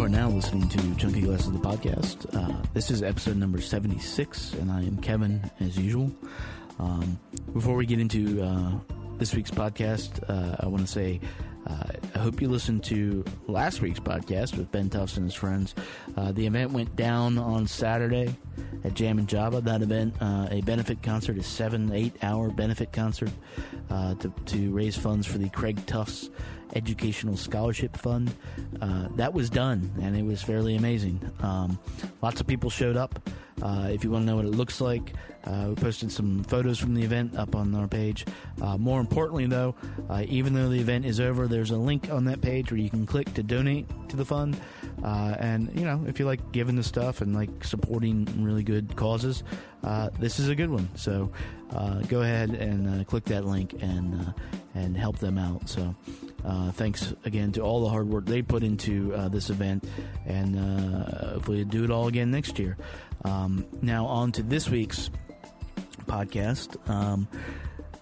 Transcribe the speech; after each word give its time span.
You 0.00 0.06
are 0.06 0.08
now 0.08 0.30
listening 0.30 0.66
to 0.70 0.94
Chunky 0.94 1.20
Glasses, 1.20 1.52
the 1.52 1.58
podcast. 1.58 2.34
Uh, 2.34 2.56
this 2.72 2.90
is 2.90 3.02
episode 3.02 3.36
number 3.36 3.60
76, 3.60 4.54
and 4.54 4.72
I 4.72 4.80
am 4.80 4.96
Kevin, 4.96 5.50
as 5.60 5.76
usual. 5.76 6.10
Um, 6.78 7.20
before 7.52 7.76
we 7.76 7.84
get 7.84 8.00
into 8.00 8.42
uh, 8.42 8.78
this 9.18 9.34
week's 9.34 9.50
podcast, 9.50 10.24
uh, 10.26 10.56
I 10.60 10.68
want 10.68 10.86
to 10.86 10.90
say 10.90 11.20
uh, 11.66 11.84
I 12.14 12.18
hope 12.18 12.40
you 12.40 12.48
listened 12.48 12.82
to 12.84 13.26
last 13.46 13.82
week's 13.82 14.00
podcast 14.00 14.56
with 14.56 14.72
Ben 14.72 14.88
Tufts 14.88 15.18
and 15.18 15.26
his 15.26 15.34
friends. 15.34 15.74
Uh, 16.16 16.32
the 16.32 16.46
event 16.46 16.70
went 16.70 16.96
down 16.96 17.36
on 17.36 17.66
Saturday 17.66 18.34
at 18.84 18.94
Jam 18.94 19.18
and 19.18 19.28
Java. 19.28 19.60
That 19.60 19.82
event, 19.82 20.14
uh, 20.22 20.48
a 20.50 20.62
benefit 20.62 21.02
concert, 21.02 21.36
a 21.36 21.42
seven, 21.42 21.92
eight 21.92 22.16
hour 22.22 22.48
benefit 22.48 22.90
concert 22.90 23.32
to, 23.90 24.32
to 24.46 24.70
raise 24.72 24.96
funds 24.96 25.26
for 25.26 25.36
the 25.36 25.50
Craig 25.50 25.84
Tufts 25.84 26.30
Educational 26.74 27.36
Scholarship 27.36 27.96
Fund. 27.96 28.34
Uh, 28.80 29.08
that 29.16 29.32
was 29.32 29.50
done, 29.50 29.90
and 30.02 30.16
it 30.16 30.24
was 30.24 30.42
fairly 30.42 30.76
amazing. 30.76 31.20
Um, 31.40 31.78
lots 32.22 32.40
of 32.40 32.46
people 32.46 32.70
showed 32.70 32.96
up. 32.96 33.28
Uh, 33.62 33.88
if 33.90 34.04
you 34.04 34.10
want 34.10 34.22
to 34.22 34.26
know 34.26 34.36
what 34.36 34.46
it 34.46 34.52
looks 34.52 34.80
like, 34.80 35.12
uh, 35.44 35.66
we 35.68 35.74
posted 35.74 36.10
some 36.10 36.42
photos 36.44 36.78
from 36.78 36.94
the 36.94 37.02
event 37.02 37.36
up 37.36 37.54
on 37.54 37.74
our 37.74 37.88
page. 37.88 38.24
Uh, 38.60 38.76
more 38.78 39.00
importantly, 39.00 39.46
though, 39.46 39.74
uh, 40.08 40.24
even 40.28 40.54
though 40.54 40.68
the 40.68 40.78
event 40.78 41.04
is 41.04 41.20
over, 41.20 41.46
there's 41.46 41.70
a 41.70 41.76
link 41.76 42.10
on 42.10 42.24
that 42.24 42.40
page 42.40 42.70
where 42.70 42.80
you 42.80 42.90
can 42.90 43.06
click 43.06 43.32
to 43.34 43.42
donate 43.42 43.86
to 44.08 44.16
the 44.16 44.24
fund. 44.24 44.58
Uh, 45.02 45.34
and 45.38 45.70
you 45.78 45.84
know, 45.84 46.02
if 46.06 46.18
you 46.18 46.26
like 46.26 46.52
giving 46.52 46.76
the 46.76 46.82
stuff 46.82 47.20
and 47.20 47.34
like 47.34 47.64
supporting 47.64 48.26
really 48.42 48.62
good 48.62 48.94
causes, 48.96 49.42
uh, 49.84 50.10
this 50.18 50.38
is 50.38 50.48
a 50.48 50.54
good 50.54 50.70
one. 50.70 50.88
So 50.94 51.30
go 52.08 52.22
ahead 52.22 52.50
and 52.50 53.06
click 53.06 53.24
that 53.26 53.44
link 53.44 53.74
and 53.80 54.34
and 54.74 54.96
help 54.96 55.18
them 55.18 55.38
out. 55.38 55.68
So. 55.68 55.94
Uh, 56.44 56.70
thanks 56.72 57.12
again 57.24 57.52
to 57.52 57.60
all 57.60 57.82
the 57.82 57.88
hard 57.88 58.08
work 58.08 58.26
they 58.26 58.42
put 58.42 58.62
into 58.62 59.14
uh, 59.14 59.28
this 59.28 59.50
event, 59.50 59.84
and 60.26 60.56
uh, 60.58 61.34
hopefully 61.34 61.64
do 61.64 61.84
it 61.84 61.90
all 61.90 62.06
again 62.08 62.30
next 62.30 62.58
year. 62.58 62.76
Um, 63.24 63.66
now, 63.82 64.06
on 64.06 64.32
to 64.32 64.42
this 64.42 64.68
week's 64.68 65.10
podcast. 66.06 66.76
Um, 66.88 67.28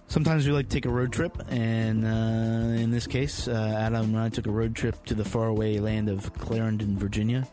sometimes 0.07 0.47
we 0.47 0.53
like 0.53 0.69
to 0.69 0.75
take 0.75 0.85
a 0.85 0.89
road 0.89 1.11
trip, 1.11 1.37
and 1.49 2.05
uh, 2.05 2.81
in 2.81 2.91
this 2.91 3.07
case, 3.07 3.47
uh, 3.47 3.75
Adam 3.77 4.15
and 4.15 4.19
I 4.19 4.29
took 4.29 4.47
a 4.47 4.51
road 4.51 4.75
trip 4.75 5.05
to 5.05 5.13
the 5.13 5.25
faraway 5.25 5.79
land 5.79 6.09
of 6.09 6.33
Clarendon, 6.39 6.97
Virginia, 6.97 7.47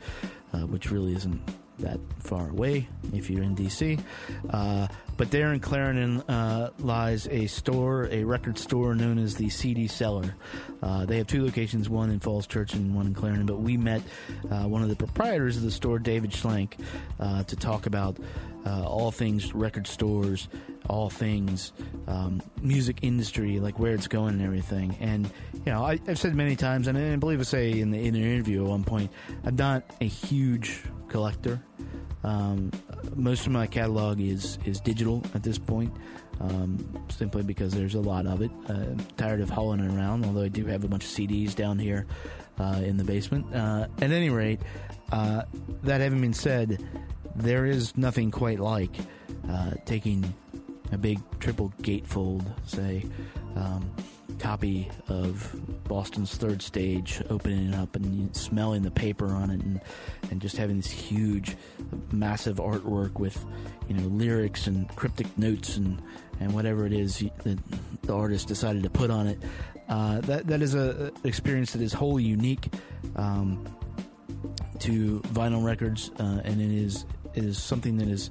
uh, 0.53 0.61
which 0.61 0.91
really 0.91 1.15
isn't 1.15 1.41
that 1.79 2.01
far 2.21 2.49
away 2.49 2.89
if 3.13 3.29
you're 3.29 3.43
in 3.43 3.55
DC. 3.55 4.01
But 5.17 5.31
there 5.31 5.53
in 5.53 5.61
Clarendon 5.61 6.21
uh, 6.23 6.71
lies 6.79 7.27
a 7.29 7.47
store, 7.47 8.09
a 8.11 8.25
record 8.25 8.59
store 8.59 8.95
known 8.95 9.19
as 9.19 9.35
the 9.35 9.49
CD 9.49 9.87
Cellar. 9.87 10.35
Uh, 10.83 11.07
they 11.07 11.19
have 11.19 11.27
two 11.27 11.45
locations, 11.45 11.89
one 11.89 12.11
in 12.11 12.21
Falls 12.21 12.47
Church 12.47 12.75
and 12.75 12.95
one 12.95 13.07
in 13.07 13.15
Clarendon. 13.15 13.47
But 13.47 13.61
we 13.61 13.77
met 13.77 14.03
uh, 14.51 14.65
one 14.65 14.83
of 14.83 14.89
the 14.89 14.97
proprietors 14.97 15.57
of 15.57 15.63
the 15.63 15.71
store, 15.71 15.99
David 15.99 16.31
Schlenk, 16.31 16.75
uh, 17.19 17.45
to 17.45 17.57
talk 17.57 17.87
about 17.87 18.19
uh, 18.67 18.85
all 18.85 19.11
things 19.11 19.55
record 19.55 19.87
stores, 19.87 20.49
all 20.89 21.09
things 21.09 21.73
um, 22.09 22.43
music 22.61 22.99
industry, 23.03 23.61
like 23.61 23.79
where 23.79 23.95
it's 23.95 24.09
going 24.09 24.35
and 24.35 24.43
everything. 24.43 24.97
And 25.01 25.31
you 25.65 25.73
know, 25.73 25.85
I, 25.85 25.99
have 26.07 26.19
said 26.19 26.35
many 26.35 26.57
times, 26.57 26.89
and 26.89 26.99
I 26.99 27.17
believe 27.17 27.41
I 27.41 27.45
say 27.45 27.79
in 27.79 27.91
the 27.91 27.99
in 27.99 28.15
an 28.15 28.23
interview 28.23 28.65
at 28.65 28.69
one 28.69 28.85
point, 28.85 29.11
I'm 29.45 29.57
not 29.57 29.85
a 30.01 30.07
huge 30.07 30.83
collector. 31.09 31.63
Um, 32.25 32.73
most 33.15 33.47
of 33.47 33.53
my 33.53 33.67
catalog 33.67 34.21
is 34.21 34.59
is 34.65 34.81
digital 34.81 35.23
at 35.35 35.43
this 35.43 35.59
point, 35.59 35.93
um, 36.41 37.05
simply 37.09 37.43
because 37.43 37.73
there's 37.73 37.95
a 37.95 38.01
lot 38.01 38.27
of 38.27 38.43
it. 38.43 38.51
Uh, 38.69 38.73
I'm 38.73 38.99
tired 39.17 39.41
of 39.41 39.51
hauling 39.51 39.81
it 39.81 39.95
around, 39.95 40.25
although 40.25 40.43
I 40.43 40.49
do 40.49 40.65
have 40.67 40.85
a 40.85 40.89
bunch 40.89 41.05
of 41.05 41.11
CDs 41.11 41.55
down 41.55 41.79
here 41.79 42.07
uh, 42.59 42.81
in 42.85 42.97
the 42.97 43.05
basement. 43.05 43.55
Uh, 43.55 43.87
at 43.99 44.11
any 44.11 44.31
rate, 44.31 44.61
uh, 45.13 45.43
that 45.83 46.01
having 46.01 46.21
been 46.21 46.35
said, 46.35 46.85
there 47.35 47.67
is 47.67 47.97
nothing 47.97 48.31
quite 48.31 48.61
like 48.61 48.97
uh, 49.49 49.73
taking 49.85 50.35
a 50.93 50.99
big 50.99 51.21
triple 51.41 51.73
gatefold, 51.83 52.45
say. 52.67 53.05
Um, 53.55 53.91
copy 54.39 54.89
of 55.09 55.55
Boston's 55.85 56.37
Third 56.37 56.63
Stage, 56.63 57.23
opening 57.31 57.73
it 57.73 57.75
up 57.75 57.97
and 57.97 58.35
smelling 58.37 58.83
the 58.83 58.91
paper 58.91 59.29
on 59.29 59.51
it, 59.51 59.61
and 59.61 59.81
and 60.31 60.41
just 60.41 60.57
having 60.57 60.77
this 60.77 60.91
huge, 60.91 61.57
massive 62.13 62.57
artwork 62.57 63.19
with 63.19 63.45
you 63.89 63.95
know 63.95 64.07
lyrics 64.09 64.67
and 64.67 64.89
cryptic 64.97 65.37
notes 65.39 65.77
and 65.77 66.01
and 66.41 66.53
whatever 66.53 66.87
it 66.87 66.93
is 66.93 67.25
that 67.45 67.59
the 68.03 68.15
artist 68.15 68.49
decided 68.49 68.83
to 68.83 68.91
put 68.91 69.11
on 69.11 69.27
it. 69.27 69.39
Uh, 69.89 70.21
that 70.23 70.47
that 70.47 70.63
is 70.63 70.75
a 70.75 71.13
experience 71.25 71.73
that 71.73 71.83
is 71.83 71.93
wholly 71.93 72.25
unique 72.25 72.69
um, 73.15 73.65
to 74.79 75.21
vinyl 75.33 75.65
records, 75.65 76.11
uh, 76.19 76.41
and 76.45 76.61
it 76.61 76.71
is 76.71 77.05
it 77.35 77.45
is 77.45 77.63
something 77.63 77.97
that 77.99 78.09
is 78.09 78.31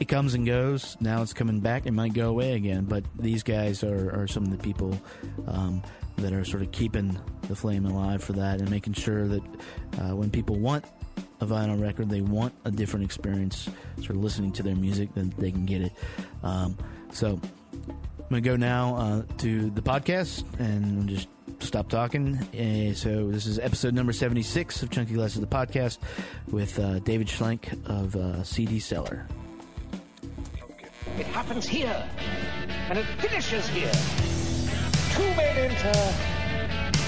it 0.00 0.08
comes 0.08 0.32
and 0.34 0.46
goes. 0.46 0.96
Now 0.98 1.22
it's 1.22 1.34
coming 1.34 1.60
back. 1.60 1.86
It 1.86 1.92
might 1.92 2.14
go 2.14 2.30
away 2.30 2.54
again, 2.54 2.86
but 2.86 3.04
these 3.18 3.42
guys 3.42 3.84
are, 3.84 4.22
are 4.22 4.26
some 4.26 4.42
of 4.44 4.50
the 4.50 4.58
people 4.58 4.98
um, 5.46 5.82
that 6.16 6.32
are 6.32 6.44
sort 6.44 6.62
of 6.62 6.72
keeping 6.72 7.18
the 7.42 7.54
flame 7.54 7.84
alive 7.84 8.24
for 8.24 8.32
that 8.32 8.60
and 8.60 8.70
making 8.70 8.94
sure 8.94 9.28
that 9.28 9.42
uh, 9.98 10.16
when 10.16 10.30
people 10.30 10.56
want 10.56 10.86
a 11.42 11.46
vinyl 11.46 11.80
record, 11.80 12.08
they 12.08 12.22
want 12.22 12.54
a 12.64 12.70
different 12.70 13.04
experience, 13.04 13.68
sort 13.98 14.10
of 14.10 14.16
listening 14.24 14.52
to 14.52 14.62
their 14.62 14.74
music, 14.74 15.10
then 15.14 15.34
they 15.36 15.50
can 15.50 15.66
get 15.66 15.82
it. 15.82 15.92
Um, 16.42 16.78
so 17.12 17.38
I'm 17.72 18.28
going 18.30 18.42
to 18.42 18.48
go 18.48 18.56
now 18.56 18.96
uh, 18.96 19.22
to 19.38 19.70
the 19.70 19.82
podcast 19.82 20.44
and 20.58 21.10
just 21.10 21.28
stop 21.58 21.90
talking. 21.90 22.36
Uh, 22.36 22.94
so 22.94 23.30
this 23.30 23.44
is 23.44 23.58
episode 23.58 23.92
number 23.92 24.14
76 24.14 24.82
of 24.82 24.90
Chunky 24.90 25.12
Glasses, 25.12 25.40
the 25.40 25.46
podcast, 25.46 25.98
with 26.48 26.78
uh, 26.78 27.00
David 27.00 27.26
Schlenk 27.26 27.86
of 27.86 28.16
uh, 28.16 28.42
CD 28.44 28.78
Cellar. 28.78 29.26
It 31.18 31.26
happens 31.26 31.66
here, 31.66 32.04
and 32.90 32.98
it 32.98 33.06
finishes 33.18 33.66
here. 33.68 33.92
Two 35.12 35.22
men 35.34 35.56
enter, 35.56 35.98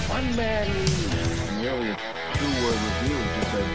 one 0.09 0.35
man 0.35 0.67
leaves. 0.67 1.13
In 1.13 1.87
the 1.87 1.97
two-word 2.33 2.79
review, 2.83 3.17
just 3.35 3.51
said 3.51 3.69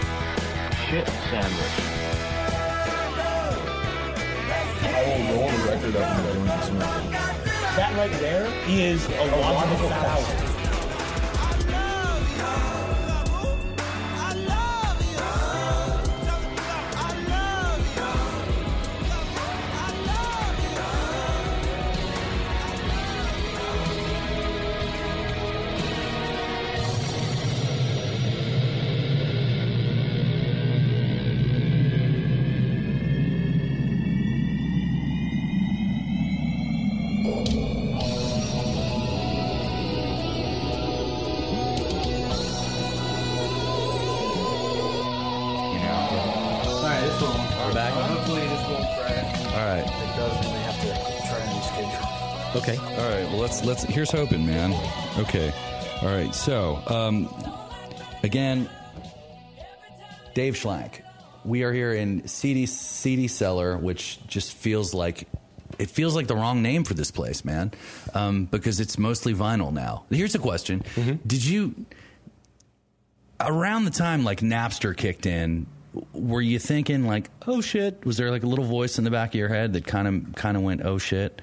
shit 0.88 1.08
sandwich. 1.30 1.76
I 4.80 5.02
will 5.06 5.22
roll 5.36 5.50
the 5.50 5.58
record 5.70 5.96
up 5.96 6.06
and 6.18 6.24
go 6.24 6.30
into 6.54 6.72
That 7.76 7.92
right 7.96 8.12
there 8.18 8.46
is 8.68 9.06
a 9.06 9.24
logical 9.40 9.88
fallacy. 9.88 10.32
You 10.42 10.47
Here's 54.08 54.20
hoping, 54.20 54.46
man. 54.46 54.72
Okay. 55.18 55.52
All 56.00 56.08
right. 56.08 56.34
So, 56.34 56.80
um, 56.86 57.28
again, 58.22 58.68
Dave 60.34 60.54
Schlenk. 60.54 61.02
We 61.44 61.62
are 61.62 61.72
here 61.72 61.92
in 61.92 62.26
CD 62.26 62.64
CD 62.64 63.28
Cellar, 63.28 63.76
which 63.76 64.18
just 64.26 64.54
feels 64.54 64.94
like 64.94 65.28
it 65.78 65.90
feels 65.90 66.14
like 66.14 66.26
the 66.26 66.36
wrong 66.36 66.62
name 66.62 66.84
for 66.84 66.94
this 66.94 67.10
place, 67.10 67.44
man, 67.44 67.72
um, 68.14 68.46
because 68.46 68.80
it's 68.80 68.96
mostly 68.98 69.34
vinyl 69.34 69.72
now. 69.72 70.04
Here's 70.10 70.34
a 70.34 70.38
question: 70.38 70.82
Did 71.26 71.44
you 71.44 71.74
around 73.40 73.84
the 73.84 73.90
time 73.90 74.24
like 74.24 74.40
Napster 74.40 74.96
kicked 74.96 75.26
in? 75.26 75.66
Were 76.14 76.40
you 76.40 76.58
thinking 76.58 77.06
like, 77.06 77.30
oh 77.46 77.60
shit? 77.60 78.06
Was 78.06 78.16
there 78.16 78.30
like 78.30 78.42
a 78.42 78.46
little 78.46 78.64
voice 78.64 78.98
in 78.98 79.04
the 79.04 79.10
back 79.10 79.30
of 79.30 79.34
your 79.34 79.48
head 79.48 79.74
that 79.74 79.86
kind 79.86 80.08
of 80.08 80.34
kind 80.34 80.56
of 80.56 80.62
went, 80.62 80.82
oh 80.82 80.96
shit? 80.96 81.42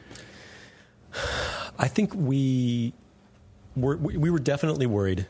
I 1.77 1.88
think 1.88 2.13
we 2.16 2.94
were 3.75 3.98
we 3.98 4.18
we 4.18 4.30
were 4.30 4.39
definitely 4.39 4.86
worried, 4.86 5.27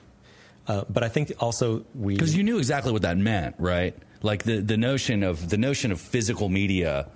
uh, 0.68 0.84
but 0.90 1.04
I 1.04 1.10
think 1.10 1.34
also 1.40 1.86
we 1.96 2.14
because 2.14 2.36
you 2.36 2.44
knew 2.44 2.58
exactly 2.58 2.92
what 2.92 3.02
that 3.04 3.18
meant, 3.18 3.56
right? 3.60 3.96
Like 4.22 4.44
the 4.44 4.60
the 4.60 4.78
notion 4.78 5.24
of 5.24 5.50
the 5.50 5.58
notion 5.58 5.92
of 5.92 6.00
physical 6.00 6.50
media, 6.50 7.08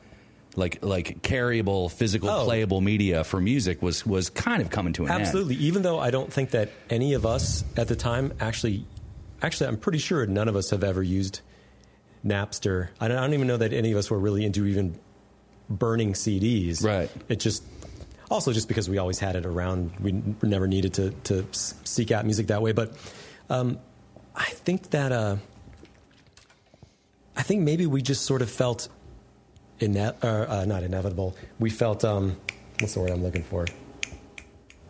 like 0.56 0.84
like 0.84 1.22
carryable, 1.22 1.92
physical, 1.92 2.30
Oh. 2.30 2.46
playable 2.46 2.82
media 2.82 3.24
for 3.24 3.40
music 3.40 3.82
was 3.82 4.06
was 4.06 4.30
kind 4.30 4.62
of 4.62 4.70
coming 4.70 4.94
to 4.94 5.06
an 5.06 5.12
end. 5.12 5.22
absolutely. 5.22 5.56
Even 5.56 5.82
though 5.84 6.00
I 6.00 6.12
don't 6.12 6.32
think 6.32 6.52
that 6.52 6.70
any 6.90 7.14
of 7.14 7.26
us 7.26 7.64
at 7.78 7.88
the 7.88 7.96
time 7.96 8.34
actually 8.40 8.86
actually, 9.42 9.68
I'm 9.68 9.78
pretty 9.78 10.00
sure 10.00 10.26
none 10.26 10.48
of 10.48 10.56
us 10.56 10.70
have 10.72 10.84
ever 10.84 11.02
used 11.02 11.42
Napster. 12.26 12.90
I 13.00 13.08
don't, 13.08 13.18
I 13.18 13.22
don't 13.22 13.34
even 13.34 13.48
know 13.48 13.58
that 13.58 13.72
any 13.74 13.92
of 13.92 13.98
us 13.98 14.10
were 14.12 14.20
really 14.20 14.44
into 14.44 14.66
even 14.66 15.00
burning 15.70 16.14
CDs. 16.14 16.84
Right. 16.84 17.10
It 17.30 17.40
just 17.40 17.64
also 18.30 18.54
just 18.54 18.68
because 18.68 18.90
we 18.90 18.98
always 18.98 19.20
had 19.20 19.36
it 19.36 19.46
around, 19.46 19.92
we 20.00 20.22
never 20.42 20.68
needed 20.68 20.94
to 20.96 21.12
to 21.26 21.46
seek 21.52 22.12
out 22.12 22.26
music 22.26 22.48
that 22.48 22.62
way. 22.62 22.72
But 22.72 22.96
um, 23.50 23.80
I 24.36 24.46
think 24.46 24.92
that 24.92 25.12
uh, 25.12 25.38
I 27.36 27.44
think 27.44 27.62
maybe 27.64 27.86
we 27.86 28.02
just 28.02 28.26
sort 28.26 28.42
of 28.42 28.50
felt 28.50 28.90
ine- 29.82 29.98
uh, 29.98 30.14
uh, 30.24 30.66
not 30.68 30.84
inevitable. 30.84 31.36
We 31.60 31.70
felt 31.70 32.06
um, 32.06 32.38
what's 32.80 32.94
the 32.94 33.02
word 33.02 33.12
I'm 33.12 33.24
looking 33.24 33.44
for? 33.44 33.66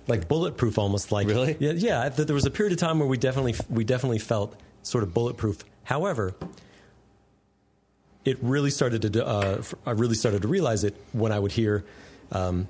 Like 0.08 0.28
bulletproof, 0.28 0.78
almost 0.78 1.12
like 1.12 1.28
Really? 1.28 1.56
Yeah, 1.60 1.74
yeah. 1.74 2.10
There 2.10 2.34
was 2.34 2.46
a 2.46 2.52
period 2.52 2.74
of 2.74 2.80
time 2.80 3.00
where 3.00 3.08
we 3.08 3.18
definitely 3.18 3.56
we 3.70 3.84
definitely 3.84 4.20
felt 4.20 4.60
sort 4.82 5.04
of 5.04 5.14
bulletproof. 5.14 5.64
However, 5.84 6.36
it 8.26 8.38
really 8.42 8.72
started 8.72 9.14
to. 9.14 9.26
Uh, 9.26 9.62
I 9.86 9.92
really 9.92 10.16
started 10.16 10.42
to 10.42 10.48
realize 10.48 10.84
it 10.84 10.96
when 11.14 11.32
I 11.32 11.40
would 11.40 11.52
hear 11.52 11.86
um, 12.32 12.68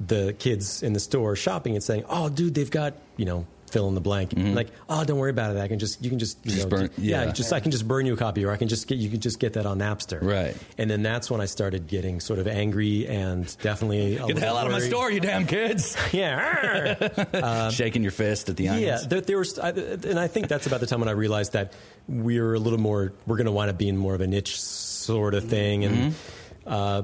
the 0.00 0.34
kids 0.38 0.82
in 0.82 0.92
the 0.92 1.00
store 1.00 1.36
shopping 1.36 1.74
and 1.74 1.82
saying, 1.82 2.04
"Oh, 2.08 2.28
dude, 2.28 2.54
they've 2.54 2.70
got 2.70 2.94
you 3.16 3.24
know." 3.24 3.46
Fill 3.72 3.88
in 3.88 3.96
the 3.96 4.00
blank. 4.00 4.32
Like, 4.36 4.68
oh, 4.88 5.02
don't 5.04 5.18
worry 5.18 5.30
about 5.32 5.54
it. 5.56 5.58
I 5.58 5.66
can 5.66 5.80
just, 5.80 6.02
you 6.02 6.08
can 6.08 6.20
just, 6.20 6.38
you 6.46 6.52
Mm-hmm. 6.52 6.56
Just 6.56 6.70
know, 6.70 6.76
burn- 6.78 6.90
yeah, 6.98 7.24
yeah. 7.24 7.32
just 7.32 7.52
I 7.52 7.58
can 7.58 7.72
just 7.72 7.86
burn 7.86 8.06
you 8.06 8.14
a 8.14 8.16
copy, 8.16 8.44
or 8.44 8.52
I 8.52 8.56
can 8.56 8.68
just 8.68 8.86
get, 8.86 8.98
you 8.98 9.10
can 9.10 9.18
just 9.18 9.40
get 9.40 9.54
that 9.54 9.66
on 9.66 9.80
Napster, 9.80 10.22
Right. 10.22 10.56
And 10.78 10.88
then 10.88 11.02
that's 11.02 11.32
when 11.32 11.40
I 11.40 11.46
started 11.46 11.88
getting 11.88 12.20
sort 12.20 12.38
of 12.38 12.46
angry 12.46 13.08
and 13.08 13.44
definitely 13.62 14.18
a 14.18 14.26
Get 14.28 14.36
the 14.36 14.40
hell 14.42 14.56
out 14.56 14.66
of 14.66 14.72
my 14.72 14.78
store, 14.78 15.10
you 15.10 15.18
damn 15.18 15.46
kids! 15.48 15.96
Yeah, 16.12 17.68
Shaking 17.70 18.02
your 18.04 18.12
fist 18.12 18.48
at 18.48 18.56
the 18.56 18.68
onions. 18.68 19.02
yeah. 19.02 19.08
There, 19.08 19.20
there 19.20 19.38
was, 19.38 19.58
I, 19.58 19.70
and 19.70 20.18
I 20.18 20.28
think 20.28 20.46
that's 20.46 20.68
about 20.68 20.78
the 20.78 20.86
time 20.86 21.00
when 21.00 21.08
I 21.08 21.12
realized 21.12 21.54
that 21.54 21.72
we're 22.06 22.54
a 22.54 22.60
little 22.60 22.78
more. 22.80 23.14
We're 23.26 23.36
going 23.36 23.46
to 23.46 23.52
wind 23.52 23.68
up 23.68 23.78
being 23.78 23.96
more 23.96 24.14
of 24.14 24.20
a 24.20 24.28
niche 24.28 24.60
sort 24.60 25.34
of 25.34 25.42
thing, 25.44 25.84
and 25.84 26.12
Mm-hmm. 26.12 26.72
uh, 26.72 27.02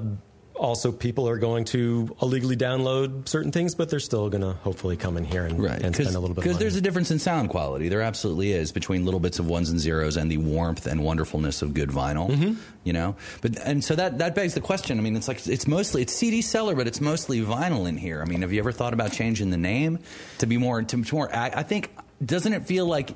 also 0.63 0.93
people 0.93 1.29
are 1.29 1.37
going 1.39 1.65
to 1.67 2.15
illegally 2.23 2.57
download 2.57 3.29
certain 3.29 3.51
things, 3.51 3.75
but 3.75 3.91
they're 3.91 4.01
still 4.01 4.31
going 4.31 4.43
to 4.43 4.53
hopefully 4.53 4.97
come 4.97 5.17
in 5.17 5.25
here 5.25 5.45
and, 5.45 5.63
Right, 5.63 5.83
and 5.83 5.95
spend 5.95 6.15
a 6.15 6.21
little 6.21 6.35
bit. 6.35 6.39
of 6.39 6.45
because 6.45 6.59
there's 6.59 6.77
a 6.77 6.81
difference 6.81 7.11
in 7.11 7.19
sound 7.19 7.51
quality. 7.51 7.89
There 7.89 8.01
absolutely 8.01 8.53
is 8.53 8.71
between 8.73 9.05
little 9.05 9.21
bits 9.21 9.39
of 9.39 9.47
ones 9.49 9.71
and 9.71 9.81
zeros 9.81 10.17
and 10.17 10.31
the 10.31 10.39
warmth 10.39 10.87
and 10.87 11.03
wonderfulness 11.03 11.63
of 11.63 11.75
good 11.75 11.91
vinyl. 11.91 12.31
Mm-hmm. 12.31 12.55
You 12.85 12.93
know, 12.93 13.17
but 13.41 13.59
and 13.59 13.83
so 13.85 13.95
that 13.97 14.19
that 14.19 14.35
begs 14.35 14.55
the 14.55 14.61
question. 14.61 14.99
I 14.99 15.03
mean, 15.03 15.17
it's 15.17 15.29
like 15.29 15.47
it's 15.47 15.67
mostly 15.67 16.03
it's 16.03 16.13
CD 16.13 16.43
Cellar, 16.43 16.75
but 16.75 16.87
it's 16.87 17.01
mostly 17.01 17.41
vinyl 17.41 17.89
in 17.89 17.97
here. 17.97 18.23
I 18.23 18.25
mean, 18.25 18.43
have 18.43 18.53
you 18.53 18.59
ever 18.61 18.73
thought 18.73 18.93
about 18.95 19.13
changing 19.13 19.51
the 19.51 19.57
name 19.57 19.99
to 20.39 20.47
be 20.47 20.57
more 20.57 20.83
to, 20.83 21.03
to 21.03 21.15
more? 21.15 21.35
I 21.35 21.51
I 21.57 21.63
think 21.65 21.91
doesn't 22.25 22.53
it 22.53 22.67
feel 22.67 22.87
like 22.87 23.11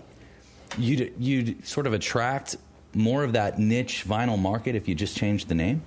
you'd 0.78 1.14
you'd 1.18 1.66
sort 1.66 1.86
of 1.86 1.92
attract 1.94 2.56
more 2.94 3.24
of 3.24 3.34
that 3.34 3.58
niche 3.58 4.04
vinyl 4.06 4.38
market 4.38 4.74
if 4.74 4.88
you 4.88 4.94
just 4.94 5.16
changed 5.16 5.48
the 5.48 5.54
name? 5.54 5.82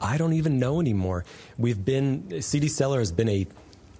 I 0.00 0.16
don't 0.16 0.34
even 0.34 0.58
know 0.58 0.80
anymore. 0.80 1.24
We've 1.56 1.82
been 1.84 2.42
CD 2.42 2.68
Cellar 2.68 2.98
has 3.00 3.12
been 3.12 3.28
a 3.28 3.46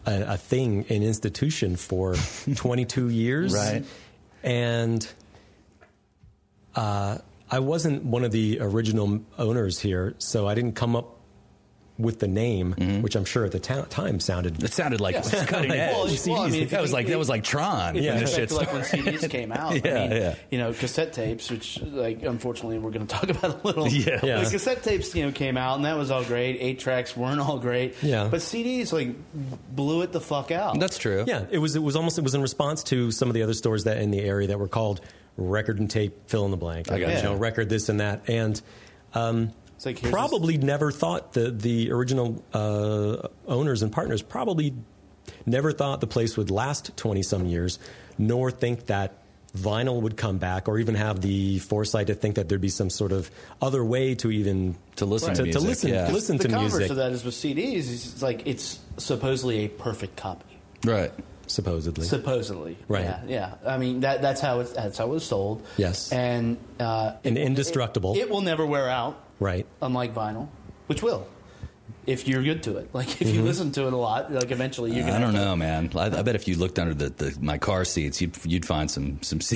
a, 0.07 0.35
a 0.35 0.37
thing, 0.37 0.87
an 0.89 1.03
institution 1.03 1.77
for 1.77 2.15
22 2.55 3.09
years, 3.09 3.53
Right. 3.55 3.85
And 4.43 5.07
uh, 6.75 7.19
I 7.51 7.59
wasn't 7.59 8.05
one 8.05 8.25
of 8.25 8.33
the 8.33 8.59
original 8.61 9.21
owners 9.39 9.81
here, 9.81 10.15
so 10.19 10.47
I 10.47 10.55
didn't 10.55 10.77
come 10.77 10.95
up 10.97 11.18
with 11.99 12.21
the 12.21 12.29
name, 12.29 12.73
which 13.03 13.17
I'm 13.17 13.25
sure 13.25 13.45
at 13.45 13.51
the 13.51 13.59
ta- 13.59 13.83
time 13.91 14.21
sounded. 14.21 14.63
It 14.63 14.73
sounded 14.73 15.01
like 15.01 15.17
Yeah. 15.17 15.45
cutting 15.47 15.73
edge. 15.73 15.93
Well, 15.93 16.07
well, 16.29 16.43
I 16.43 16.49
mean, 16.49 16.69
that 16.69 16.77
you 16.77 16.81
was 16.81 16.93
like 16.93 17.09
that 17.09 17.19
was 17.19 17.29
like 17.29 17.43
Tron. 17.43 17.97
Yeah, 17.97 18.13
when 18.13 18.21
you 18.21 18.27
this 18.27 18.37
think 18.37 18.49
shit 18.51 18.57
like 18.57 18.73
when. 18.73 18.83
CDs 18.83 19.29
came 19.31 19.51
out, 19.51 19.73
Yeah, 19.85 20.03
I 20.05 20.09
mean, 20.09 20.13
yeah. 20.13 20.35
you 20.51 20.59
know, 20.59 20.73
cassette 20.73 21.13
tapes, 21.13 21.51
which 21.51 21.81
like 21.83 22.23
unfortunately 22.23 22.79
we're 22.79 22.93
going 22.93 23.07
to 23.07 23.13
talk 23.15 23.29
about 23.37 23.65
a 23.65 23.67
little. 23.67 23.89
Yeah. 23.89 24.21
Yeah. 24.23 24.39
Like, 24.39 24.51
cassette 24.51 24.83
tapes, 24.85 25.15
you 25.15 25.27
know, 25.27 25.33
came 25.33 25.57
out 25.57 25.75
and 25.77 25.85
that 25.87 25.97
was 25.99 26.11
all 26.13 26.23
great. 26.25 26.57
Eight 26.61 26.79
tracks 26.79 27.17
weren't 27.17 27.41
all 27.41 27.59
great. 27.59 27.97
Yeah. 28.03 28.29
but 28.31 28.41
CDs 28.41 28.93
like 28.93 29.15
blew 29.75 30.03
it 30.03 30.13
the 30.13 30.21
fuck 30.21 30.51
out. 30.53 30.79
That's 30.79 30.99
true. 30.99 31.25
Yeah, 31.27 31.47
it 31.51 31.59
was. 31.59 31.75
It 31.75 31.83
was 31.83 31.97
almost. 31.97 32.17
It 32.19 32.23
was 32.23 32.35
in 32.35 32.43
response 32.43 32.85
to 32.85 33.11
some 33.11 33.29
of 33.29 33.35
the 33.35 33.43
other 33.43 33.55
stores 33.55 33.85
that 33.85 33.99
in 33.99 34.11
the 34.13 34.21
area 34.21 34.47
that 34.49 34.59
were 34.59 34.69
called 34.69 35.01
record 35.37 35.79
and 35.81 35.91
tape 35.91 36.29
fill 36.29 36.45
in 36.45 36.51
the 36.53 36.57
blank. 36.57 36.91
I 36.93 36.99
got 37.01 37.17
you 37.17 37.23
know, 37.23 37.35
record 37.35 37.69
this 37.69 37.89
and 37.89 38.01
that, 38.01 38.29
and 38.29 38.61
um, 39.15 39.45
It's 39.45 39.68
like, 39.87 39.99
here's 39.99 40.13
probably 40.13 40.59
never 40.59 40.91
thought 40.91 41.33
the 41.33 41.51
the 41.51 41.91
original 41.93 42.43
uh, 42.53 43.29
owners 43.47 43.83
and 43.83 43.93
partners 43.93 44.23
probably 44.23 44.75
never 45.47 45.73
thought 45.73 46.01
the 46.01 46.07
place 46.07 46.37
would 46.37 46.51
last 46.51 46.97
twenty 46.97 47.23
some 47.23 47.47
years, 47.47 47.79
nor 48.19 48.51
think 48.51 48.87
that 48.87 49.13
vinyl 49.57 50.01
would 50.03 50.17
come 50.17 50.39
back, 50.39 50.69
or 50.69 50.79
even 50.79 50.95
have 50.95 51.21
the 51.23 51.59
foresight 51.59 52.09
to 52.09 52.15
think 52.15 52.35
that 52.37 52.49
there'd 52.49 52.61
be 52.61 52.69
some 52.69 52.91
sort 52.91 53.13
of 53.13 53.31
other 53.63 53.83
way 53.85 54.15
to 54.15 54.31
even 54.31 54.77
To 54.97 55.07
listen 55.07 55.31
to 55.31 55.37
to, 55.39 55.43
music, 55.45 55.63
listen 55.63 55.91
yeah. 55.91 56.07
to 56.07 56.13
listen 56.13 56.37
the 56.37 56.45
to 56.45 56.49
converse 56.51 56.91
of 56.91 56.97
that 56.97 57.13
is 57.13 57.25
with 57.25 57.35
CDs. 57.35 57.91
It's 57.93 58.23
like 58.23 58.47
it's 58.47 58.79
supposedly 58.99 59.65
a 59.65 59.69
perfect 59.69 60.17
copy. 60.17 60.45
Right. 60.85 61.13
supposedly. 61.47 62.05
Supposedly, 62.07 62.77
Right. 62.89 63.05
Yeah, 63.05 63.21
yeah. 63.27 63.55
I 63.67 63.79
mean 63.79 64.01
that 64.01 64.21
that's 64.23 64.41
how 64.41 64.61
it's 64.61 64.73
that's 64.73 64.99
how 64.99 65.07
it 65.07 65.11
was 65.11 65.25
sold. 65.25 65.67
Yes. 65.79 66.13
and 66.13 66.59
uh, 66.79 67.15
And 67.25 67.39
it- 67.39 67.43
indestructible. 67.43 68.15
It, 68.15 68.19
it 68.21 68.31
will 68.31 68.43
never 68.43 68.67
wear 68.67 68.89
out. 68.89 69.19
Right. 69.41 69.67
Unlike 69.83 70.15
vinyl, 70.15 70.49
which 70.87 71.03
will. 71.03 71.27
If 72.07 72.27
you're 72.27 72.43
good 72.43 72.63
to 72.65 72.79
it, 72.79 72.89
like 72.95 73.09
if 73.21 73.29
Mm-hmm. 73.29 73.35
you 73.37 73.43
listen 73.43 73.71
to 73.73 73.87
it 73.87 73.93
a 73.93 73.97
lot, 73.97 74.33
like 74.33 74.51
eventually 74.51 74.93
you're 74.93 75.05
gonna. 75.05 75.17
I 75.17 75.21
don't 75.21 75.35
have 75.35 75.43
to- 75.43 75.49
know, 75.51 75.57
man. 75.57 75.91
I, 75.95 76.07
I 76.07 76.23
bet 76.23 76.35
if 76.35 76.49
you 76.49 76.57
looked 76.57 76.79
under 76.79 76.95
the, 76.95 77.11
the 77.11 77.37
my 77.41 77.59
car 77.59 77.85
seats, 77.85 78.21
you'd 78.21 78.37
you'd 78.45 78.65
find 78.67 78.91
some 78.91 79.23
some 79.23 79.39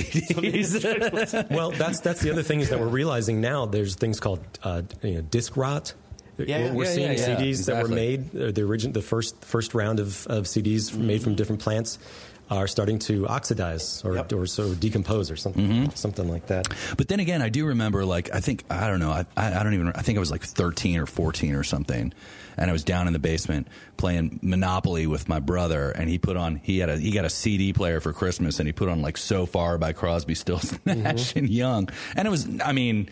CDs. 0.43 1.49
well, 1.51 1.71
that's 1.71 1.99
that's 1.99 2.21
the 2.21 2.31
other 2.31 2.43
thing 2.43 2.59
is 2.59 2.69
that 2.69 2.79
we're 2.79 2.87
realizing 2.87 3.41
now. 3.41 3.65
There's 3.65 3.95
things 3.95 4.19
called 4.19 4.39
uh, 4.63 4.83
you 5.01 5.15
know, 5.15 5.21
disc 5.21 5.57
rot. 5.57 5.93
Yeah, 6.37 6.45
we're, 6.45 6.65
yeah. 6.65 6.73
we're 6.73 6.85
seeing 6.85 7.11
yeah, 7.13 7.27
yeah, 7.27 7.35
CDs 7.37 7.65
that 7.67 7.83
were 7.83 7.89
made. 7.89 8.35
Uh, 8.35 8.51
the 8.51 8.63
origin, 8.63 8.91
the 8.91 9.01
first 9.03 9.43
first 9.45 9.73
round 9.75 9.99
of, 9.99 10.25
of 10.27 10.45
CDs 10.45 10.95
made 10.95 11.21
from 11.23 11.35
different 11.35 11.61
plants 11.61 11.99
are 12.49 12.67
starting 12.67 12.99
to 12.99 13.27
oxidize 13.27 14.03
or 14.03 14.15
Yep. 14.15 14.33
or 14.33 14.45
so 14.45 14.73
decompose 14.73 15.31
or 15.31 15.35
something 15.35 15.67
mm-hmm. 15.67 15.89
something 15.95 16.29
like 16.29 16.47
that. 16.47 16.67
But 16.97 17.07
then 17.07 17.19
again, 17.19 17.41
I 17.41 17.49
do 17.49 17.65
remember, 17.65 18.05
like, 18.05 18.33
I 18.33 18.39
think, 18.39 18.63
I 18.69 18.87
don't 18.87 18.99
know, 18.99 19.11
I, 19.11 19.25
I, 19.35 19.59
I 19.59 19.63
don't 19.63 19.73
even, 19.73 19.87
I 19.89 20.01
think 20.01 20.17
I 20.17 20.19
was 20.19 20.31
like 20.31 20.43
13 20.43 20.99
or 20.99 21.05
14 21.05 21.55
or 21.55 21.63
something. 21.63 22.13
And 22.55 22.69
I 22.69 22.73
was 22.73 22.83
down 22.83 23.07
in 23.07 23.13
the 23.13 23.19
basement 23.19 23.67
playing 23.97 24.39
Monopoly 24.43 25.07
with 25.07 25.27
my 25.27 25.39
brother. 25.39 25.89
And 25.89 26.07
he 26.09 26.19
put 26.19 26.37
on, 26.37 26.57
he 26.57 26.79
had 26.79 26.89
a, 26.89 26.97
he 26.97 27.11
got 27.11 27.25
a 27.25 27.29
CD 27.29 27.73
player 27.73 27.99
for 27.99 28.13
Christmas 28.13 28.59
and 28.59 28.67
he 28.67 28.73
put 28.73 28.89
on 28.89 29.01
like 29.01 29.17
So 29.17 29.45
Far 29.45 29.77
by 29.79 29.93
Crosby, 29.93 30.35
Stills, 30.35 30.77
Nash 30.85 31.35
and 31.35 31.47
mm-hmm. 31.47 31.53
Young. 31.53 31.89
And 32.15 32.27
it 32.27 32.31
was, 32.31 32.47
I 32.63 32.71
mean, 32.73 33.09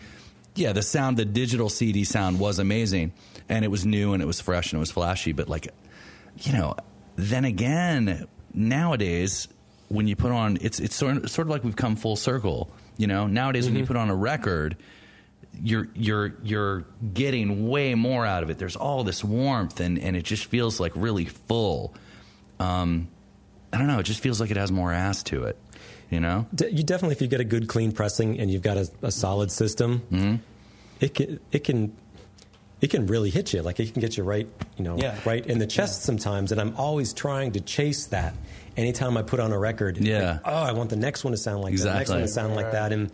yeah, 0.54 0.72
the 0.72 0.82
sound, 0.82 1.16
the 1.16 1.24
digital 1.24 1.68
CD 1.68 2.04
sound 2.04 2.38
was 2.38 2.60
amazing. 2.60 3.12
And 3.48 3.64
it 3.64 3.68
was 3.68 3.84
new 3.84 4.12
and 4.12 4.22
it 4.22 4.26
was 4.26 4.40
fresh 4.40 4.72
and 4.72 4.78
it 4.78 4.80
was 4.80 4.92
flashy. 4.92 5.32
But 5.32 5.48
like, 5.48 5.68
you 6.38 6.52
know, 6.52 6.76
then 7.16 7.44
again, 7.44 8.28
nowadays, 8.54 9.48
when 9.88 10.06
you 10.06 10.16
put 10.16 10.32
on, 10.32 10.58
it's 10.60 10.80
it's 10.80 10.94
sort 10.94 11.18
of, 11.18 11.30
sort 11.30 11.46
of 11.46 11.50
like 11.50 11.64
we've 11.64 11.76
come 11.76 11.96
full 11.96 12.16
circle. 12.16 12.70
You 12.96 13.06
know, 13.06 13.26
nowadays 13.26 13.66
when 13.66 13.76
you 13.76 13.86
put 13.86 13.96
on 13.96 14.10
a 14.10 14.14
record, 14.14 14.76
you're 15.62 15.88
you're 15.94 16.34
you're 16.42 16.84
getting 17.12 17.68
way 17.68 17.94
more 17.94 18.24
out 18.24 18.42
of 18.42 18.50
it. 18.50 18.58
There's 18.58 18.76
all 18.76 19.04
this 19.04 19.24
warmth, 19.24 19.80
and 19.80 19.98
and 19.98 20.16
it 20.16 20.22
just 20.24 20.46
feels 20.46 20.80
like 20.80 20.92
really 20.94 21.24
full. 21.26 21.94
Um, 22.60 23.08
I 23.72 23.78
don't 23.78 23.86
know. 23.86 23.98
It 23.98 24.04
just 24.04 24.20
feels 24.20 24.40
like 24.40 24.50
it 24.50 24.56
has 24.56 24.70
more 24.70 24.92
ass 24.92 25.22
to 25.24 25.44
it. 25.44 25.58
You 26.10 26.20
know? 26.20 26.46
De- 26.54 26.70
you 26.70 26.82
definitely, 26.82 27.14
if 27.14 27.22
you 27.22 27.26
get 27.28 27.40
a 27.40 27.44
good 27.44 27.68
clean 27.68 27.90
pressing 27.90 28.38
and 28.38 28.50
you've 28.50 28.62
got 28.62 28.76
a, 28.76 28.90
a 29.00 29.10
solid 29.10 29.50
system, 29.50 30.02
it 31.00 31.14
can 31.14 31.40
it 31.50 31.64
can 31.64 31.96
it 32.82 32.90
can 32.90 33.06
really 33.06 33.30
hit 33.30 33.52
you. 33.54 33.62
Like 33.62 33.80
it 33.80 33.92
can 33.94 34.00
get 34.02 34.16
you 34.18 34.24
right, 34.24 34.46
you 34.76 34.84
know, 34.84 34.98
Yeah. 34.98 35.16
right 35.24 35.46
in 35.46 35.58
the 35.58 35.66
chest 35.66 36.02
sometimes. 36.02 36.52
And 36.52 36.60
I'm 36.60 36.76
always 36.76 37.14
trying 37.14 37.52
to 37.52 37.60
chase 37.60 38.06
that. 38.06 38.34
Anytime 38.76 39.16
I 39.16 39.22
put 39.22 39.38
on 39.40 39.52
a 39.52 39.58
record, 39.58 39.98
Yeah. 39.98 40.32
like, 40.32 40.40
oh, 40.44 40.52
I 40.52 40.72
want 40.72 40.90
the 40.90 40.96
next 40.96 41.24
one 41.24 41.30
to 41.32 41.36
sound 41.38 41.62
like 41.62 41.74
that, 41.76 41.82
the 41.84 41.94
next 41.94 42.08
one 42.10 42.18
to 42.18 42.24
Exactly. 42.24 42.42
sound 42.42 42.56
like 42.56 42.72
that, 42.72 42.92
and 42.92 43.10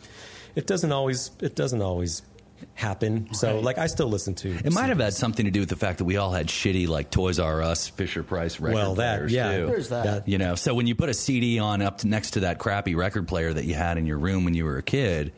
it 0.57 0.67
doesn't 0.67 0.91
always 0.91 1.31
it 1.41 1.55
doesn't 1.55 1.83
always 1.83 2.23
happen. 2.75 3.29
So, 3.35 3.55
Right. 3.55 3.63
like, 3.65 3.79
I 3.79 3.87
still 3.87 4.09
listen 4.09 4.35
to. 4.37 4.51
It 4.65 4.73
might 4.73 4.89
have 4.89 4.99
had 4.99 5.15
something 5.15 5.45
to 5.45 5.51
do 5.53 5.61
with 5.61 5.69
the 5.69 5.77
fact 5.77 5.99
that 5.99 6.05
we 6.05 6.17
all 6.17 6.33
had 6.33 6.49
shitty 6.49 6.89
like 6.89 7.11
Toys 7.11 7.39
R 7.39 7.63
Us, 7.63 7.87
Fisher 7.89 8.23
Price 8.25 8.59
record 8.59 8.75
well 8.75 8.95
that 8.97 9.17
players 9.19 9.33
yeah, 9.33 9.57
too. 9.59 9.67
There's 9.67 9.89
that. 9.91 10.27
You 10.29 10.39
know, 10.39 10.55
so 10.57 10.75
when 10.75 10.87
you 10.89 10.95
put 10.97 11.09
a 11.09 11.15
CD 11.15 11.59
on 11.61 11.83
up 11.83 11.99
to, 11.99 12.09
next 12.09 12.33
to 12.33 12.41
that 12.41 12.59
crappy 12.59 12.95
record 12.97 13.29
player 13.29 13.53
that 13.53 13.65
you 13.65 13.75
had 13.75 13.97
in 13.99 14.07
your 14.07 14.19
room 14.19 14.45
when 14.45 14.55
you 14.55 14.65
were 14.65 14.77
a 14.79 14.83
kid, 14.83 15.33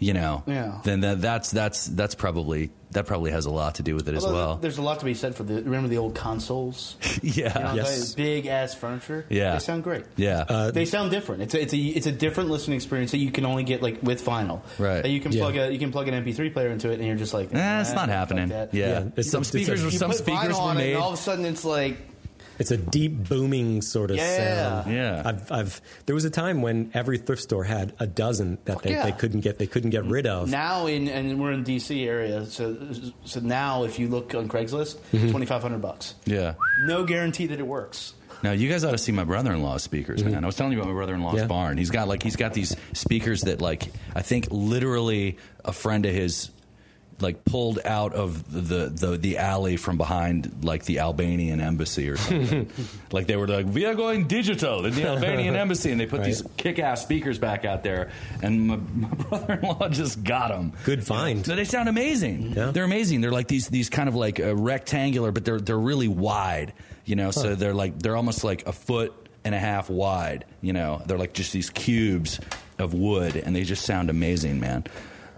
you 0.00 0.12
know, 0.14 0.42
Yeah. 0.46 0.80
then 0.82 1.00
that, 1.02 1.20
that's 1.20 1.50
that's 1.52 1.84
that's 1.86 2.16
probably 2.16 2.70
that 2.92 3.06
probably 3.06 3.30
has 3.30 3.46
a 3.46 3.50
lot 3.50 3.76
to 3.76 3.84
do 3.84 3.94
with 3.94 4.08
it 4.08 4.16
as 4.16 4.24
well. 4.24 4.56
There's 4.56 4.78
a 4.78 4.82
lot 4.82 4.98
to 4.98 5.04
be 5.04 5.14
said 5.14 5.36
for 5.36 5.44
the. 5.44 5.62
Remember 5.62 5.86
the 5.88 5.98
old 5.98 6.16
consoles? 6.16 6.96
yeah, 7.22 7.56
You 7.56 7.64
know, 7.64 7.74
Yes. 7.74 8.14
Big 8.16 8.46
ass 8.46 8.74
furniture. 8.74 9.24
Yeah. 9.28 9.52
They 9.52 9.58
sound 9.60 9.84
great. 9.84 10.06
yeah. 10.16 10.44
Uh, 10.48 10.70
they 10.72 10.84
sound 10.86 11.12
different. 11.12 11.42
It's 11.42 11.54
a, 11.54 11.60
it's 11.62 11.72
a 11.72 11.76
it's 11.78 12.06
a 12.06 12.12
different 12.12 12.50
listening 12.50 12.74
experience 12.74 13.12
that 13.12 13.18
you 13.18 13.30
can 13.30 13.44
only 13.44 13.62
get 13.62 13.80
like 13.80 14.02
with 14.02 14.24
vinyl. 14.24 14.62
Right. 14.78 15.02
That 15.02 15.10
you 15.10 15.20
can 15.20 15.30
Yeah. 15.30 15.42
plug 15.42 15.56
a 15.56 15.72
you 15.72 15.78
can 15.78 15.92
plug 15.92 16.08
an 16.08 16.14
MP3 16.24 16.52
player 16.52 16.70
into 16.70 16.90
it, 16.90 16.94
and 16.98 17.06
you're 17.06 17.14
just 17.16 17.32
like, 17.32 17.54
Eh, 17.54 17.80
it's 17.80 17.90
eh, 17.90 17.94
not 17.94 18.08
happening. 18.08 18.48
that. 18.48 18.74
Yeah, 18.74 18.88
Yeah, 18.88 19.04
it's 19.16 19.30
some 19.30 19.38
a- 19.38 19.42
it's 19.42 19.48
a- 19.54 19.58
speakers 19.58 19.80
were 19.82 19.86
You 19.86 19.92
You 19.92 19.98
some 19.98 20.10
put 20.10 20.18
speakers 20.18 20.48
were 20.56 20.60
on 20.62 20.76
made. 20.78 20.94
and 20.94 21.02
all 21.02 21.08
of 21.12 21.14
a 21.14 21.22
sudden 21.22 21.44
it's 21.44 21.64
like 21.64 21.96
It's 22.60 22.70
a 22.70 22.76
deep 22.76 23.28
booming 23.28 23.82
sort 23.82 24.10
of 24.10 24.18
Yeah. 24.18 24.82
sound. 24.84 24.92
Yeah. 24.94 25.22
I've, 25.24 25.50
I've 25.50 25.80
there 26.06 26.14
was 26.14 26.24
a 26.24 26.30
time 26.30 26.62
when 26.62 26.90
every 26.94 27.18
thrift 27.18 27.42
store 27.42 27.64
had 27.64 27.94
a 27.98 28.06
dozen 28.06 28.58
that 28.66 28.82
they, 28.82 28.90
yeah. 28.92 29.04
they 29.04 29.12
couldn't 29.12 29.40
get 29.40 29.58
they 29.58 29.66
couldn't 29.66 29.90
get 29.90 30.04
rid 30.04 30.26
of. 30.26 30.48
Now 30.50 30.86
in 30.86 31.08
and 31.08 31.40
we're 31.40 31.52
in 31.52 31.64
DC 31.64 32.06
area, 32.06 32.44
so 32.46 32.76
so 33.24 33.40
now 33.40 33.84
if 33.84 33.98
you 33.98 34.08
look 34.08 34.34
on 34.34 34.46
Craigslist, 34.48 34.96
Mm-hmm. 35.12 35.42
five 35.44 35.62
hundred 35.62 35.80
bucks. 35.82 36.14
Yeah. 36.26 36.54
No 36.84 37.04
guarantee 37.04 37.46
that 37.48 37.58
it 37.58 37.66
works. 37.66 38.14
Now 38.42 38.52
you 38.52 38.68
guys 38.70 38.84
ought 38.84 38.92
to 38.92 38.98
see 38.98 39.12
my 39.12 39.24
brother-in-law's 39.24 39.82
speakers, 39.82 40.24
man. 40.24 40.44
I 40.44 40.46
was 40.46 40.56
telling 40.56 40.72
you 40.72 40.78
about 40.78 40.88
my 40.88 40.94
brother-in-law's 40.94 41.32
Mm-hmm. 41.34 41.42
Yeah. 41.42 41.46
barn. 41.46 41.76
He's 41.78 41.90
got 41.90 42.08
like 42.08 42.22
he's 42.22 42.36
got 42.36 42.54
these 42.54 42.76
speakers 42.92 43.42
that 43.42 43.60
like 43.60 43.90
I 44.14 44.22
think 44.22 44.48
literally 44.50 45.38
a 45.64 45.72
friend 45.72 46.06
of 46.06 46.14
his 46.14 46.50
like 47.20 47.44
pulled 47.44 47.78
out 47.84 48.12
of 48.14 48.50
the 48.50 48.86
the 48.86 49.16
the 49.16 49.38
alley 49.38 49.76
from 49.76 49.96
behind 49.96 50.64
like 50.64 50.84
the 50.84 51.00
Albanian 51.00 51.60
embassy 51.60 52.08
or 52.08 52.16
something. 52.16 52.70
like 53.12 53.26
they 53.26 53.36
were 53.36 53.46
like, 53.46 53.66
"We 53.66 53.84
are 53.84 53.94
going 53.94 54.26
digital 54.26 54.84
in 54.86 54.94
the 54.94 55.06
Albanian 55.06 55.56
embassy," 55.64 55.90
and 55.90 56.00
they 56.00 56.06
put 56.06 56.24
these 56.24 56.42
kick-ass 56.56 57.02
speakers 57.02 57.38
back 57.38 57.64
out 57.64 57.82
there, 57.82 58.10
and 58.42 58.66
my, 58.66 58.76
my 58.76 59.08
brother-in-law 59.28 59.88
just 59.88 60.22
got 60.24 60.48
them. 60.48 60.72
Good 60.84 61.06
find. 61.06 61.46
No, 61.46 61.56
they 61.56 61.64
sound 61.64 61.88
amazing. 61.88 62.52
Yeah. 62.52 62.70
They're 62.70 62.84
amazing. 62.84 63.20
They're 63.20 63.32
like 63.32 63.48
these 63.48 63.68
these 63.68 63.90
kind 63.90 64.08
of 64.08 64.14
like 64.14 64.40
uh, 64.40 64.56
rectangular, 64.56 65.32
but 65.32 65.44
they're 65.44 65.60
they're 65.60 65.78
really 65.78 66.08
wide. 66.08 66.72
You 67.04 67.16
know, 67.16 67.30
so 67.30 67.54
they're 67.54 67.74
like 67.74 67.98
they're 67.98 68.16
almost 68.16 68.44
like 68.44 68.66
a 68.66 68.72
foot 68.72 69.12
and 69.44 69.54
a 69.54 69.58
half 69.58 69.90
wide. 69.90 70.44
You 70.60 70.72
know, 70.72 71.02
they're 71.06 71.18
like 71.18 71.32
just 71.32 71.52
these 71.52 71.70
cubes 71.70 72.40
of 72.78 72.94
wood, 72.94 73.36
and 73.36 73.54
they 73.54 73.64
just 73.64 73.84
sound 73.84 74.10
amazing, 74.10 74.60
man. 74.60 74.84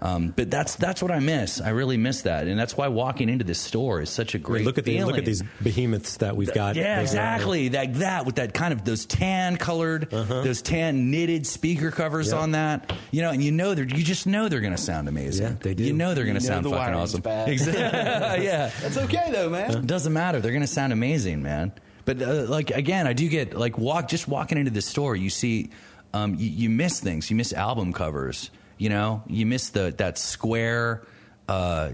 Um, 0.03 0.33
but 0.35 0.51
that's 0.51 0.75
that's 0.75 1.01
what 1.01 1.11
I 1.11 1.19
miss. 1.19 1.61
I 1.61 1.69
really 1.69 1.95
miss 1.95 2.23
that, 2.23 2.47
and 2.47 2.59
that's 2.59 2.75
why 2.75 2.89
walking 2.89 3.29
into 3.29 3.45
this 3.45 3.61
store 3.61 4.01
is 4.01 4.09
such 4.09 4.35
a 4.35 4.37
great. 4.37 4.65
look 4.65 4.77
at 4.77 4.83
the, 4.83 5.01
look 5.05 5.17
at 5.17 5.23
these 5.23 5.41
behemoths 5.61 6.17
that 6.17 6.35
we've 6.35 6.53
got. 6.53 6.75
Yeah, 6.75 6.99
exactly. 6.99 7.69
Like 7.69 7.93
that 7.95 8.25
with 8.25 8.35
that 8.35 8.53
kind 8.53 8.73
of 8.73 8.83
those 8.83 9.05
tan 9.05 9.55
colored, 9.55 10.09
those 10.09 10.61
tan 10.61 11.09
knitted 11.09 11.47
speaker 11.47 11.89
covers 11.89 12.33
Uh-huh. 12.33 12.43
On 12.43 12.51
that. 12.51 12.91
You 13.11 13.21
know, 13.21 13.29
and 13.31 13.41
you 13.41 13.53
know 13.53 13.75
they're 13.75 13.85
you 13.85 14.03
just 14.03 14.27
know 14.27 14.49
they're 14.49 14.59
going 14.59 14.75
to 14.75 14.81
sound 14.81 15.07
amazing. 15.07 15.47
Yeah, 15.47 15.55
they 15.61 15.73
do. 15.73 15.85
You 15.85 15.93
know 15.93 16.13
they're 16.13 16.25
going 16.25 16.35
to 16.35 16.41
sound 16.41 16.65
the 16.65 16.71
fucking 16.71 16.95
awesome. 16.95 17.21
bad. 17.21 17.47
Exactly. 17.47 17.79
yeah. 18.45 18.71
That's 18.81 18.97
okay 18.97 19.29
though, 19.31 19.49
man. 19.49 19.71
It 19.71 19.87
doesn't 19.87 20.11
matter. 20.11 20.41
They're 20.41 20.51
going 20.51 20.61
to 20.61 20.67
sound 20.67 20.91
amazing, 20.91 21.41
man. 21.43 21.71
But 22.03 22.21
uh, 22.21 22.43
like 22.49 22.71
again, 22.71 23.07
I 23.07 23.13
do 23.13 23.29
get 23.29 23.53
like 23.57 23.77
walk 23.77 24.09
just 24.09 24.27
walking 24.27 24.57
into 24.57 24.71
the 24.71 24.81
store. 24.81 25.15
You 25.15 25.29
see, 25.29 25.69
um, 26.13 26.35
you, 26.35 26.49
you 26.49 26.69
miss 26.69 26.99
things. 26.99 27.29
You 27.29 27.37
miss 27.37 27.53
album 27.53 27.93
covers. 27.93 28.51
You 28.83 28.89
know, 28.89 29.23
you 29.27 29.45
miss 29.45 29.69
the 29.69 29.93
that 29.99 30.17
square. 30.17 31.03
Uh, 31.47 31.93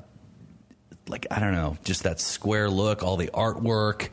like 1.08 1.27
I 1.29 1.39
don't 1.39 1.51
know, 1.51 1.77
just 1.84 2.01
that 2.01 2.19
square 2.19 2.67
look, 2.67 3.03
all 3.03 3.15
the 3.15 3.27
artwork. 3.27 4.10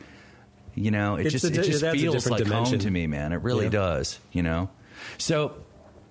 You 0.75 0.91
know, 0.91 1.15
it 1.15 1.25
It's 1.25 1.31
just 1.31 1.45
a 1.45 1.47
it 1.47 1.53
just 1.53 1.81
it 1.81 1.87
adds 1.87 1.97
a 1.97 1.99
feels 1.99 2.13
different 2.23 2.47
like 2.47 2.67
home 2.67 2.77
to 2.77 2.91
me, 2.91 3.07
man. 3.07 3.33
It 3.33 3.37
really 3.37 3.65
Yeah. 3.65 3.71
Mm-hmm. 3.71 3.95
does. 3.97 4.19
You 4.31 4.43
know, 4.43 4.69
so. 5.17 5.55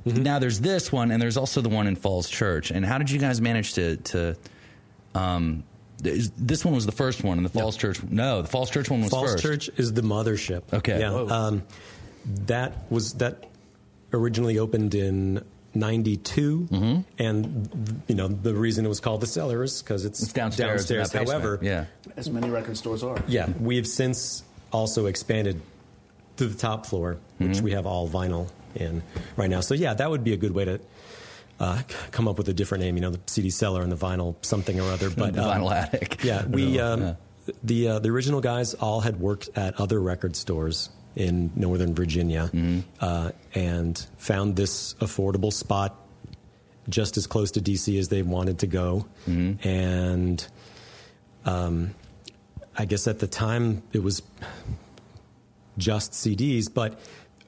Now 0.04 0.40
there's 0.40 0.58
this 0.58 0.90
one, 0.90 1.12
and 1.12 1.22
there's 1.22 1.36
also 1.36 1.60
the 1.60 1.68
one 1.68 1.86
in 1.86 1.94
Falls 1.94 2.28
Church. 2.28 2.72
And 2.72 2.84
how 2.84 2.98
did 2.98 3.12
you 3.12 3.20
guys 3.20 3.40
manage 3.40 3.74
to 3.74 3.96
to 3.98 4.36
um, 5.14 5.62
this 6.00 6.64
one 6.64 6.74
was 6.74 6.84
the 6.84 6.90
first 6.90 7.22
one, 7.22 7.38
and 7.38 7.44
the 7.46 7.50
Falls 7.50 7.76
Church. 7.76 8.02
No, 8.02 8.42
the 8.42 8.48
Falls 8.48 8.70
Church 8.70 8.90
one 8.90 9.02
was 9.02 9.10
Falls 9.10 9.32
first. 9.34 9.42
Church 9.44 9.70
is 9.76 9.92
the 9.92 10.02
mothership. 10.02 10.62
Okay. 10.72 10.98
Yeah. 10.98 11.12
Um, 11.14 11.62
that 12.46 12.90
was 12.90 13.12
that 13.14 13.44
originally 14.12 14.58
opened 14.58 14.96
in 14.96 15.44
'92, 15.76 16.68
Mm-hmm. 16.70 17.00
and 17.18 18.02
you 18.08 18.14
know 18.14 18.28
the 18.28 18.54
reason 18.54 18.84
it 18.84 18.88
was 18.88 19.00
called 19.00 19.20
the 19.20 19.26
cellar 19.26 19.62
is 19.62 19.82
because 19.82 20.04
it's, 20.04 20.22
It's 20.22 20.32
downstairs. 20.32 20.90
in 20.90 20.96
that 20.98 21.12
basement. 21.12 21.28
However, 21.28 21.58
yeah, 21.62 21.84
As 22.16 22.28
many 22.30 22.50
record 22.50 22.76
stores 22.76 23.02
are. 23.02 23.16
yeah, 23.28 23.48
we've 23.60 23.86
since 23.86 24.42
also 24.72 25.06
expanded 25.06 25.60
to 26.38 26.46
the 26.46 26.56
top 26.58 26.86
floor, 26.86 27.18
which 27.38 27.50
Mm-hmm. 27.52 27.64
we 27.64 27.70
have 27.72 27.86
all 27.86 28.08
vinyl 28.08 28.48
in 28.74 29.02
right 29.36 29.48
now. 29.50 29.60
So 29.60 29.74
yeah, 29.74 29.94
that 29.94 30.10
would 30.10 30.24
be 30.24 30.32
a 30.32 30.36
good 30.36 30.52
way 30.52 30.64
to. 30.64 30.80
Uh, 31.58 31.80
come 32.10 32.28
up 32.28 32.36
with 32.36 32.46
a 32.50 32.52
different 32.52 32.84
name, 32.84 32.96
you 32.96 33.00
know, 33.00 33.08
the 33.08 33.20
CD 33.26 33.48
cellar 33.48 33.80
and 33.80 33.90
the 33.90 33.96
vinyl 33.96 34.34
something 34.42 34.78
or 34.78 34.90
other. 34.90 35.08
But 35.16 35.32
the 35.32 35.42
um, 35.42 35.62
vinyl 35.62 35.72
attic. 35.72 36.22
yeah, 36.22 36.44
we 36.44 36.78
um, 36.88 37.00
Yeah. 37.00 37.14
the 37.64 37.88
uh, 37.88 37.98
the 38.00 38.10
original 38.10 38.42
guys 38.42 38.74
all 38.74 39.00
had 39.00 39.18
worked 39.18 39.48
at 39.56 39.80
other 39.80 39.98
record 39.98 40.36
stores 40.36 40.90
in 41.16 41.50
Northern 41.56 41.94
Virginia, 41.94 42.50
Mm-hmm. 42.52 42.80
uh, 43.00 43.30
and 43.54 44.06
found 44.18 44.54
this 44.56 44.94
affordable 45.00 45.52
spot 45.52 45.96
just 46.88 47.16
as 47.16 47.26
close 47.26 47.50
to 47.52 47.60
DC 47.60 47.98
as 47.98 48.08
they 48.08 48.22
wanted 48.22 48.58
to 48.60 48.66
go, 48.68 49.06
Mm-hmm. 49.28 49.66
and 49.68 50.46
um, 51.44 51.94
I 52.76 52.84
guess 52.84 53.06
at 53.08 53.18
the 53.18 53.26
time 53.26 53.82
it 53.92 54.02
was 54.02 54.22
just 55.78 56.12
CDs, 56.12 56.72
but 56.72 56.98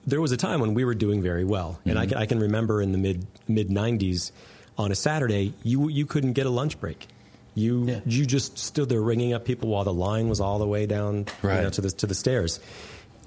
there 0.07 0.21
was 0.21 0.33
a 0.33 0.37
time 0.37 0.61
when 0.61 0.75
we 0.75 0.85
were 0.85 0.95
doing 0.95 1.23
very 1.23 1.45
well, 1.45 1.79
and 1.85 1.99
I, 1.99 2.03
Mm-hmm. 2.03 2.09
can, 2.13 2.19
I 2.19 2.27
can 2.27 2.39
remember 2.41 2.81
in 2.83 2.93
the 2.93 2.99
mid 2.99 3.27
mid 3.47 3.69
'90s 3.69 4.33
on 4.77 4.93
a 4.93 4.95
Saturday, 4.95 5.53
you 5.63 5.89
you 5.89 6.07
couldn't 6.07 6.33
get 6.35 6.47
a 6.47 6.51
lunch 6.51 6.81
break. 6.81 7.07
You 7.55 7.87
Yeah. 7.87 8.01
you 8.07 8.25
just 8.27 8.59
stood 8.59 8.89
there 8.89 9.01
ringing 9.03 9.33
up 9.33 9.45
people 9.45 9.69
while 9.71 9.85
the 9.85 9.93
line 9.93 10.29
was 10.29 10.41
all 10.41 10.59
the 10.59 10.67
way 10.67 10.87
down 10.87 11.27
you 11.43 11.49
know, 11.49 11.71
to 11.71 11.81
the 11.81 11.91
to 11.91 12.07
the 12.07 12.15
stairs, 12.15 12.61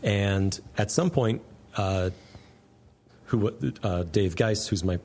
and 0.03 0.59
at 0.77 0.91
some 0.91 1.09
point, 1.09 1.41
uh, 1.77 2.09
who 3.25 3.51
uh, 3.83 4.03
Dave 4.03 4.35
Geis, 4.35 4.67
who's 4.67 4.83
my 4.83 4.99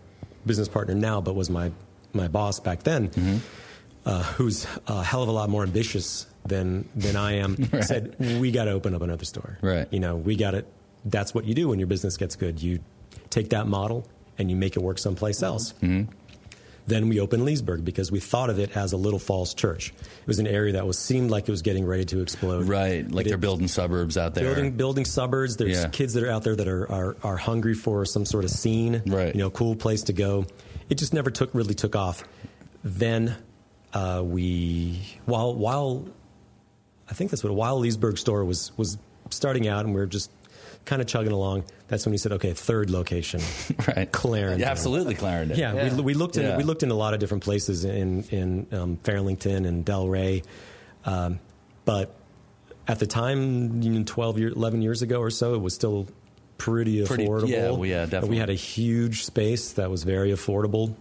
business 0.45 0.69
partner 0.69 0.95
now, 0.95 1.21
but 1.21 1.35
was 1.35 1.51
my 1.51 1.71
my 2.13 2.29
boss 2.29 2.61
back 2.61 2.83
then, 2.83 3.09
Mm-hmm. 3.11 3.37
uh, 4.07 4.23
who's 4.23 4.67
a 4.87 5.03
hell 5.03 5.23
of 5.23 5.29
a 5.29 5.33
lot 5.33 5.49
more 5.51 5.63
ambitious 5.63 6.27
than 6.45 6.89
than 6.95 7.17
I 7.17 7.33
am, 7.35 7.57
said 7.83 8.17
we 8.41 8.51
got 8.51 8.65
to 8.65 8.73
open 8.73 8.95
up 8.95 9.03
another 9.03 9.25
store. 9.25 9.59
Right. 9.61 9.87
You 9.93 10.01
know, 10.01 10.17
we 10.17 10.37
got 10.37 10.55
it. 10.55 10.67
That's 11.05 11.35
what 11.35 11.45
you 11.45 11.55
do 11.55 11.69
when 11.69 11.79
your 11.79 11.89
business 11.89 12.17
gets 12.17 12.35
good. 12.37 12.61
You 12.63 12.81
take 13.31 13.51
that 13.51 13.67
model 13.69 14.07
and 14.39 14.51
you 14.51 14.57
make 14.57 14.77
it 14.77 14.81
work 14.81 14.99
someplace 14.99 15.43
else. 15.43 15.73
Mm-hmm. 15.75 16.11
Then 16.87 17.09
we 17.09 17.19
opened 17.21 17.45
Leesburg 17.45 17.85
because 17.85 18.13
we 18.13 18.21
thought 18.21 18.49
of 18.49 18.59
it 18.61 18.77
as 18.77 18.93
a 18.93 18.97
little 18.97 19.19
falls 19.19 19.55
church. 19.55 19.89
It 20.21 20.27
was 20.27 20.39
an 20.39 20.47
area 20.47 20.75
that 20.75 20.87
was 20.87 20.99
seemed 20.99 21.31
like 21.33 21.49
it 21.49 21.51
was 21.51 21.63
getting 21.63 21.85
ready 21.85 22.05
to 22.07 22.21
explode. 22.21 22.69
right. 22.69 23.11
Like 23.11 23.27
It- 23.27 23.31
they're 23.31 23.39
building 23.39 23.67
suburbs 23.69 24.17
out 24.17 24.35
there. 24.35 24.45
building 24.55 24.73
building 24.77 25.05
suburbs. 25.05 25.57
There's 25.57 25.79
Yeah. 25.79 25.89
kids 25.89 26.15
that 26.15 26.23
are 26.23 26.31
out 26.31 26.45
there 26.45 26.55
that 26.57 26.69
are, 26.69 26.91
are 26.91 27.17
are 27.25 27.37
hungry 27.37 27.75
for 27.75 28.05
some 28.05 28.25
sort 28.25 28.45
of 28.45 28.51
scene, 28.51 29.03
Right. 29.07 29.35
You 29.35 29.41
know, 29.41 29.51
cool 29.51 29.75
place 29.75 30.03
to 30.05 30.13
go. 30.13 30.47
It 30.89 30.97
just 30.99 31.13
never 31.13 31.31
took 31.31 31.53
really 31.55 31.75
took 31.75 31.97
off. 31.97 32.23
Then 32.85 33.35
uh, 33.93 34.23
we 34.25 35.01
while 35.25 35.55
while 35.55 36.05
I 37.11 37.15
think 37.15 37.31
that's 37.31 37.43
what 37.43 37.53
while 37.53 37.79
Leesburg 37.79 38.19
store 38.19 38.45
was 38.45 38.71
was 38.77 38.97
starting 39.31 39.67
out, 39.67 39.85
and 39.85 39.93
we 39.95 40.01
are 40.01 40.07
just 40.07 40.31
kind 40.87 41.03
of 41.03 41.07
chugging 41.09 41.33
along. 41.33 41.65
That's 41.89 42.07
when 42.07 42.15
he 42.15 42.19
said, 42.19 42.33
"Okay, 42.33 42.53
third 42.55 42.89
location, 42.89 43.41
right. 43.89 44.11
Clarendon." 44.11 44.61
Yeah, 44.61 44.71
absolutely, 44.71 45.15
Clarendon. 45.15 45.59
Yeah, 45.59 45.75
Yeah. 45.75 45.95
We, 45.97 46.01
we 46.03 46.15
looked 46.15 46.37
in 46.39 46.45
Yeah. 46.45 46.57
we 46.57 46.63
looked 46.65 46.83
in 46.83 46.91
a 46.91 46.95
lot 46.95 47.13
of 47.13 47.21
different 47.21 47.45
places 47.45 47.85
in 47.85 48.23
in 48.31 48.67
um, 48.73 48.97
Fairlington 49.05 49.67
and 49.69 49.85
Del 49.85 50.09
Ray, 50.09 50.43
um, 51.05 51.39
but 51.85 52.15
at 52.89 52.99
the 53.01 53.07
time, 53.07 53.83
you 53.83 53.91
know, 53.91 54.03
twelve 54.07 54.39
year, 54.39 54.49
eleven 54.49 54.81
years 54.81 55.03
ago 55.03 55.21
or 55.21 55.31
so, 55.31 55.55
it 55.55 55.61
was 55.61 55.75
still 55.75 56.07
pretty 56.59 57.05
Pretty- 57.05 57.27
affordable. 57.27 57.49
yeah, 57.49 57.71
well, 57.71 57.85
yeah, 57.85 58.05
definitely. 58.07 58.31
We 58.31 58.37
had 58.39 58.49
a 58.51 58.55
huge 58.55 59.25
space 59.25 59.73
that 59.73 59.91
was 59.91 60.05
very 60.05 60.31
affordable, 60.33 60.95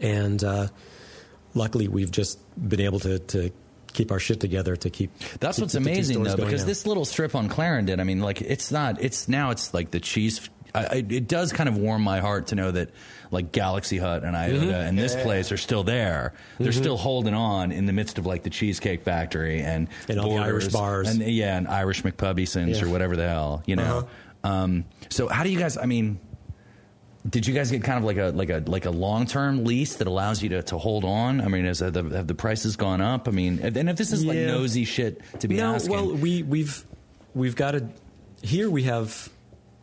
and 0.00 0.42
uh, 0.44 0.68
luckily, 1.54 1.88
we've 1.88 2.10
just 2.10 2.38
been 2.68 2.80
able 2.80 3.00
to 3.00 3.18
to 3.18 3.50
keep 3.98 4.12
our 4.12 4.18
shit 4.20 4.38
together 4.40 4.76
to 4.76 4.90
keep. 4.90 5.10
That's 5.40 5.56
keep 5.56 5.62
what's 5.64 5.72
the 5.74 5.80
two 5.80 5.84
amazing 5.90 6.22
though, 6.22 6.36
because 6.36 6.62
now. 6.62 6.66
this 6.68 6.86
little 6.86 7.04
strip 7.04 7.34
on 7.34 7.48
Clarendon, 7.48 8.00
I 8.00 8.04
mean, 8.04 8.20
like 8.20 8.40
it's 8.40 8.70
not. 8.72 9.02
It's 9.02 9.28
now 9.28 9.50
it's 9.50 9.74
like 9.74 9.90
the 9.90 10.00
cheese. 10.00 10.48
I, 10.74 10.84
I, 10.84 10.94
it 11.08 11.26
does 11.28 11.52
kind 11.52 11.68
of 11.68 11.78
warm 11.78 12.02
my 12.02 12.20
heart 12.20 12.48
to 12.48 12.54
know 12.54 12.70
that 12.70 12.90
like 13.30 13.52
Galaxy 13.52 13.96
Hut 13.98 14.22
and 14.22 14.36
Iota 14.36 14.58
Mm-hmm. 14.58 14.70
and 14.70 14.98
this 14.98 15.16
place 15.16 15.50
are 15.50 15.56
still 15.56 15.82
there. 15.82 16.34
They're 16.58 16.72
still 16.72 16.96
holding 16.98 17.34
on 17.34 17.72
in 17.72 17.86
the 17.86 17.92
midst 17.92 18.18
of 18.18 18.26
like 18.26 18.42
the 18.42 18.50
Cheesecake 18.50 19.02
Factory 19.02 19.62
and 19.62 19.88
And 20.08 20.20
all 20.20 20.30
the 20.36 20.42
Irish 20.42 20.68
bars. 20.68 21.08
and 21.08 21.20
yeah, 21.22 21.56
and 21.56 21.66
Irish 21.66 22.02
McPubbysons 22.02 22.76
Yeah. 22.80 22.84
or 22.86 22.90
whatever 22.90 23.16
the 23.16 23.26
hell 23.28 23.62
you 23.66 23.76
know. 23.76 23.98
Uh-huh. 24.44 24.48
Um, 24.48 24.84
so 25.08 25.26
how 25.28 25.42
do 25.42 25.50
you 25.50 25.58
guys? 25.58 25.76
I 25.76 25.86
mean. 25.86 26.20
Did 27.28 27.46
you 27.46 27.54
guys 27.54 27.70
get 27.70 27.82
kind 27.82 27.98
of 27.98 28.04
like 28.04 28.16
a 28.16 28.30
like 28.36 28.50
a 28.50 28.62
like 28.66 28.84
a 28.84 28.90
long 28.90 29.26
term 29.26 29.64
lease 29.64 29.96
that 29.96 30.06
allows 30.06 30.42
you 30.42 30.48
to, 30.50 30.62
to 30.64 30.78
hold 30.78 31.04
on? 31.04 31.40
I 31.40 31.48
mean, 31.48 31.64
has 31.64 31.80
have 31.80 31.92
the, 31.92 32.02
have 32.04 32.26
the 32.26 32.34
prices 32.34 32.76
gone 32.76 33.00
up? 33.00 33.28
I 33.28 33.32
mean, 33.32 33.58
and 33.60 33.90
if 33.90 33.96
this 33.96 34.12
is 34.12 34.24
like 34.24 34.38
nosy 34.38 34.84
shit 34.84 35.20
to 35.40 35.48
be 35.48 35.56
no, 35.56 35.74
asking, 35.74 35.92
well, 35.92 36.14
we 36.14 36.42
we've 36.42 36.84
we've 37.34 37.56
got 37.56 37.74
a 37.74 37.88
here 38.42 38.70
we 38.70 38.84
have 38.84 39.28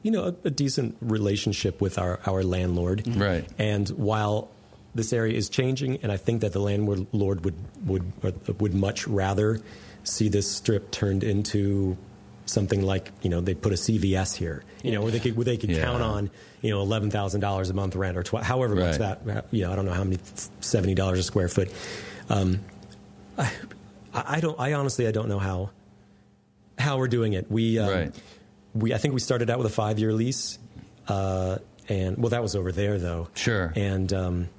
you 0.02 0.12
know 0.12 0.24
a, 0.24 0.48
a 0.48 0.50
decent 0.50 0.96
relationship 1.02 1.82
with 1.82 2.00
our 2.00 2.20
our 2.26 2.44
landlord, 2.44 3.04
Right. 3.08 3.46
And 3.58 3.88
while 3.90 4.50
this 4.96 5.12
area 5.12 5.38
is 5.38 5.50
changing, 5.50 5.98
and 5.98 6.12
I 6.12 6.18
think 6.18 6.42
that 6.42 6.54
the 6.54 6.62
landlord 6.62 7.44
would 7.44 7.56
would 7.86 8.62
would 8.62 8.74
much 8.74 9.08
rather 9.08 9.60
see 10.04 10.30
this 10.30 10.50
strip 10.50 10.92
turned 10.92 11.24
into 11.24 11.98
something 12.46 12.82
like 12.84 13.12
you 13.22 13.30
know 13.30 13.42
they 13.42 13.54
put 13.56 13.72
a 13.74 13.76
CVS 13.76 14.36
here, 14.36 14.64
you 14.84 14.92
know, 14.92 15.02
where 15.02 15.12
they 15.12 15.20
could 15.20 15.36
where 15.36 15.46
they 15.46 15.58
could 15.58 15.70
Yeah. 15.72 15.84
count 15.84 16.02
on 16.04 16.30
you 16.62 16.70
know 16.72 16.82
eleven 16.82 17.10
thousand 17.12 17.42
dollars 17.42 17.70
a 17.70 17.74
month 17.74 17.96
rent 17.96 18.18
or 18.18 18.24
tw- 18.24 18.44
however 18.44 18.76
much 18.76 19.00
Right. 19.00 19.24
that 19.26 19.46
you 19.52 19.64
know 19.64 19.72
I 19.72 19.76
don't 19.76 19.86
know 19.86 19.94
how 19.94 20.04
many 20.04 20.20
seventy 20.62 20.96
dollars 20.96 21.20
a 21.20 21.24
square 21.24 21.48
foot. 21.50 21.70
Um, 22.30 22.60
I, 23.38 23.52
I 24.14 24.40
don't. 24.40 24.60
I 24.60 24.74
honestly, 24.74 25.08
I 25.08 25.12
don't 25.12 25.28
know 25.30 25.40
how 25.40 25.72
how 26.78 26.98
we're 26.98 27.08
doing 27.08 27.34
it. 27.34 27.50
We 27.52 27.80
um, 27.80 27.90
Right. 27.90 28.12
we 28.74 28.94
I 28.94 28.98
think 28.98 29.14
we 29.14 29.20
started 29.20 29.50
out 29.50 29.58
with 29.58 29.68
a 29.68 29.74
five 29.76 30.00
year 30.00 30.14
lease, 30.14 30.58
uh, 31.08 31.58
and 31.90 32.18
well, 32.18 32.30
that 32.30 32.42
was 32.42 32.56
over 32.56 32.72
there 32.72 32.98
though. 33.00 33.28
Sure. 33.36 33.74
And 33.76 34.12
um, 34.14 34.50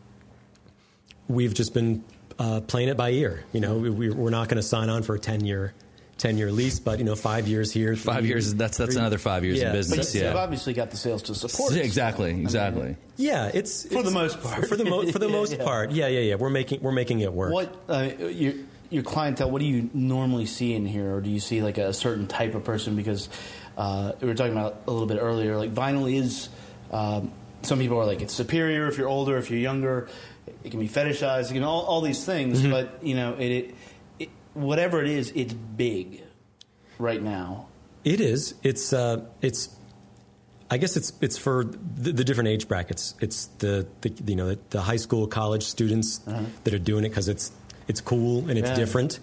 we've 1.28 1.54
just 1.54 1.74
been 1.74 2.04
uh, 2.38 2.60
playing 2.60 2.88
it 2.88 2.96
by 2.96 3.10
ear. 3.10 3.44
You 3.52 3.60
know, 3.60 3.76
we, 3.78 3.90
we- 3.90 4.10
we're 4.10 4.30
not 4.30 4.48
going 4.48 4.56
to 4.56 4.62
sign 4.62 4.90
on 4.90 5.02
for 5.02 5.14
a 5.14 5.18
ten 5.18 5.44
year. 5.44 5.72
10 6.18 6.38
year 6.38 6.50
lease, 6.50 6.78
but 6.80 6.98
you 6.98 7.04
know, 7.04 7.14
five 7.14 7.46
years 7.46 7.70
here. 7.72 7.94
Five 7.94 8.24
years, 8.24 8.54
that's- 8.54 8.78
that's 8.78 8.92
three- 8.94 9.00
another 9.00 9.18
five 9.18 9.44
years 9.44 9.60
in 9.60 9.70
business, 9.72 10.12
But 10.12 10.18
yeah. 10.20 10.28
you've 10.28 10.36
obviously 10.38 10.72
got 10.72 10.90
the 10.90 10.96
sales 10.96 11.22
to 11.24 11.34
support 11.34 11.76
it. 11.76 11.84
exactly, 11.84 12.30
exactly. 12.30 12.96
Yeah, 13.16 13.50
it's 13.52 13.86
For 13.86 14.02
the 14.02 14.10
most 14.10 14.40
part. 14.42 14.66
For 14.66 14.76
the 14.76 14.84
mo- 14.86 15.06
for 15.12 15.18
the 15.18 15.26
Yeah, 15.30 15.32
most 15.32 15.56
yeah. 15.58 15.64
part, 15.64 15.90
yeah, 15.92 16.06
yeah, 16.08 16.20
yeah. 16.20 16.34
We're 16.36 16.48
making 16.50 16.80
we're 16.80 16.92
making 16.92 17.20
it 17.20 17.32
work. 17.32 17.52
What 17.52 17.74
uh, 17.88 18.08
your 18.18 18.54
your 18.88 19.02
clientele? 19.02 19.50
What 19.50 19.58
do 19.60 19.66
you 19.66 19.90
normally 19.92 20.46
see 20.46 20.72
in 20.74 20.86
here, 20.86 21.16
or 21.16 21.20
do 21.20 21.28
you 21.28 21.40
see 21.40 21.60
like 21.60 21.76
a 21.76 21.92
certain 21.92 22.26
type 22.26 22.54
of 22.54 22.64
person? 22.64 22.96
Because 22.96 23.28
uh, 23.76 24.12
we 24.20 24.28
were 24.28 24.34
talking 24.34 24.52
about 24.52 24.82
a 24.86 24.90
little 24.90 25.08
bit 25.08 25.18
earlier. 25.20 25.56
Like 25.58 25.74
vinyl 25.74 26.10
is. 26.12 26.48
Um, 26.90 27.30
some 27.62 27.78
people 27.78 27.98
are 28.00 28.06
like 28.06 28.22
it's 28.22 28.32
superior 28.32 28.86
if 28.88 28.96
you're 28.96 29.08
older, 29.08 29.36
if 29.36 29.50
you're 29.50 29.60
younger. 29.60 30.08
It 30.62 30.70
can 30.70 30.78
be 30.80 30.88
fetishized, 30.88 31.52
you 31.52 31.60
know, 31.60 31.68
all, 31.68 31.82
all 31.82 32.00
these 32.00 32.24
things. 32.24 32.60
Mm-hmm. 32.62 32.70
But 32.70 32.98
you 33.02 33.14
know, 33.16 33.34
it, 33.34 33.50
it, 33.50 33.64
it 33.64 33.74
whatever 34.56 35.00
it 35.02 35.08
is, 35.08 35.32
it's 35.34 35.52
big 35.54 36.22
right 36.98 37.22
now. 37.22 37.68
It 38.04 38.20
is. 38.20 38.54
It's. 38.62 38.92
Uh, 38.92 39.24
it's. 39.42 39.68
I 40.68 40.78
guess 40.78 40.96
it's 40.96 41.12
it's 41.20 41.38
for 41.38 41.64
the, 41.64 42.12
the 42.12 42.24
different 42.24 42.48
age 42.48 42.66
brackets. 42.66 43.14
It's 43.20 43.46
the, 43.58 43.86
the 44.00 44.12
you 44.26 44.34
know 44.36 44.48
the, 44.48 44.58
the 44.70 44.80
high 44.80 44.96
school, 44.96 45.26
college 45.28 45.62
students 45.62 46.18
that 46.64 46.74
are 46.74 46.78
doing 46.78 47.04
it 47.04 47.10
because 47.10 47.28
it's 47.28 47.52
it's 47.86 48.00
cool 48.00 48.48
and 48.48 48.58
it's 48.58 48.70
Yeah. 48.70 48.74
different. 48.74 49.20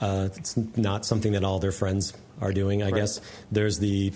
Uh, 0.00 0.28
it's 0.36 0.56
not 0.76 1.04
something 1.04 1.32
that 1.32 1.42
all 1.44 1.58
their 1.58 1.72
friends 1.72 2.12
are 2.40 2.52
doing. 2.52 2.82
I 2.82 2.86
Right. 2.90 3.00
guess 3.00 3.20
there's 3.50 3.78
the 3.80 4.12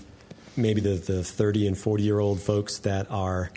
maybe 0.57 0.81
the, 0.81 0.95
the 0.95 1.23
30 1.25 1.67
and 1.69 1.79
40 1.79 2.03
year 2.05 2.19
old 2.21 2.41
folks 2.41 2.79
that 2.79 3.11
are 3.11 3.51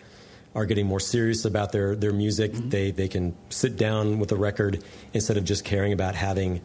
are 0.54 0.66
getting 0.66 0.86
more 0.86 1.00
serious 1.00 1.44
about 1.44 1.70
their 1.70 1.94
their 1.94 2.12
music. 2.12 2.52
They 2.54 2.90
they 2.90 3.06
can 3.08 3.36
sit 3.50 3.76
down 3.76 4.18
with 4.18 4.32
a 4.32 4.36
record 4.36 4.82
instead 5.12 5.36
of 5.36 5.44
just 5.44 5.64
caring 5.64 5.92
about 5.92 6.14
having 6.16 6.60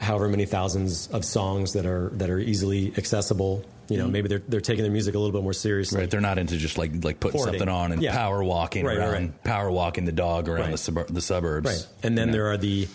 however 0.00 0.28
many 0.28 0.44
thousands 0.46 1.08
of 1.08 1.24
songs 1.24 1.72
that 1.74 1.86
are 1.86 2.10
that 2.14 2.30
are 2.30 2.38
easily 2.38 2.92
accessible. 2.96 3.64
You 3.88 3.98
know, 3.98 4.08
maybe 4.08 4.28
they're 4.28 4.42
they're 4.48 4.60
taking 4.62 4.82
their 4.82 4.90
music 4.92 5.14
a 5.14 5.18
little 5.18 5.32
bit 5.32 5.42
more 5.42 5.52
seriously. 5.52 6.00
Right, 6.00 6.10
they're 6.10 6.20
not 6.22 6.38
into 6.38 6.56
just 6.56 6.78
like 6.78 7.04
like 7.04 7.20
putting 7.20 7.38
Hoarding. 7.38 7.58
something 7.60 7.68
on 7.68 7.92
and 7.92 8.02
Yeah. 8.02 8.12
power 8.12 8.42
walking 8.42 8.86
Right, 8.86 8.96
around, 8.96 9.12
right. 9.12 9.44
power 9.44 9.70
walking 9.70 10.04
the 10.06 10.12
dog 10.12 10.48
around 10.48 10.60
Right. 10.60 10.70
the, 10.70 10.76
subur- 10.92 11.06
the 11.06 11.20
suburbs. 11.20 11.66
Right. 11.66 11.86
And 12.02 12.16
then 12.16 12.30
there 12.30 12.46
are 12.50 12.56
the 12.56 12.88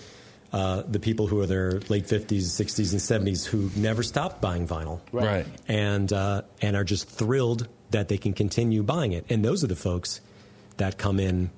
uh, 0.51 0.81
the 0.87 0.99
people 0.99 1.27
who 1.27 1.39
are 1.41 1.45
their 1.45 1.73
late 1.89 2.07
50s, 2.07 2.41
60s, 2.59 2.91
and 2.91 2.99
70s 3.27 3.45
who 3.45 3.69
never 3.75 4.01
stopped 4.01 4.41
buying 4.41 4.67
vinyl. 4.67 4.99
Right. 5.11 5.25
Right. 5.25 5.47
And, 5.67 6.11
uh, 6.11 6.41
and 6.59 6.75
are 6.75 6.83
just 6.83 7.07
thrilled 7.07 7.67
that 7.91 8.07
they 8.07 8.17
can 8.17 8.33
continue 8.33 8.81
buying 8.81 9.11
it. 9.11 9.25
And 9.29 9.45
those 9.45 9.63
are 9.63 9.67
the 9.67 9.75
folks 9.75 10.21
that 10.77 10.97
come 10.97 11.19
in 11.19 11.51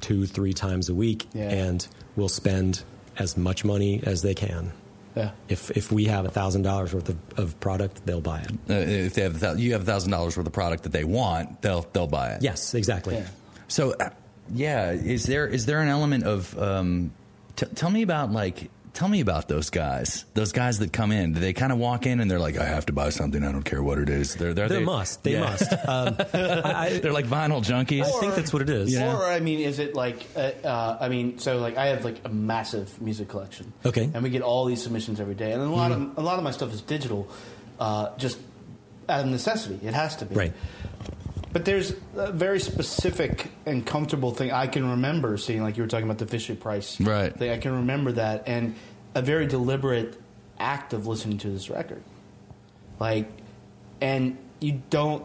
two, 0.00 0.24
three 0.24 0.54
times 0.54 0.88
a 0.88 0.94
week 0.94 1.26
Yeah. 1.34 1.50
and 1.50 1.86
will 2.16 2.30
spend 2.30 2.82
as 3.18 3.36
much 3.36 3.64
money 3.64 4.00
as 4.04 4.22
they 4.22 4.34
can. 4.34 4.72
Yeah. 5.16 5.30
If, 5.48 5.70
if 5.72 5.90
we 5.90 6.04
have 6.04 6.26
$1,000 6.26 6.94
worth 6.94 7.08
of, 7.08 7.16
of 7.36 7.60
product, 7.60 8.06
they'll 8.06 8.20
buy 8.20 8.40
it. 8.40 8.50
Uh, 8.70 8.74
if 8.74 9.14
they 9.14 9.22
have 9.22 9.58
you 9.58 9.72
have 9.72 9.84
thousand 9.84 10.12
dollars 10.12 10.36
worth 10.36 10.46
of 10.46 10.52
product 10.52 10.84
that 10.84 10.92
they 10.92 11.04
want, 11.04 11.60
they'll 11.60 11.86
they'll 11.92 12.06
buy 12.06 12.30
it. 12.32 12.42
Yes, 12.42 12.74
exactly. 12.74 13.16
Yeah. 13.16 13.26
So, 13.66 13.94
uh, 13.94 14.10
yeah, 14.54 14.92
is 14.92 15.24
there 15.24 15.46
is 15.46 15.66
there 15.66 15.80
an 15.80 15.88
element 15.88 16.24
of 16.24 16.56
um, 16.58 17.12
t- 17.56 17.66
tell 17.74 17.90
me 17.90 18.02
about 18.02 18.30
like 18.30 18.70
tell 18.94 19.08
me 19.08 19.20
about 19.20 19.48
those 19.48 19.70
guys, 19.70 20.24
those 20.34 20.52
guys 20.52 20.78
that 20.80 20.92
come 20.92 21.12
in. 21.12 21.32
Do 21.34 21.40
they 21.40 21.52
kind 21.52 21.72
of 21.72 21.78
walk 21.78 22.06
in 22.06 22.20
and 22.20 22.30
they're 22.30 22.38
like, 22.38 22.56
I 22.56 22.64
have 22.64 22.86
to 22.86 22.92
buy 22.92 23.10
something. 23.10 23.42
I 23.44 23.52
don't 23.52 23.62
care 23.64 23.82
what 23.82 23.98
it 23.98 24.08
is. 24.08 24.34
They're 24.34 24.54
they're 24.54 24.68
They 24.68 24.78
they, 24.78 24.84
must. 24.84 25.22
They 25.24 25.32
Yeah. 25.32 25.40
must. 25.40 25.72
Um, 25.88 26.16
I, 26.34 26.72
I, 26.94 26.98
They're 26.98 27.12
like 27.12 27.26
vinyl 27.26 27.64
junkies. 27.64 28.04
I 28.04 28.20
think 28.20 28.34
that's 28.34 28.52
what 28.52 28.62
it 28.62 28.70
is. 28.70 28.96
Or 28.98 29.24
I 29.24 29.40
mean, 29.40 29.60
is 29.60 29.78
it 29.78 29.94
like? 29.94 30.26
Uh, 30.36 30.50
uh, 30.64 30.98
I 31.00 31.08
mean, 31.08 31.38
so 31.38 31.58
like 31.58 31.76
I 31.76 31.86
have 31.86 32.04
like 32.04 32.20
a 32.24 32.28
massive 32.28 33.00
music 33.00 33.28
collection. 33.28 33.72
Okay. 33.86 34.10
And 34.12 34.22
we 34.22 34.30
get 34.30 34.42
all 34.42 34.64
these 34.66 34.82
submissions 34.82 35.18
every 35.20 35.34
day, 35.34 35.52
and 35.52 35.62
a 35.62 35.66
lot 35.66 35.92
Mm-hmm. 35.92 36.10
of 36.12 36.18
a 36.18 36.20
lot 36.22 36.36
of 36.38 36.44
my 36.44 36.50
stuff 36.50 36.72
is 36.74 36.82
digital, 36.82 37.28
uh, 37.80 38.14
just 38.18 38.38
out 39.08 39.20
of 39.20 39.26
necessity. 39.30 39.78
It 39.86 39.94
has 39.94 40.16
to 40.16 40.26
be. 40.26 40.34
Right. 40.34 40.52
But 41.52 41.64
there's 41.64 41.94
a 42.14 42.30
very 42.32 42.60
specific 42.60 43.50
and 43.64 43.84
comfortable 43.86 44.32
thing 44.32 44.52
I 44.52 44.66
can 44.66 44.90
remember 44.90 45.36
seeing, 45.38 45.62
like 45.62 45.76
you 45.76 45.82
were 45.82 45.88
talking 45.88 46.04
about 46.04 46.18
the 46.18 46.26
Fisher 46.26 46.54
Price. 46.54 47.00
Right. 47.00 47.34
Thing. 47.36 47.50
I 47.50 47.58
can 47.58 47.72
remember 47.72 48.12
that, 48.12 48.44
and 48.46 48.74
a 49.14 49.22
very 49.22 49.46
deliberate 49.46 50.20
act 50.58 50.92
of 50.92 51.06
listening 51.06 51.38
to 51.38 51.50
this 51.50 51.70
record. 51.70 52.02
Like, 53.00 53.30
and 54.00 54.36
you 54.60 54.82
don't 54.90 55.24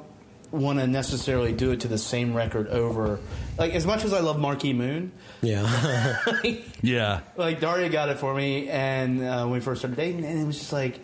want 0.51 0.79
to 0.79 0.85
necessarily 0.87 1.51
do 1.51 1.71
it 1.71 1.81
to 1.81 1.87
the 1.87 1.97
same 1.97 2.33
record 2.35 2.67
over. 2.67 3.19
Like, 3.57 3.73
as 3.73 3.85
much 3.85 4.05
as 4.05 4.13
I 4.13 4.19
love 4.21 4.39
Marquee 4.39 4.73
Moon, 4.73 5.11
Yeah. 5.41 6.19
yeah. 6.81 7.21
like 7.35 7.59
Daria 7.59 7.89
got 7.89 8.09
it 8.09 8.19
for 8.19 8.33
me, 8.33 8.69
and 8.69 9.21
uh, 9.21 9.41
when 9.43 9.51
we 9.53 9.59
first 9.59 9.81
started 9.81 9.97
dating, 9.97 10.23
and 10.23 10.39
it 10.39 10.45
was 10.45 10.57
just 10.59 10.71
like 10.71 10.99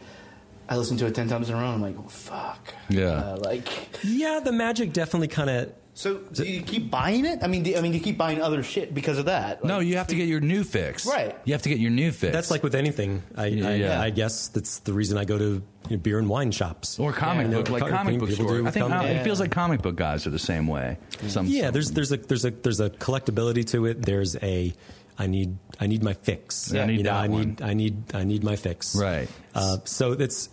I 0.70 0.78
listened 0.78 1.00
to 1.00 1.08
it 1.08 1.16
ten 1.16 1.28
times 1.28 1.50
in 1.50 1.56
a 1.56 1.58
row. 1.60 1.66
and 1.66 1.74
I'm 1.76 1.82
like, 1.82 1.96
oh, 1.98 2.08
fuck. 2.08 2.74
Yeah. 2.90 3.08
Uh, 3.08 3.38
like, 3.44 3.68
yeah, 4.04 4.40
the 4.40 4.52
magic 4.52 4.94
definitely 4.94 5.28
kind 5.30 5.50
of 5.50 5.74
so 5.96 6.20
do 6.32 6.46
you 6.46 6.62
keep 6.62 6.90
buying 6.90 7.26
it? 7.26 7.40
I 7.42 7.48
mean, 7.48 7.64
do, 7.64 7.76
I 7.76 7.82
mean, 7.82 7.92
you 7.92 8.00
keep 8.00 8.18
buying 8.18 8.42
other 8.42 8.64
shit 8.64 8.94
because 8.94 9.18
of 9.18 9.26
that. 9.26 9.66
No, 9.66 9.80
you 9.80 9.98
have 9.98 10.08
to 10.08 10.16
get 10.16 10.30
your 10.30 10.40
new 10.40 10.64
fix. 10.64 11.06
Right. 11.06 11.36
You 11.44 11.52
have 11.54 11.64
to 11.64 11.70
get 11.70 11.80
your 11.80 11.92
new 11.92 12.14
fix. 12.14 12.32
That's 12.32 12.50
like 12.50 12.64
with 12.64 12.74
anything. 12.74 13.22
I, 13.36 13.46
I, 13.46 13.48
Yeah. 13.50 14.02
I 14.02 14.10
guess 14.10 14.48
that's 14.48 14.80
the 14.80 14.94
reason 14.94 15.18
I 15.18 15.26
go 15.26 15.38
to 15.38 15.44
you 15.46 15.62
know, 15.90 15.98
beer 15.98 16.18
and 16.18 16.30
wine 16.30 16.52
shops. 16.52 17.00
or 17.00 17.12
comic 17.12 17.48
Yeah. 17.48 17.54
book, 17.58 17.70
like 17.70 17.82
Comic 17.82 17.96
comic 17.98 18.20
book 18.20 18.32
store. 18.32 18.66
I 18.66 18.72
think 18.72 18.88
comic- 18.88 19.10
uh, 19.10 19.20
it 19.20 19.24
feels 19.26 19.42
like 19.42 19.52
comic 19.52 19.82
book 19.82 19.98
guys 19.98 20.26
are 20.26 20.30
the 20.30 20.40
same 20.40 20.68
way. 20.68 20.98
Some, 21.28 21.48
yeah, 21.48 21.64
some- 21.66 21.74
there's 21.74 21.92
there's 21.92 22.12
a 22.14 22.18
there's 22.18 22.46
a 22.46 22.52
there's 22.52 22.80
a 22.80 22.90
collectability 22.92 23.66
to 23.72 23.86
it. 23.88 24.02
There's 24.02 24.38
a 24.42 24.74
I 25.20 25.28
need 25.28 25.58
I 25.80 25.88
need 25.88 26.02
my 26.02 26.14
fix. 26.14 26.72
Yeah, 26.72 26.84
I 26.84 26.86
need 26.88 26.98
you 26.98 27.04
know, 27.04 27.12
I 27.12 27.28
one. 27.28 27.42
need 27.42 27.62
I 27.62 27.74
need 27.74 28.16
I 28.16 28.24
need 28.24 28.44
my 28.44 28.56
fix. 28.56 28.96
Right. 28.96 29.28
Uh, 29.54 29.78
so 29.84 30.14
it's 30.14 30.50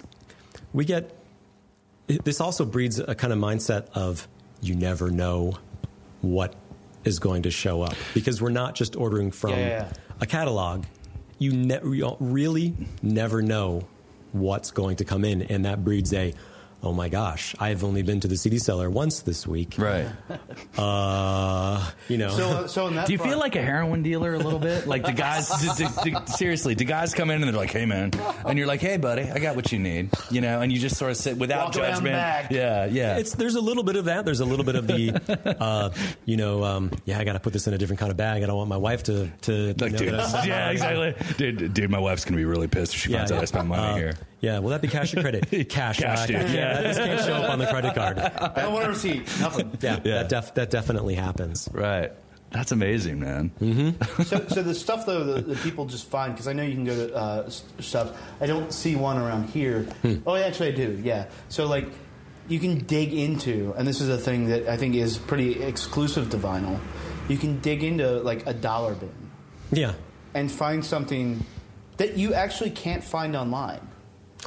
we 0.72 0.84
get 0.84 1.16
this 2.06 2.40
also 2.40 2.64
breeds 2.64 2.98
a 2.98 3.14
kind 3.14 3.32
of 3.32 3.38
mindset 3.38 3.88
of 3.94 4.28
you 4.60 4.74
never 4.74 5.10
know 5.10 5.58
what 6.20 6.54
is 7.04 7.18
going 7.18 7.42
to 7.42 7.50
show 7.50 7.82
up 7.82 7.94
because 8.14 8.42
we're 8.42 8.50
not 8.50 8.74
just 8.74 8.96
ordering 8.96 9.30
from 9.30 9.50
yeah, 9.50 9.58
yeah. 9.58 9.92
a 10.20 10.26
catalog. 10.26 10.84
You, 11.38 11.52
ne- 11.52 11.80
you 11.84 12.16
really 12.18 12.74
never 13.02 13.42
know 13.42 13.86
what's 14.32 14.70
going 14.70 14.96
to 14.96 15.04
come 15.04 15.24
in, 15.24 15.42
and 15.42 15.64
that 15.64 15.84
breeds 15.84 16.12
a. 16.12 16.34
Oh 16.82 16.92
my 16.92 17.08
gosh! 17.08 17.54
I've 17.58 17.82
only 17.82 18.02
been 18.02 18.20
to 18.20 18.28
the 18.28 18.36
CD 18.36 18.58
Cellar 18.58 18.88
once 18.88 19.20
this 19.20 19.46
week. 19.46 19.74
right. 19.78 20.06
Uh, 20.78 21.90
you 22.08 22.18
know. 22.18 22.28
So, 22.30 22.66
so 22.66 22.86
in 22.88 22.94
that 22.96 23.06
Do 23.06 23.12
you 23.12 23.18
front- 23.18 23.32
feel 23.32 23.38
like 23.38 23.56
a 23.56 23.62
heroin 23.62 24.02
dealer 24.02 24.34
a 24.34 24.38
little 24.38 24.58
bit? 24.58 24.86
Like 24.86 25.04
the 25.04 25.12
guys, 25.12 25.48
do, 25.76 25.86
do, 26.04 26.10
do- 26.10 26.26
seriously, 26.26 26.74
do 26.74 26.84
guys 26.84 27.14
come 27.14 27.30
in 27.30 27.36
and 27.42 27.44
they're 27.44 27.58
like, 27.58 27.70
"Hey, 27.72 27.86
man," 27.86 28.10
and 28.44 28.58
you're 28.58 28.66
like, 28.66 28.80
"Hey, 28.80 28.98
buddy, 28.98 29.22
I 29.22 29.38
got 29.38 29.56
what 29.56 29.72
you 29.72 29.78
need," 29.78 30.10
you 30.30 30.40
know, 30.42 30.60
and 30.60 30.70
you 30.70 30.78
just 30.78 30.96
sort 30.96 31.10
of 31.10 31.16
sit 31.16 31.38
without 31.38 31.66
Walk 31.66 31.74
judgment. 31.74 32.14
Yeah, 32.50 32.84
yeah. 32.86 33.16
It's 33.16 33.34
there's 33.34 33.54
a 33.54 33.60
little 33.60 33.82
bit 33.82 33.96
of 33.96 34.04
that. 34.04 34.24
There's 34.24 34.40
a 34.40 34.44
little 34.44 34.64
bit 34.64 34.74
of 34.76 34.86
the, 34.86 35.56
uh, 35.60 35.90
you 36.24 36.36
know, 36.36 36.62
um, 36.62 36.90
yeah, 37.06 37.18
I 37.18 37.24
got 37.24 37.32
to 37.32 37.40
put 37.40 37.52
this 37.54 37.66
in 37.66 37.74
a 37.74 37.78
different 37.78 38.00
kind 38.00 38.10
of 38.10 38.16
bag. 38.16 38.42
I 38.42 38.46
don't 38.46 38.56
want 38.56 38.68
my 38.68 38.76
wife 38.76 39.02
to 39.04 39.28
to 39.42 39.74
like, 39.80 39.92
know 39.92 39.98
dude, 39.98 40.12
that 40.14 40.20
I'm- 40.34 40.48
yeah, 40.48 40.70
exactly, 40.70 41.14
dude. 41.38 41.72
Dude, 41.74 41.90
my 41.90 41.98
wife's 42.00 42.24
gonna 42.24 42.36
be 42.36 42.44
really 42.44 42.68
pissed 42.68 42.94
if 42.94 43.00
she 43.00 43.12
finds 43.12 43.32
out 43.32 43.40
I 43.42 43.46
spent 43.46 43.66
money 43.68 43.82
Uh, 43.82 43.96
here. 43.96 44.12
Yeah, 44.46 44.58
will 44.60 44.70
that 44.70 44.82
be 44.82 44.88
cash 44.88 45.14
or 45.14 45.20
credit? 45.22 45.48
Cash. 45.68 45.98
Cash, 45.98 46.22
uh, 46.22 46.26
dude. 46.26 46.34
yeah, 46.36 46.44
Yeah. 46.50 46.80
this 46.82 46.96
can't 46.98 47.20
show 47.24 47.34
up 47.34 47.50
on 47.50 47.58
the 47.58 47.66
credit 47.66 47.94
card. 47.94 48.18
I 48.18 48.62
don't 48.62 48.72
want 48.72 48.84
to 48.84 48.90
receipt. 48.90 49.26
Nothing. 49.40 49.70
Yeah, 49.80 49.98
Yeah. 50.04 50.22
that 50.22 50.28
def- 50.28 50.54
that 50.54 50.70
definitely 50.70 51.14
happens. 51.16 51.68
Right. 51.72 52.12
That's 52.50 52.70
amazing, 52.70 53.18
man. 53.20 53.50
so, 54.24 54.46
so 54.46 54.62
the 54.62 54.74
stuff 54.74 55.04
though 55.04 55.24
that, 55.24 55.48
that 55.48 55.58
people 55.58 55.84
just 55.86 56.06
find 56.08 56.32
because 56.32 56.46
I 56.46 56.52
know 56.52 56.62
you 56.62 56.74
can 56.74 56.84
go 56.84 56.94
to 56.94 57.14
uh, 57.14 57.42
s- 57.46 57.64
shops. 57.80 58.16
I 58.40 58.46
don't 58.46 58.72
see 58.72 58.94
one 58.94 59.18
around 59.18 59.50
here. 59.50 59.80
Hmm. 60.02 60.16
Oh, 60.26 60.36
actually, 60.36 60.68
I 60.68 60.76
do. 60.76 61.00
Yeah. 61.02 61.26
So 61.48 61.66
like, 61.66 61.88
you 62.48 62.60
can 62.60 62.78
dig 62.84 63.12
into, 63.12 63.74
and 63.76 63.86
this 63.86 64.00
is 64.00 64.08
a 64.08 64.16
thing 64.16 64.46
that 64.50 64.68
I 64.68 64.76
think 64.76 64.94
is 64.94 65.18
pretty 65.18 65.60
exclusive 65.60 66.30
to 66.30 66.36
vinyl. 66.38 66.78
You 67.28 67.36
can 67.36 67.58
dig 67.60 67.82
into 67.82 68.20
like 68.20 68.46
a 68.46 68.54
dollar 68.54 68.94
bin 68.94 69.10
Yeah, 69.72 69.94
and 70.32 70.50
find 70.50 70.84
something 70.84 71.44
that 71.96 72.16
you 72.16 72.32
actually 72.34 72.70
can't 72.70 73.02
find 73.02 73.34
online, 73.34 73.80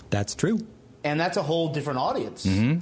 that's 0.10 0.36
true. 0.36 0.60
and 1.04 1.20
that's 1.20 1.38
a 1.38 1.44
whole 1.44 1.70
different 1.70 2.00
audience 2.00 2.46
mm-hmm. 2.46 2.80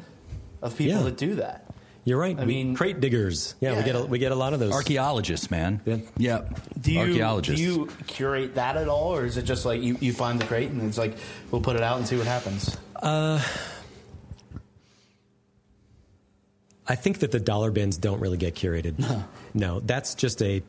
of 0.61 0.75
people 0.77 0.97
Yeah. 0.97 1.03
that 1.03 1.17
do 1.17 1.35
that. 1.35 1.63
You're 2.03 2.17
right. 2.17 2.37
I 2.37 2.41
We- 2.41 2.47
mean- 2.63 2.75
crate 2.75 2.99
diggers. 3.01 3.55
Yeah, 3.59 3.75
we 3.77 3.83
get 3.83 3.95
a, 3.95 4.05
we 4.05 4.17
get 4.17 4.31
a 4.31 4.35
lot 4.35 4.53
of 4.53 4.59
those. 4.61 4.71
Archaeologists, 4.71 5.51
man. 5.51 5.81
Yeah. 5.85 5.97
Yeah. 6.17 6.41
Do 6.79 6.91
you 6.93 6.99
Archaeologists. 7.01 7.59
do 7.59 7.67
you 7.67 7.89
curate 8.07 8.55
that 8.55 8.77
at 8.77 8.87
all, 8.87 9.13
or 9.13 9.25
is 9.25 9.35
it 9.37 9.43
just 9.43 9.65
like 9.65 9.81
you, 9.81 9.97
you 9.99 10.13
find 10.13 10.39
the 10.39 10.45
crate 10.45 10.69
and 10.71 10.81
it's 10.83 10.97
like 10.97 11.17
we'll 11.51 11.61
put 11.61 11.75
it 11.75 11.83
out 11.83 11.97
and 11.97 12.07
see 12.07 12.15
what 12.17 12.25
happens? 12.27 12.77
Uh, 12.95 13.41
I 16.87 16.95
think 16.95 17.19
that 17.19 17.31
the 17.31 17.39
dollar 17.39 17.71
bins 17.71 17.97
don't 17.97 18.21
really 18.21 18.37
get 18.37 18.55
curated. 18.55 18.97
No, 18.99 19.23
no, 19.53 19.79
that's 19.81 20.15
just 20.15 20.41
a. 20.41 20.63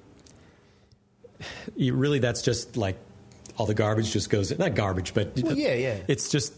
Really, 1.79 2.19
that's 2.19 2.43
just 2.43 2.77
like 2.77 2.97
all 3.59 3.67
the 3.67 3.75
garbage 3.75 4.13
just 4.13 4.31
goes. 4.31 4.57
Not 4.59 4.75
garbage, 4.75 5.13
but 5.13 5.33
Well, 5.43 5.57
yeah, 5.59 5.75
yeah. 5.75 5.97
It's 6.09 6.31
just 6.31 6.55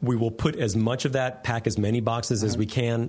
we 0.00 0.16
will 0.16 0.30
put 0.32 0.56
as 0.56 0.74
much 0.74 1.04
of 1.04 1.12
that, 1.12 1.44
pack 1.44 1.66
as 1.68 1.78
many 1.78 2.00
boxes 2.00 2.42
as 2.42 2.56
we 2.58 2.66
can. 2.66 3.08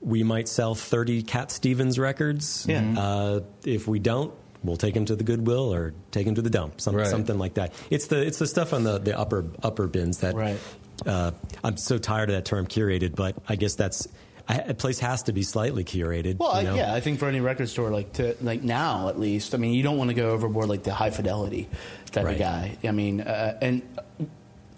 We 0.00 0.22
might 0.22 0.48
sell 0.48 0.74
30 0.74 1.22
Cat 1.24 1.50
Stevens 1.50 1.98
records. 1.98 2.64
Yeah. 2.68 2.94
Uh, 2.98 3.40
if 3.64 3.86
we 3.88 3.98
don't, 3.98 4.32
we'll 4.62 4.76
take 4.76 4.94
them 4.94 5.04
to 5.06 5.16
the 5.16 5.24
Goodwill 5.24 5.74
or 5.74 5.92
take 6.12 6.24
them 6.26 6.34
to 6.36 6.42
the 6.42 6.50
dump, 6.50 6.80
some, 6.80 6.94
Right. 6.94 7.06
something 7.06 7.36
like 7.38 7.54
that. 7.54 7.72
It's 7.90 8.06
the 8.06 8.24
it's 8.24 8.38
the 8.38 8.46
stuff 8.46 8.72
on 8.72 8.84
the, 8.84 8.98
the 8.98 9.18
upper 9.18 9.44
upper 9.62 9.86
bins 9.88 10.18
that 10.18 10.34
Right. 10.34 10.58
uh, 11.04 11.32
I'm 11.64 11.76
so 11.76 11.98
tired 11.98 12.30
of 12.30 12.36
that 12.36 12.44
term 12.44 12.66
curated, 12.66 13.14
but 13.16 13.36
I 13.48 13.56
guess 13.56 13.74
that's 13.74 14.06
I, 14.48 14.58
a 14.58 14.74
place 14.74 14.98
has 15.00 15.24
to 15.24 15.32
be 15.32 15.42
slightly 15.42 15.82
curated. 15.82 16.38
Well, 16.38 16.52
you 16.52 16.68
I, 16.68 16.70
know? 16.70 16.74
yeah, 16.76 16.94
I 16.94 17.00
think 17.00 17.18
for 17.18 17.26
any 17.26 17.40
record 17.40 17.68
store, 17.68 17.90
like 17.90 18.12
to 18.14 18.36
like 18.40 18.62
now 18.62 19.08
at 19.08 19.18
least, 19.18 19.54
I 19.54 19.58
mean, 19.58 19.74
you 19.74 19.82
don't 19.82 19.96
want 19.98 20.10
to 20.10 20.14
go 20.14 20.30
overboard 20.30 20.68
like 20.68 20.84
the 20.84 20.94
high 20.94 21.10
fidelity 21.10 21.68
type 22.12 22.24
Right. 22.26 22.34
of 22.34 22.38
guy. 22.38 22.78
I 22.84 22.92
mean, 22.92 23.20
uh, 23.22 23.58
and 23.60 23.82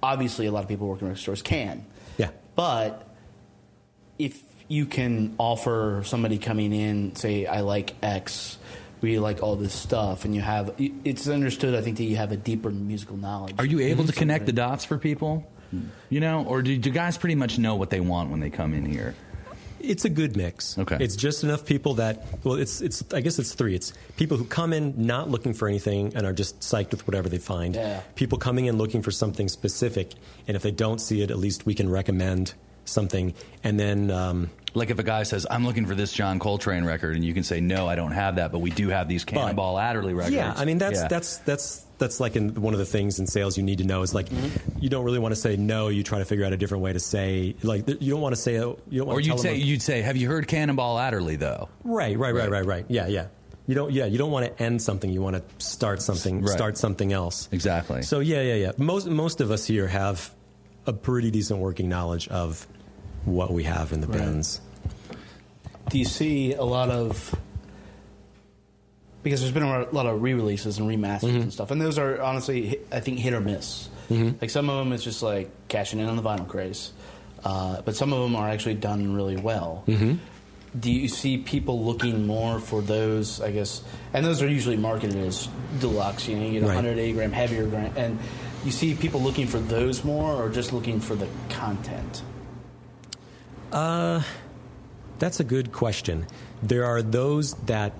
obviously, 0.02 0.46
a 0.46 0.52
lot 0.52 0.62
of 0.62 0.68
people 0.68 0.88
working 0.88 1.06
in 1.06 1.12
record 1.12 1.20
stores 1.20 1.42
can. 1.42 1.84
Yeah. 2.16 2.30
But 2.54 3.06
if 4.18 4.40
you 4.68 4.86
can 4.86 5.34
offer 5.38 6.02
somebody 6.04 6.38
coming 6.38 6.72
in, 6.72 7.14
say, 7.14 7.46
I 7.46 7.60
like 7.60 7.94
X, 8.02 8.58
we 9.00 9.18
like 9.18 9.42
all 9.42 9.56
this 9.56 9.72
stuff, 9.74 10.24
and 10.24 10.34
you 10.34 10.40
have, 10.40 10.74
it's 10.78 11.28
understood, 11.28 11.74
I 11.74 11.82
think, 11.82 11.98
that 11.98 12.04
you 12.04 12.16
have 12.16 12.32
a 12.32 12.36
deeper 12.36 12.70
musical 12.70 13.16
knowledge. 13.16 13.54
Are 13.58 13.64
you 13.66 13.80
able 13.80 14.04
to 14.04 14.12
Mm-hmm. 14.12 14.18
connect 14.18 14.46
the 14.46 14.52
dots 14.52 14.84
for 14.84 14.98
people? 14.98 15.46
You 16.08 16.20
know, 16.20 16.44
or 16.46 16.62
do, 16.62 16.76
do 16.78 16.90
guys 16.90 17.18
pretty 17.18 17.34
much 17.34 17.58
know 17.58 17.76
what 17.76 17.90
they 17.90 18.00
want 18.00 18.30
when 18.30 18.40
they 18.40 18.48
come 18.50 18.72
in 18.72 18.86
here? 18.86 19.14
It's 19.80 20.04
a 20.04 20.08
good 20.08 20.36
mix. 20.36 20.76
Okay. 20.78 20.96
It's 21.00 21.16
just 21.16 21.44
enough 21.44 21.64
people 21.64 21.94
that 21.94 22.26
well, 22.44 22.54
it's 22.54 22.80
it's 22.80 23.02
I 23.12 23.20
guess 23.20 23.38
it's 23.38 23.54
three. 23.54 23.74
It's 23.74 23.92
people 24.16 24.36
who 24.36 24.44
come 24.44 24.72
in 24.72 24.94
not 24.96 25.30
looking 25.30 25.54
for 25.54 25.68
anything 25.68 26.12
and 26.14 26.26
are 26.26 26.32
just 26.32 26.60
psyched 26.60 26.90
with 26.90 27.06
whatever 27.06 27.28
they 27.28 27.38
find. 27.38 27.74
Yeah. 27.74 28.00
People 28.14 28.38
coming 28.38 28.66
in 28.66 28.76
looking 28.78 29.02
for 29.02 29.10
something 29.10 29.48
specific, 29.48 30.12
and 30.46 30.56
if 30.56 30.62
they 30.62 30.70
don't 30.72 31.00
see 31.00 31.22
it, 31.22 31.30
at 31.30 31.38
least 31.38 31.66
we 31.66 31.74
can 31.74 31.88
recommend 31.88 32.54
something. 32.84 33.34
And 33.62 33.78
then 33.78 34.10
um, 34.10 34.50
Like 34.74 34.90
if 34.90 34.98
a 34.98 35.02
guy 35.02 35.22
says, 35.24 35.46
"I'm 35.50 35.64
looking 35.64 35.86
for 35.86 35.94
this 35.94 36.12
John 36.12 36.38
Coltrane 36.38 36.84
record," 36.84 37.16
and 37.16 37.24
you 37.24 37.34
can 37.34 37.42
say, 37.42 37.60
"No, 37.60 37.86
I 37.86 37.94
don't 37.94 38.12
have 38.12 38.36
that, 38.36 38.52
but 38.52 38.60
we 38.60 38.70
do 38.70 38.88
have 38.88 39.08
these 39.08 39.24
Cannonball 39.24 39.78
Adderley 39.78 40.14
records." 40.14 40.34
yeah, 40.34 40.54
I 40.56 40.64
mean 40.64 40.78
that's 40.78 41.00
Yeah. 41.00 41.08
that's 41.08 41.38
that's 41.38 41.84
that's 41.98 42.20
like 42.20 42.36
in 42.36 42.54
one 42.60 42.74
of 42.74 42.78
the 42.78 42.86
things 42.86 43.18
in 43.18 43.26
sales 43.26 43.56
you 43.56 43.62
need 43.62 43.78
to 43.78 43.84
know 43.84 44.02
is 44.02 44.14
like 44.14 44.28
mm-hmm. 44.28 44.78
you 44.78 44.88
don't 44.88 45.04
really 45.04 45.18
want 45.18 45.32
to 45.32 45.40
say 45.40 45.56
no. 45.56 45.88
You 45.88 46.02
try 46.02 46.18
to 46.18 46.24
figure 46.24 46.44
out 46.44 46.52
a 46.52 46.56
different 46.56 46.82
way 46.82 46.92
to 46.92 47.00
say 47.00 47.54
like 47.62 47.88
you 47.88 48.12
don't 48.12 48.20
want 48.20 48.34
to 48.34 48.40
say 48.40 48.54
you 48.54 48.76
don't 48.92 49.06
want 49.06 49.18
Or 49.18 49.20
to 49.20 49.26
you'd 49.26 49.32
tell 49.32 49.38
say, 49.38 49.58
them, 49.58 49.66
you'd 49.66 49.82
say, 49.82 50.02
"Have 50.02 50.16
you 50.16 50.28
heard 50.28 50.48
Cannonball 50.48 50.98
Adderley?" 50.98 51.36
Though. 51.36 51.68
Right, 51.84 52.18
right, 52.18 52.34
right, 52.34 52.50
right, 52.50 52.64
right. 52.64 52.84
Yeah, 52.88 53.08
yeah. 53.08 53.26
You 53.66 53.74
don't. 53.74 53.92
Yeah, 53.92 54.06
you 54.06 54.16
don't 54.16 54.30
want 54.30 54.46
to 54.46 54.62
end 54.62 54.80
something. 54.80 55.10
You 55.10 55.20
want 55.20 55.36
to 55.36 55.64
start 55.64 56.00
something. 56.00 56.40
Right. 56.42 56.50
Start 56.50 56.78
something 56.78 57.12
else. 57.12 57.48
Exactly. 57.52 58.02
So 58.02 58.20
yeah, 58.20 58.40
yeah, 58.40 58.54
yeah. 58.54 58.72
Most 58.78 59.06
most 59.06 59.40
of 59.40 59.50
us 59.50 59.66
here 59.66 59.86
have 59.86 60.30
a 60.86 60.92
pretty 60.92 61.30
decent 61.30 61.60
working 61.60 61.88
knowledge 61.88 62.28
of 62.28 62.66
what 63.26 63.52
we 63.52 63.64
have 63.64 63.92
in 63.92 64.00
the 64.00 64.06
Right. 64.06 64.18
bins. 64.18 64.60
do 65.90 65.98
you 65.98 66.04
see 66.04 66.54
a 66.54 66.62
lot 66.64 66.90
of 66.90 67.34
because 69.28 69.40
there's 69.40 69.52
been 69.52 69.62
a 69.62 69.86
lot 69.92 70.06
of 70.06 70.22
re-releases 70.22 70.78
and 70.78 70.88
remasters 70.88 71.28
Mm-hmm. 71.28 71.40
and 71.42 71.52
stuff, 71.52 71.70
and 71.70 71.80
those 71.80 71.98
are 71.98 72.20
honestly, 72.20 72.78
I 72.90 73.00
think, 73.00 73.18
hit 73.18 73.32
or 73.34 73.40
miss. 73.40 73.88
Like 74.10 74.48
some 74.50 74.70
of 74.70 74.78
them, 74.78 74.92
it's 74.94 75.04
just 75.04 75.22
like 75.22 75.50
cashing 75.68 75.98
in 76.00 76.06
on 76.08 76.16
the 76.16 76.22
vinyl 76.22 76.48
craze, 76.48 76.92
uh, 77.44 77.82
but 77.82 77.94
some 77.94 78.12
of 78.14 78.20
them 78.22 78.34
are 78.36 78.48
actually 78.48 78.74
done 78.74 79.14
really 79.14 79.36
well. 79.36 79.84
Mm-hmm. 79.86 80.14
Do 80.80 80.90
you 80.92 81.08
see 81.08 81.38
people 81.38 81.84
looking 81.84 82.26
more 82.26 82.58
for 82.58 82.80
those? 82.82 83.40
I 83.40 83.50
guess, 83.50 83.82
and 84.14 84.24
those 84.24 84.40
are 84.42 84.48
usually 84.48 84.76
marketed 84.78 85.16
as 85.16 85.48
deluxe. 85.80 86.26
You 86.28 86.36
know, 86.36 86.46
you 86.46 86.52
get 86.52 86.62
a 86.62 86.66
Right. 86.66 86.74
180 86.76 87.12
gram 87.12 87.32
heavier 87.32 87.66
gram, 87.66 87.92
and 87.96 88.18
you 88.64 88.70
see 88.70 88.94
people 88.94 89.20
looking 89.20 89.46
for 89.46 89.58
those 89.58 90.04
more, 90.04 90.32
or 90.42 90.48
just 90.48 90.72
looking 90.72 91.00
for 91.00 91.14
the 91.14 91.28
content. 91.50 92.22
Uh, 93.72 94.22
That's 95.18 95.40
a 95.40 95.44
good 95.44 95.72
question. 95.72 96.26
There 96.62 96.84
are 96.84 97.02
those 97.02 97.54
that 97.66 97.92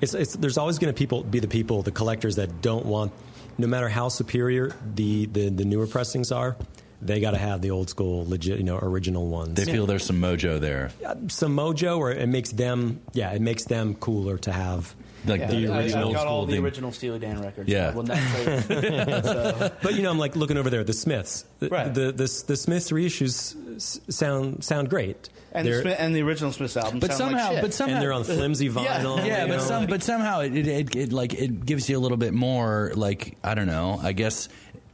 it's, 0.00 0.14
it's 0.14 0.34
there's 0.34 0.58
always 0.58 0.78
going 0.78 0.92
to 0.92 0.98
people 0.98 1.22
be 1.22 1.40
the 1.40 1.48
people 1.48 1.82
the 1.82 1.90
collectors 1.90 2.36
that 2.36 2.62
don't 2.62 2.86
want 2.86 3.12
no 3.58 3.66
matter 3.66 3.88
how 3.88 4.08
superior 4.08 4.74
the 4.94 5.26
the, 5.26 5.48
the 5.48 5.64
newer 5.64 5.86
pressings 5.86 6.32
are 6.32 6.56
they 7.02 7.20
got 7.20 7.30
to 7.32 7.38
have 7.38 7.62
the 7.62 7.70
old 7.70 7.88
school 7.90 8.26
legit 8.28 8.58
you 8.58 8.64
know 8.64 8.78
original 8.80 9.26
ones 9.26 9.54
They 9.54 9.64
feel 9.64 9.86
there's 9.86 10.04
some 10.04 10.20
mojo 10.20 10.60
there. 10.60 10.90
some 11.28 11.56
mojo 11.56 11.98
or 11.98 12.10
it 12.12 12.28
makes 12.28 12.50
them 12.50 13.00
yeah 13.12 13.32
it 13.32 13.40
makes 13.40 13.64
them 13.64 13.94
cooler 13.94 14.36
to 14.38 14.52
have 14.52 14.94
Like 15.26 15.40
Yeah, 15.40 15.46
the 15.48 15.68
I- 15.68 15.78
original 15.82 16.08
I've 16.08 16.14
got 16.14 16.26
all 16.26 16.46
the 16.46 16.52
thing. 16.54 16.64
original 16.64 16.92
Steely 16.92 17.18
Dan 17.18 17.40
records. 17.42 17.68
Yeah. 17.68 17.92
Well, 17.94 18.04
that's 18.04 18.70
uh, 18.70 19.22
so, 19.22 19.72
but 19.82 19.94
you 19.94 20.02
know 20.02 20.10
I'm 20.10 20.18
like 20.18 20.34
looking 20.36 20.56
over 20.56 20.70
there 20.70 20.84
the 20.84 20.92
Smiths 20.94 21.44
the 21.58 21.68
Right. 21.68 21.92
the, 21.92 22.06
the, 22.12 22.28
the 22.46 22.56
Smiths 22.56 22.90
reissues 22.90 23.54
s- 23.76 24.00
sound 24.08 24.64
sound 24.64 24.88
great 24.90 25.28
and, 25.52 25.66
the 25.66 25.80
Smith, 25.82 25.96
and 25.98 26.14
the 26.14 26.22
original 26.22 26.52
Smiths 26.52 26.76
album. 26.76 27.00
But 27.00 27.12
sound 27.12 27.32
like 27.32 27.40
somehow, 27.40 27.52
shit. 27.54 27.62
but 27.62 27.74
somehow, 27.74 27.94
and 27.96 28.02
they're 28.02 28.12
on 28.12 28.22
flimsy 28.24 28.68
vinyl 28.76 29.18
Yeah, 29.26 29.42
you 29.44 29.48
but 29.50 29.56
know, 29.56 29.62
some, 29.62 29.80
like- 29.82 29.90
but 29.90 30.02
somehow 30.02 30.40
it, 30.40 30.54
it, 30.56 30.68
it, 30.68 30.96
it 30.96 31.12
like 31.12 31.34
it 31.34 31.66
gives 31.66 31.88
you 31.90 31.98
a 31.98 32.00
little 32.00 32.16
bit 32.18 32.32
more 32.32 32.92
like 32.94 33.36
I 33.42 33.54
don't 33.54 33.66
know. 33.66 33.98
I 34.02 34.12
guess 34.12 34.48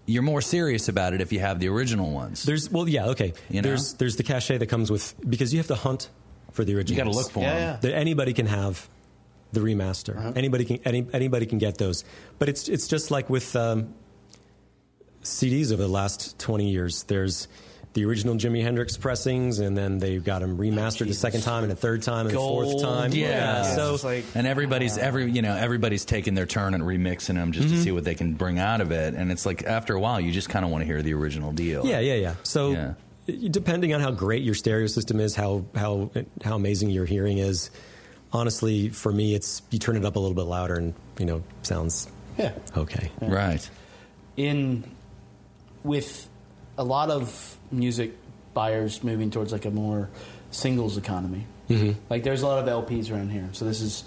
you're 0.07 0.23
more 0.23 0.41
serious 0.41 0.89
about 0.89 1.13
it 1.15 1.21
if 1.21 1.33
you 1.33 1.41
have 1.41 1.59
the 1.61 1.69
original 1.69 2.11
ones. 2.11 2.45
There's 2.45 2.71
well, 2.71 2.89
yeah, 2.89 3.07
okay. 3.09 3.33
You 3.51 3.61
know? 3.63 3.69
There's 3.69 3.95
there's 3.95 4.17
the 4.17 4.23
cachet 4.23 4.59
that 4.59 4.67
comes 4.67 4.91
with 4.91 5.15
because 5.29 5.53
you 5.53 5.59
have 5.59 5.67
to 5.69 5.75
hunt 5.75 6.09
for 6.53 6.65
the 6.65 6.75
original. 6.77 6.97
you 6.99 7.05
got 7.05 7.11
to 7.13 7.17
look 7.19 7.31
for 7.31 7.41
Yeah, 7.41 7.55
them. 7.55 7.61
yeah. 7.61 7.77
That 7.91 7.95
anybody 7.97 8.33
can 8.33 8.47
have 8.47 8.89
the 9.53 9.61
remaster. 9.61 10.17
Uh-huh. 10.17 10.33
Anybody 10.37 10.65
can 10.65 10.79
any, 10.85 11.07
anybody 11.13 11.47
can 11.47 11.59
get 11.59 11.79
those. 11.79 12.05
But 12.39 12.49
it's 12.49 12.69
it's 12.69 12.89
just 12.89 13.11
like 13.11 13.29
with 13.29 13.55
um, 13.57 13.95
CDs 15.23 15.73
over 15.73 15.83
the 15.83 15.89
last 15.89 16.39
twenty 16.39 16.71
years. 16.71 17.03
There's 17.05 17.49
the 17.97 18.05
original 18.05 18.37
Jimi 18.37 18.63
Hendrix 18.63 18.97
pressings, 18.97 19.59
and 19.59 19.77
then 19.77 19.99
they 19.99 20.19
got 20.19 20.41
them 20.43 20.57
remastered 20.59 21.09
the 21.09 21.15
second 21.15 21.41
time, 21.41 21.65
and 21.65 21.73
a 21.73 21.77
third 21.77 22.03
time, 22.03 22.27
and 22.27 22.35
a 22.37 22.39
fourth 22.39 22.81
time. 22.81 23.11
Yeah. 23.13 23.63
so 23.75 23.97
like 24.05 24.25
And 24.35 24.47
everybody's 24.47 24.97
every 24.99 25.31
you 25.31 25.43
know 25.43 25.57
everybody's 25.57 26.05
taking 26.05 26.35
their 26.35 26.47
turn 26.47 26.75
and 26.75 26.85
remixing 26.85 27.35
them 27.35 27.53
just 27.53 27.67
Mm-hmm. 27.69 27.77
to 27.77 27.83
see 27.83 27.91
what 27.93 28.05
they 28.05 28.15
can 28.15 28.35
bring 28.35 28.59
out 28.59 28.81
of 28.81 28.93
it. 28.93 29.15
And 29.15 29.33
it's 29.33 29.45
like 29.47 29.65
after 29.65 29.95
a 29.95 30.01
while, 30.01 30.21
you 30.21 30.31
just 30.31 30.49
kind 30.49 30.65
of 30.65 30.71
want 30.71 30.83
to 30.83 30.87
hear 30.87 31.03
the 31.03 31.15
original 31.15 31.53
deal. 31.53 31.85
Yeah, 31.87 31.99
yeah, 32.01 32.15
yeah. 32.15 32.35
So 32.45 32.71
Yeah. 32.73 32.95
depending 33.51 33.93
on 33.95 34.01
how 34.01 34.11
great 34.13 34.43
your 34.45 34.55
stereo 34.55 34.87
system 34.87 35.19
is, 35.19 35.35
how 35.35 35.65
how 35.75 36.11
how 36.45 36.55
amazing 36.55 36.91
your 36.91 37.07
hearing 37.07 37.39
is, 37.39 37.71
honestly, 38.33 38.91
for 38.91 39.11
me, 39.11 39.35
it's 39.35 39.63
you 39.71 39.79
turn 39.79 39.97
it 39.97 40.05
up 40.05 40.17
a 40.17 40.21
little 40.21 40.35
bit 40.37 40.43
louder 40.45 40.75
and 40.77 40.95
you 41.19 41.25
know 41.27 41.43
sounds 41.63 42.09
yeah. 42.39 42.53
okay. 42.77 43.11
Right. 43.23 43.69
in 44.37 44.85
with 45.83 46.29
a 46.79 46.85
lot 46.85 47.11
of 47.11 47.57
music 47.71 48.13
buyers 48.55 49.03
moving 49.05 49.31
towards 49.31 49.53
like 49.53 49.65
a 49.65 49.71
more 49.71 50.09
singles 50.51 50.97
economy. 50.97 51.47
Mm-hmm. 51.69 51.99
Like 52.09 52.23
there's 52.23 52.43
a 52.43 52.47
lot 52.47 52.67
of 52.67 52.87
LPs 52.87 53.11
around 53.13 53.31
here, 53.31 53.49
so 53.53 53.65
this 53.65 53.81
is 53.81 54.05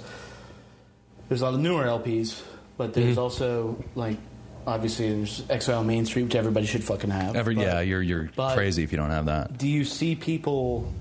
there's 1.28 1.42
a 1.42 1.46
lot 1.46 1.54
of 1.54 1.60
newer 1.60 1.84
LPs, 1.84 2.42
but 2.78 2.94
there's 2.94 3.12
Mm-hmm. 3.12 3.20
also 3.20 3.84
like 3.96 4.18
obviously 4.66 5.14
there's 5.14 5.44
Exile 5.50 5.84
Main 5.84 6.06
Street, 6.06 6.24
which 6.24 6.36
everybody 6.36 6.66
should 6.66 6.84
fucking 6.84 7.10
have. 7.10 7.36
Every 7.36 7.56
but 7.56 7.66
yeah, 7.66 7.82
you're 7.82 8.02
you're 8.02 8.30
crazy 8.54 8.84
if 8.84 8.92
you 8.92 8.98
don't 8.98 9.10
have 9.12 9.26
that. 9.26 9.58
Do 9.58 9.68
you 9.68 9.84
see 9.86 10.16
people 10.16 10.92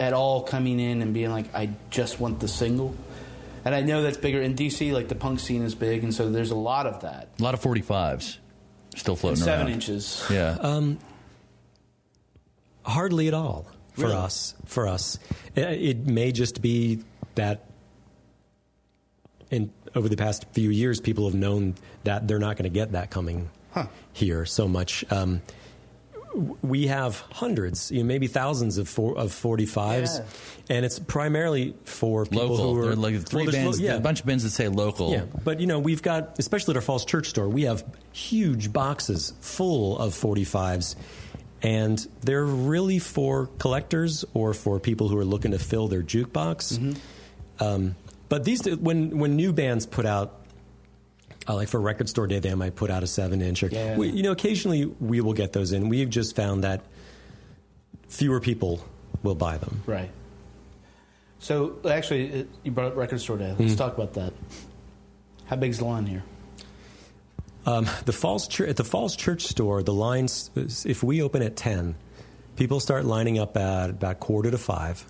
at 0.00 0.12
all 0.12 0.42
coming 0.42 0.78
in 0.80 1.02
and 1.02 1.12
being 1.14 1.30
like, 1.30 1.54
I 1.54 1.70
just 1.90 2.20
want 2.20 2.40
the 2.40 2.48
single? 2.48 2.94
And 3.64 3.74
I 3.74 3.82
know 3.82 4.02
that's 4.02 4.16
bigger 4.16 4.40
in 4.40 4.54
DC. 4.54 4.92
Like 4.92 5.08
the 5.08 5.14
punk 5.14 5.40
scene 5.40 5.62
is 5.62 5.74
big, 5.74 6.02
and 6.04 6.14
so 6.14 6.30
there's 6.30 6.50
a 6.52 6.56
lot 6.56 6.86
of 6.86 7.02
that. 7.02 7.28
A 7.38 7.42
lot 7.42 7.54
of 7.54 7.60
45s 7.60 8.38
still 8.96 9.14
floating 9.16 9.42
Seven 9.42 9.66
around. 9.66 9.74
inches. 9.74 10.24
Yeah. 10.30 10.56
Hardly 12.88 13.28
at 13.28 13.34
all 13.34 13.66
for 13.92 14.02
Really? 14.02 14.14
us. 14.14 14.54
For 14.64 14.88
us, 14.88 15.18
it, 15.54 15.62
it 15.68 16.06
may 16.06 16.32
just 16.32 16.60
be 16.62 17.00
that. 17.36 17.64
In 19.50 19.72
over 19.94 20.08
the 20.10 20.16
past 20.16 20.44
few 20.52 20.68
years, 20.70 21.00
people 21.00 21.24
have 21.24 21.34
known 21.34 21.74
that 22.04 22.28
they're 22.28 22.38
not 22.38 22.56
going 22.56 22.64
to 22.64 22.74
get 22.74 22.92
that 22.92 23.10
coming 23.10 23.48
here 24.12 24.44
so 24.44 24.68
much. 24.68 25.04
Um, 25.10 25.40
we 26.60 26.88
have 26.88 27.18
hundreds, 27.32 27.90
you 27.90 28.00
know, 28.00 28.04
maybe 28.04 28.26
thousands 28.26 28.76
of 28.76 28.86
four, 28.88 29.16
of 29.16 29.32
forty 29.32 29.64
fives, 29.64 30.20
and 30.68 30.84
it's 30.84 30.98
primarily 30.98 31.74
for 31.84 32.26
people 32.26 32.48
local. 32.48 32.74
who 32.74 32.80
are 32.80 32.82
There 32.82 32.92
are 32.92 32.96
like 32.96 33.26
three 33.26 33.44
well, 33.44 33.52
bands, 33.52 33.80
lo- 33.80 33.86
yeah, 33.86 33.94
a 33.94 34.00
bunch 34.00 34.20
of 34.20 34.26
bands 34.26 34.44
that 34.44 34.50
say 34.50 34.68
local. 34.68 35.12
Yeah, 35.12 35.24
but 35.42 35.60
you 35.60 35.66
know, 35.66 35.78
we've 35.78 36.02
got, 36.02 36.38
especially 36.38 36.72
at 36.72 36.76
our 36.76 36.82
Falls 36.82 37.06
Church 37.06 37.28
store, 37.28 37.48
we 37.48 37.62
have 37.62 37.82
huge 38.12 38.70
boxes 38.70 39.32
full 39.40 39.98
of 39.98 40.12
45s, 40.12 40.94
and 41.62 41.98
they're 42.20 42.44
really 42.44 42.98
for 42.98 43.46
collectors 43.58 44.24
or 44.34 44.54
for 44.54 44.78
people 44.80 45.08
who 45.08 45.18
are 45.18 45.24
looking 45.24 45.50
to 45.52 45.58
fill 45.58 45.88
their 45.88 46.02
jukebox. 46.02 46.96
Um, 47.60 47.96
but 48.28 48.44
these, 48.44 48.64
when 48.76 49.18
when 49.18 49.36
new 49.36 49.52
bands 49.52 49.86
put 49.86 50.06
out. 50.06 50.34
Uh, 51.50 51.54
like 51.54 51.68
for 51.68 51.80
record 51.80 52.06
store 52.10 52.26
day, 52.26 52.40
they 52.40 52.54
might 52.54 52.76
put 52.76 52.90
out 52.90 53.02
a 53.02 53.06
seven 53.06 53.40
inch. 53.40 53.62
Or 53.62 53.68
Yeah. 53.68 53.96
we, 53.96 54.10
you 54.10 54.22
know, 54.22 54.32
occasionally 54.32 54.84
we 54.84 55.22
will 55.22 55.32
get 55.32 55.54
those 55.54 55.72
in. 55.72 55.88
We've 55.88 56.10
just 56.10 56.36
found 56.36 56.62
that 56.64 56.82
fewer 58.08 58.38
people 58.38 58.84
will 59.22 59.34
buy 59.34 59.56
them. 59.56 59.80
Right. 59.86 60.10
So 61.38 61.78
actually, 61.88 62.46
you 62.64 62.70
brought 62.70 62.88
up 62.88 62.96
record 62.96 63.22
store 63.22 63.38
day. 63.38 63.54
Let's 63.58 63.76
talk 63.76 63.94
about 63.94 64.12
that. 64.12 64.34
How 65.46 65.56
big's 65.56 65.78
the 65.78 65.86
line 65.86 66.04
here? 66.04 66.22
Um, 67.66 67.86
the 68.06 68.12
Falls 68.12 68.48
Church, 68.48 68.68
at 68.70 68.76
the 68.76 68.84
Falls 68.84 69.14
Church 69.16 69.42
store, 69.42 69.82
the 69.82 69.92
lines, 69.92 70.50
if 70.56 71.02
we 71.02 71.20
open 71.22 71.42
at 71.42 71.56
10, 71.56 71.96
people 72.56 72.80
start 72.80 73.04
lining 73.04 73.38
up 73.38 73.56
at 73.56 73.90
about 73.90 74.20
quarter 74.20 74.50
to 74.50 74.58
five. 74.58 75.04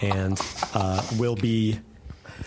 And 0.00 0.40
uh, 0.74 1.02
we'll 1.18 1.36
be, 1.36 1.78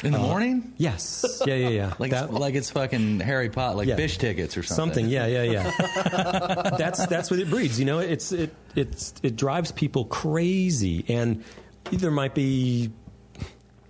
In 0.04 0.12
the 0.14 0.18
morning? 0.20 0.74
yes, 0.78 1.42
yeah, 1.46 1.56
yeah, 1.56 1.70
yeah. 1.70 1.94
Like 2.00 2.12
That- 2.12 2.26
it's, 2.30 2.34
like 2.34 2.56
it's 2.56 2.70
fucking 2.72 3.20
Harry 3.20 3.50
Potter, 3.50 3.78
like 3.78 3.88
Yeah. 3.88 3.96
fish 3.98 4.18
tickets 4.18 4.58
or 4.58 4.64
something. 4.64 5.06
Something, 5.06 5.10
yeah, 5.10 5.26
yeah, 5.28 5.44
yeah. 5.44 6.70
that's 6.78 7.06
that's 7.08 7.30
what 7.32 7.40
it 7.40 7.50
breeds. 7.50 7.80
You 7.80 7.86
know, 7.86 8.00
it's 8.00 8.32
it 8.32 8.54
it's 8.76 9.14
it 9.24 9.36
drives 9.36 9.72
people 9.72 10.06
crazy, 10.06 11.06
and 11.08 11.44
there 11.92 12.12
might 12.12 12.34
be. 12.36 12.92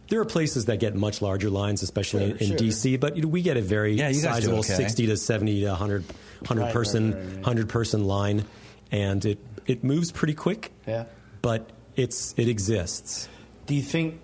There 0.08 0.20
are 0.22 0.26
places 0.26 0.66
that 0.66 0.80
get 0.80 0.96
much 0.96 1.22
larger 1.22 1.50
lines, 1.50 1.82
especially 1.84 2.26
in, 2.26 2.38
in 2.38 2.48
sure. 2.50 2.58
DC, 2.58 3.00
but 3.00 3.16
you 3.16 3.24
know, 3.24 3.28
we 3.28 3.42
get 3.42 3.58
a 3.58 3.62
very 3.62 3.94
Yeah, 3.96 4.10
you 4.10 4.22
guys 4.22 4.22
do 4.22 4.28
sizable 4.52 4.60
okay. 4.60 4.74
60 4.76 5.08
to 5.08 5.18
70 5.18 5.62
to 5.62 5.68
100, 5.70 6.04
100 6.06 6.62
Right, 6.62 6.74
person 6.74 7.12
right, 7.12 7.18
right, 7.18 7.26
right. 7.28 7.36
100 7.38 7.70
person 7.70 8.06
line, 8.06 8.46
and 8.92 9.26
it 9.26 9.40
it 9.66 9.84
moves 9.84 10.12
pretty 10.12 10.34
quick. 10.36 10.72
Yeah. 10.88 11.06
but 11.42 11.70
it's 11.96 12.34
it 12.38 12.48
exists. 12.50 13.28
Do 13.66 13.74
you 13.76 13.82
think 13.82 14.20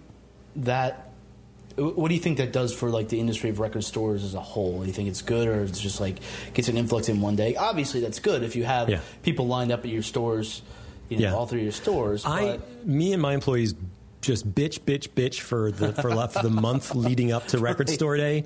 that? 0.58 1.08
What 1.78 2.10
do 2.10 2.14
you 2.16 2.20
think 2.20 2.38
that 2.38 2.52
does 2.52 2.74
for 2.76 2.90
like 2.90 3.08
the 3.08 3.20
industry 3.20 3.50
of 3.50 3.60
record 3.60 3.84
stores 3.86 4.24
as 4.26 4.34
a 4.36 4.42
whole? 4.42 4.82
Do 4.82 4.88
you 4.88 4.94
think 4.94 5.08
it's 5.08 5.22
good, 5.22 5.48
or 5.48 5.64
it's 5.64 5.80
just 5.80 6.02
like 6.02 6.18
gets 6.54 6.68
an 6.68 6.78
influx 6.78 7.08
in 7.10 7.22
one 7.22 7.36
day? 7.38 7.56
Obviously, 7.56 8.02
that's 8.02 8.20
good 8.20 8.44
if 8.44 8.56
you 8.58 8.66
have 8.66 8.90
Yeah. 8.90 9.00
people 9.24 9.48
lined 9.48 9.72
up 9.72 9.80
at 9.86 9.90
your 9.90 10.04
stores, 10.04 10.62
you 11.10 11.18
know, 11.18 11.24
Yeah. 11.24 11.34
all 11.34 11.48
through 11.48 11.62
your 11.62 11.72
stores. 11.72 12.26
I, 12.26 12.58
but- 12.58 12.86
me 12.86 13.14
and 13.14 13.22
my 13.22 13.34
employees 13.34 13.74
just 14.22 14.54
bitch, 14.54 14.80
bitch, 14.82 15.10
bitch 15.10 15.40
for 15.40 15.72
the 15.72 15.94
for, 15.94 16.14
la- 16.14 16.28
for 16.28 16.44
the 16.44 16.50
month 16.50 16.96
leading 16.96 17.32
up 17.32 17.48
to 17.48 17.58
Record 17.58 17.90
Right. 17.90 17.96
Store 17.96 18.18
Day. 18.18 18.46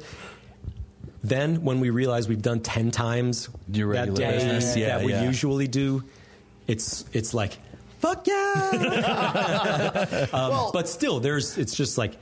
Then, 1.24 1.64
when 1.64 1.80
we 1.80 1.90
realize 1.90 2.28
we've 2.28 2.42
done 2.42 2.60
ten 2.60 2.92
times 2.92 3.50
Your 3.72 3.94
that 3.94 4.10
regular 4.10 4.18
day 4.18 4.32
business. 4.38 4.78
Yeah, 4.78 4.98
that 4.98 5.06
we 5.06 5.12
yeah. 5.12 5.24
usually 5.24 5.68
do, 5.68 6.04
it's 6.68 7.06
it's 7.14 7.34
like 7.34 7.58
fuck 8.00 8.28
yeah. 8.28 10.28
um, 10.34 10.70
but 10.72 10.88
still, 10.88 11.20
there's 11.20 11.58
it's 11.58 11.76
just 11.76 11.98
like 11.98 12.16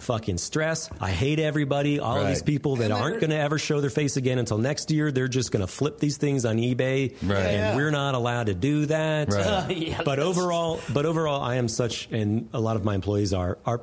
fucking 0.00 0.38
stress. 0.38 0.88
I 1.00 1.10
hate 1.10 1.38
everybody. 1.38 2.00
All 2.00 2.18
of 2.20 2.26
these 2.28 2.42
people 2.42 2.76
that 2.76 2.90
aren't 2.90 3.20
going 3.20 3.30
to 3.30 3.38
ever 3.38 3.58
show 3.58 3.80
their 3.80 3.90
face 3.90 4.16
again 4.16 4.38
until 4.38 4.58
next 4.58 4.90
year. 4.90 5.12
They're 5.12 5.28
just 5.28 5.52
going 5.52 5.60
to 5.60 5.66
flip 5.66 5.98
these 5.98 6.16
things 6.16 6.44
on 6.44 6.56
eBay, 6.56 7.14
Right. 7.22 7.38
and 7.38 7.56
Yeah. 7.56 7.76
we're 7.76 7.90
not 7.90 8.14
allowed 8.14 8.46
to 8.46 8.54
do 8.54 8.86
that. 8.86 9.32
Right. 9.32 9.76
Yeah, 9.76 9.98
but 9.98 10.16
that's- 10.16 10.26
overall, 10.26 10.80
but 10.92 11.06
overall, 11.06 11.42
I 11.42 11.56
am 11.56 11.68
such, 11.68 12.08
and 12.10 12.48
a 12.52 12.60
lot 12.60 12.76
of 12.76 12.84
my 12.84 12.94
employees 12.94 13.32
are 13.32 13.58
are 13.66 13.80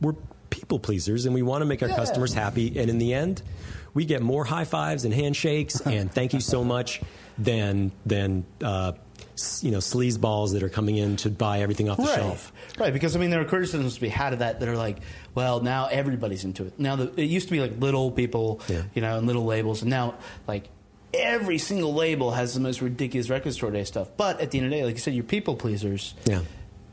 we're 0.00 0.14
people 0.50 0.78
pleasers, 0.78 1.26
and 1.26 1.34
we 1.34 1.42
want 1.42 1.62
to 1.62 1.66
make 1.66 1.82
our 1.82 1.88
Yeah. 1.88 1.96
customers 1.96 2.32
happy. 2.34 2.78
And 2.78 2.88
in 2.90 2.98
the 2.98 3.12
end, 3.14 3.42
we 3.92 4.04
get 4.04 4.22
more 4.22 4.44
high 4.44 4.64
fives 4.64 5.04
and 5.04 5.12
handshakes 5.14 5.80
and 5.80 6.10
thank 6.12 6.32
you 6.34 6.40
so 6.40 6.62
much 6.64 7.00
than 7.38 7.90
than 8.06 8.44
uh, 8.62 8.92
s- 8.92 8.98
you 9.62 9.70
know 9.70 9.78
sleaze 9.78 10.20
balls 10.20 10.52
that 10.52 10.62
are 10.62 10.68
coming 10.68 10.96
in 10.96 11.16
to 11.16 11.30
buy 11.30 11.60
everything 11.60 11.88
off 11.88 11.96
the 11.96 12.04
right, 12.04 12.14
shelf. 12.14 12.52
right. 12.78 12.92
Because 12.92 13.16
I 13.16 13.18
mean, 13.18 13.30
there 13.30 13.40
are 13.40 13.44
criticisms 13.44 13.94
to 13.96 14.00
be 14.00 14.08
had 14.08 14.32
of 14.32 14.38
that 14.40 14.60
that 14.60 14.68
are 14.68 14.76
like, 14.76 14.98
well, 15.34 15.60
now 15.60 15.86
everybody's 15.86 16.44
into 16.44 16.64
it. 16.66 16.78
Now 16.78 16.96
the, 16.96 17.12
it 17.20 17.24
used 17.24 17.48
to 17.48 17.52
be 17.52 17.60
like 17.60 17.78
little 17.78 18.10
people, 18.10 18.60
Yeah. 18.68 18.82
you 18.94 19.02
know, 19.02 19.18
and 19.18 19.26
little 19.26 19.44
labels, 19.44 19.82
and 19.82 19.90
now 19.90 20.14
like. 20.46 20.68
Every 21.16 21.58
single 21.58 21.94
label 21.94 22.32
has 22.32 22.54
the 22.54 22.60
most 22.60 22.82
ridiculous 22.82 23.30
record 23.30 23.52
store 23.54 23.70
day 23.70 23.84
stuff, 23.84 24.10
but 24.16 24.40
at 24.40 24.50
the 24.50 24.58
end 24.58 24.64
of 24.64 24.70
the 24.72 24.76
day, 24.78 24.84
like 24.84 24.94
you 24.96 25.00
said, 25.00 25.14
you're 25.14 25.22
people 25.22 25.54
pleasers. 25.54 26.12
Yeah. 26.24 26.40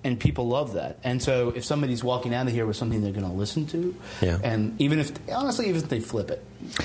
And 0.04 0.20
people 0.20 0.48
love 0.48 0.74
that. 0.74 0.98
And 1.04 1.22
so 1.22 1.50
if 1.56 1.64
somebody's 1.64 2.04
walking 2.04 2.34
out 2.34 2.48
of 2.48 2.54
here 2.54 2.66
with 2.66 2.76
something 2.76 3.02
they're 3.02 3.12
going 3.12 3.26
to 3.30 3.32
listen 3.32 3.68
to, 3.68 3.96
Yeah. 4.22 4.40
and 4.44 4.80
even 4.82 5.00
if 5.00 5.12
honestly, 5.32 5.70
even 5.70 5.82
if 5.84 5.90
they 5.90 6.00
flip 6.00 6.32
it, 6.32 6.44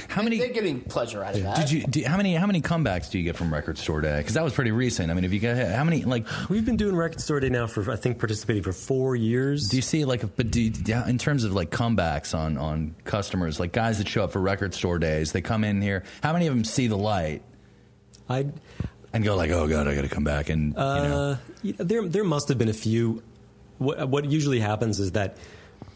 How 0.08 0.22
many- 0.22 0.38
they're 0.38 0.48
getting 0.48 0.80
pleasure 0.80 1.22
out 1.24 1.34
of 1.34 1.42
that. 1.42 1.56
Did 1.56 1.70
you? 1.70 1.82
Do, 1.84 2.02
how 2.06 2.16
many? 2.16 2.34
How 2.34 2.46
many 2.46 2.60
comebacks 2.62 3.10
do 3.10 3.18
you 3.18 3.24
get 3.24 3.36
from 3.36 3.52
Record 3.52 3.76
Store 3.78 4.00
Day? 4.00 4.18
Because 4.18 4.34
that 4.34 4.44
was 4.44 4.52
pretty 4.54 4.70
recent. 4.70 5.10
I 5.10 5.14
mean, 5.14 5.24
if 5.24 5.32
you 5.32 5.38
get 5.38 5.70
how 5.74 5.84
many? 5.84 6.04
Like, 6.04 6.26
We've 6.48 6.64
been 6.64 6.76
doing 6.78 6.96
Record 6.96 7.20
Store 7.20 7.40
Day 7.40 7.48
now 7.50 7.66
for 7.66 7.90
I 7.90 7.96
think 7.96 8.18
participating 8.18 8.62
for 8.62 8.72
four 8.72 9.16
years. 9.16 9.68
do 9.68 9.76
you 9.76 9.82
see 9.82 10.04
like? 10.04 10.36
But 10.36 10.50
do 10.50 10.60
you, 10.62 10.72
in 11.06 11.18
terms 11.18 11.44
of 11.44 11.52
like 11.52 11.70
comebacks 11.70 12.34
on 12.36 12.56
on 12.58 12.94
customers, 13.04 13.60
like 13.60 13.72
guys 13.72 13.98
that 13.98 14.08
show 14.08 14.24
up 14.24 14.32
for 14.32 14.40
Record 14.40 14.72
Store 14.74 14.98
Days, 14.98 15.32
they 15.32 15.40
come 15.42 15.62
in 15.64 15.80
here. 15.82 16.04
How 16.22 16.32
many 16.32 16.46
of 16.46 16.54
them 16.54 16.64
see 16.64 16.86
the 16.86 16.96
light 16.98 17.42
I 18.28 18.46
and 19.16 19.24
go 19.24 19.36
like, 19.36 19.50
"Oh 19.50 19.66
God, 19.66 19.88
I 19.88 19.94
got 19.94 20.02
to 20.02 20.08
come 20.08 20.24
back"? 20.24 20.48
And 20.48 20.68
you 20.72 20.78
know, 20.78 21.30
Uh, 21.30 21.36
yeah, 21.62 21.72
there, 21.78 22.08
there 22.08 22.24
must 22.24 22.48
have 22.48 22.58
been 22.58 22.68
a 22.68 22.72
few. 22.74 23.22
What, 23.78 24.08
what 24.08 24.24
usually 24.24 24.60
happens 24.60 25.00
is 25.00 25.12
that 25.12 25.36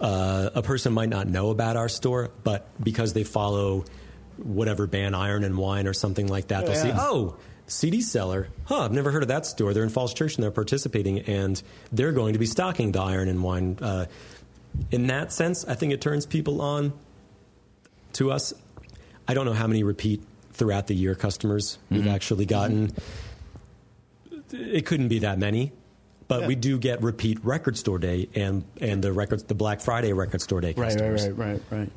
uh, 0.01 0.51
a 0.55 0.63
person 0.63 0.93
might 0.93 1.09
not 1.09 1.27
know 1.29 1.51
about 1.51 1.77
our 1.77 1.89
store, 1.89 2.31
but 2.45 2.69
because 2.83 3.13
they 3.13 3.25
follow 3.25 3.85
whatever 4.37 4.87
band, 4.87 5.15
Iron 5.17 5.45
and 5.45 5.57
Wine 5.57 5.87
or 5.87 5.93
something 5.95 6.27
like 6.27 6.49
that, 6.49 6.67
they'll 6.67 6.75
see, 6.75 6.93
oh, 6.95 7.37
CD 7.67 8.01
Cellar. 8.03 8.49
Huh, 8.65 8.81
I've 8.85 8.93
never 8.93 9.11
heard 9.11 9.23
of 9.23 9.29
that 9.29 9.47
store. 9.47 9.73
They're 9.75 9.83
in 9.85 9.91
Falls 9.91 10.13
Church 10.15 10.35
and 10.37 10.43
they're 10.43 10.51
participating, 10.51 11.21
and 11.21 11.63
they're 11.93 12.13
going 12.13 12.33
to 12.35 12.39
be 12.39 12.47
stocking 12.47 12.93
the 12.93 13.01
Iron 13.01 13.29
and 13.29 13.43
Wine. 13.43 13.79
Uh, 13.81 14.07
in 14.91 15.07
that 15.09 15.33
sense, 15.33 15.65
I 15.67 15.75
think 15.75 15.93
it 15.93 16.01
turns 16.01 16.27
people 16.27 16.61
on 16.63 16.93
to 18.15 18.31
us. 18.31 18.53
I 19.29 19.35
don't 19.35 19.47
know 19.47 19.53
how 19.53 19.67
many 19.67 19.83
repeat 19.83 20.23
throughout 20.53 20.87
the 20.87 20.95
year 20.95 21.15
customers 21.15 21.79
we've 21.91 22.07
actually 22.09 22.47
gotten. 22.47 22.93
It 24.53 24.85
couldn't 24.87 25.09
be 25.09 25.21
that 25.21 25.39
many, 25.39 25.73
but 26.27 26.43
Yeah. 26.43 26.47
we 26.49 26.55
do 26.57 26.79
get 26.79 27.03
repeat 27.03 27.45
record 27.45 27.77
store 27.77 27.99
day 27.99 28.29
and 28.35 28.65
and 28.81 29.03
the 29.03 29.13
records 29.13 29.45
the 29.45 29.55
Black 29.55 29.81
Friday 29.81 30.13
record 30.13 30.41
store 30.43 30.61
day 30.61 30.69
Right, 30.69 30.79
right, 30.79 30.89
customers. 30.89 31.29
right, 31.31 31.37
right, 31.39 31.63
right. 31.71 31.91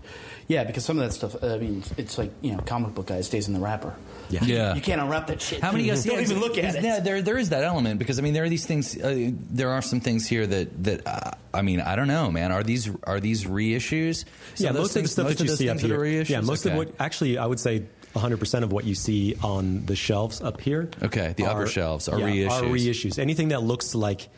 Yeah, 0.48 0.64
because 0.66 0.84
some 0.86 1.00
of 1.00 1.06
that 1.06 1.14
stuff. 1.14 1.42
I 1.44 1.58
mean, 1.58 1.84
it's 1.98 2.18
like 2.18 2.32
you 2.42 2.52
know, 2.52 2.60
comic 2.60 2.94
book 2.94 3.08
guy 3.08 3.22
stays 3.22 3.48
in 3.48 3.54
the 3.56 3.60
wrapper. 3.60 3.96
Yeah. 4.30 4.44
Yeah. 4.44 4.76
you 4.76 4.82
can't 4.82 5.02
unwrap 5.02 5.28
that 5.28 5.42
shit. 5.42 5.62
How 5.62 5.72
many 5.72 5.86
guys 5.88 6.04
Don't 6.04 6.16
yeah, 6.16 6.22
even 6.22 6.40
look 6.40 6.58
at 6.60 6.76
it. 6.76 6.84
Yeah, 6.84 7.00
there 7.00 7.22
there 7.24 7.38
is 7.40 7.50
that 7.50 7.64
element 7.64 7.98
because 7.98 8.20
I 8.20 8.22
mean 8.22 8.34
there 8.34 8.44
are 8.44 8.50
these 8.50 8.66
things. 8.68 8.96
Uh, 9.02 9.32
there 9.34 9.70
are 9.72 9.82
some 9.82 10.00
things 10.00 10.28
here 10.28 10.46
that 10.46 10.84
that 10.84 11.08
uh, 11.08 11.32
I 11.56 11.64
mean 11.64 11.80
I 11.82 11.96
don't 11.96 12.08
know, 12.08 12.30
man. 12.30 12.52
Are 12.52 12.62
these 12.62 12.90
are 13.04 13.20
these 13.20 13.46
reissues? 13.46 14.26
Some 14.56 14.66
Yeah, 14.66 14.72
those 14.74 14.82
most 14.82 14.96
of 14.98 15.02
the 15.04 15.08
stuff 15.10 15.26
most 15.26 15.38
that 15.40 15.46
you 15.46 15.56
see 15.56 15.70
up 15.70 15.78
things 15.80 15.90
that 15.90 15.98
are 16.00 16.04
here. 16.06 16.24
reissues? 16.24 16.30
Yeah, 16.30 16.42
most 16.42 16.66
Okay. 16.68 16.74
of 16.74 16.78
what 16.78 16.94
actually 17.00 17.38
I 17.40 17.46
would 17.48 17.60
say 17.60 17.84
100% 18.16 18.64
of 18.64 18.72
what 18.72 18.86
you 18.86 18.96
see 18.96 19.36
on 19.44 19.86
the 19.86 19.96
shelves 19.96 20.42
up 20.42 20.62
here. 20.62 20.90
Okay, 21.02 21.34
the 21.36 21.46
upper 21.46 21.68
shelves 21.68 22.08
are 22.10 22.20
yeah, 22.20 22.48
Are 22.48 22.62
reissues. 22.62 22.72
reissues. 22.72 23.20
Anything 23.20 23.48
that 23.50 23.64
looks 23.64 23.96
like 23.96 24.30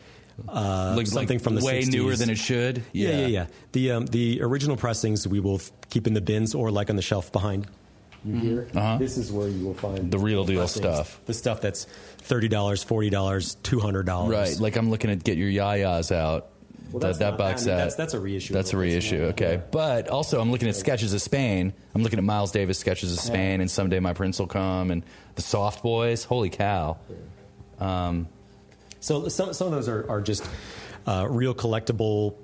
uh, 0.48 0.94
Like- 0.96 1.06
something 1.06 1.36
like 1.38 1.44
from 1.44 1.54
the 1.54 1.64
way 1.64 1.82
60s. 1.82 1.92
newer 1.92 2.16
than 2.16 2.30
it 2.30 2.38
should. 2.38 2.82
Yeah, 2.92 3.20
yeah, 3.20 3.26
yeah. 3.26 3.46
The 3.72 3.90
um, 3.92 4.06
the 4.06 4.40
original 4.42 4.76
pressings 4.76 5.26
we 5.26 5.40
will 5.40 5.56
f- 5.56 5.70
keep 5.90 6.06
in 6.06 6.14
the 6.14 6.20
bins 6.20 6.54
or 6.54 6.70
like 6.70 6.90
on 6.90 6.96
the 6.96 7.02
shelf 7.02 7.32
behind 7.32 7.66
you 8.24 8.34
here. 8.36 8.68
Uh-huh. 8.74 8.98
This 8.98 9.16
is 9.16 9.30
where 9.32 9.48
you 9.48 9.64
will 9.64 9.74
find 9.74 10.10
The 10.10 10.18
real 10.18 10.44
deal 10.44 10.58
pressings. 10.60 10.82
stuff. 10.84 11.20
The 11.26 11.32
stuff 11.34 11.60
that's 11.60 11.84
thirty 12.18 12.48
dollars, 12.48 12.82
forty 12.82 13.08
dollars, 13.08 13.54
two 13.62 13.80
hundred 13.80 14.04
dollars. 14.06 14.30
Right, 14.32 14.58
like 14.60 14.76
I'm 14.76 14.90
looking 14.90 15.10
at 15.10 15.22
get 15.24 15.38
your 15.38 15.48
yayas 15.50 16.14
out. 16.14 16.48
Well, 16.96 17.00
that 17.12 17.18
that's 17.18 17.18
that 17.18 17.38
box 17.38 17.48
I 17.48 17.52
mean, 17.52 17.58
set. 17.64 17.76
that's- 17.76 17.94
that's 17.96 18.14
a 18.14 18.20
reissue 18.20 18.54
That's 18.54 18.72
a 18.72 18.76
of 18.76 18.80
what's 18.80 18.88
in 18.94 18.94
reissue. 18.94 19.22
Okay, 19.32 19.52
Yeah. 19.54 19.60
but 19.70 20.08
also 20.08 20.40
I'm 20.40 20.50
looking 20.50 20.68
at 20.68 20.76
sketches 20.76 21.12
of 21.12 21.20
Spain. 21.20 21.72
I'm 21.94 22.02
looking 22.02 22.18
at 22.18 22.24
Miles 22.24 22.52
Davis 22.52 22.78
sketches 22.78 23.12
of 23.12 23.18
Spain, 23.20 23.60
and 23.60 23.70
someday 23.70 24.00
my 24.00 24.12
prince 24.14 24.38
will 24.38 24.46
come, 24.46 24.90
and 24.90 25.02
the 25.34 25.42
Soft 25.42 25.82
Boys. 25.82 26.24
Holy 26.24 26.48
cow! 26.50 26.96
So 29.00 29.28
some 29.28 29.52
some 29.52 29.66
of 29.68 29.72
those 29.72 29.88
are, 29.88 30.08
are 30.10 30.20
just 30.20 30.48
uh, 31.06 31.26
real 31.28 31.54
collectible. 31.54 32.34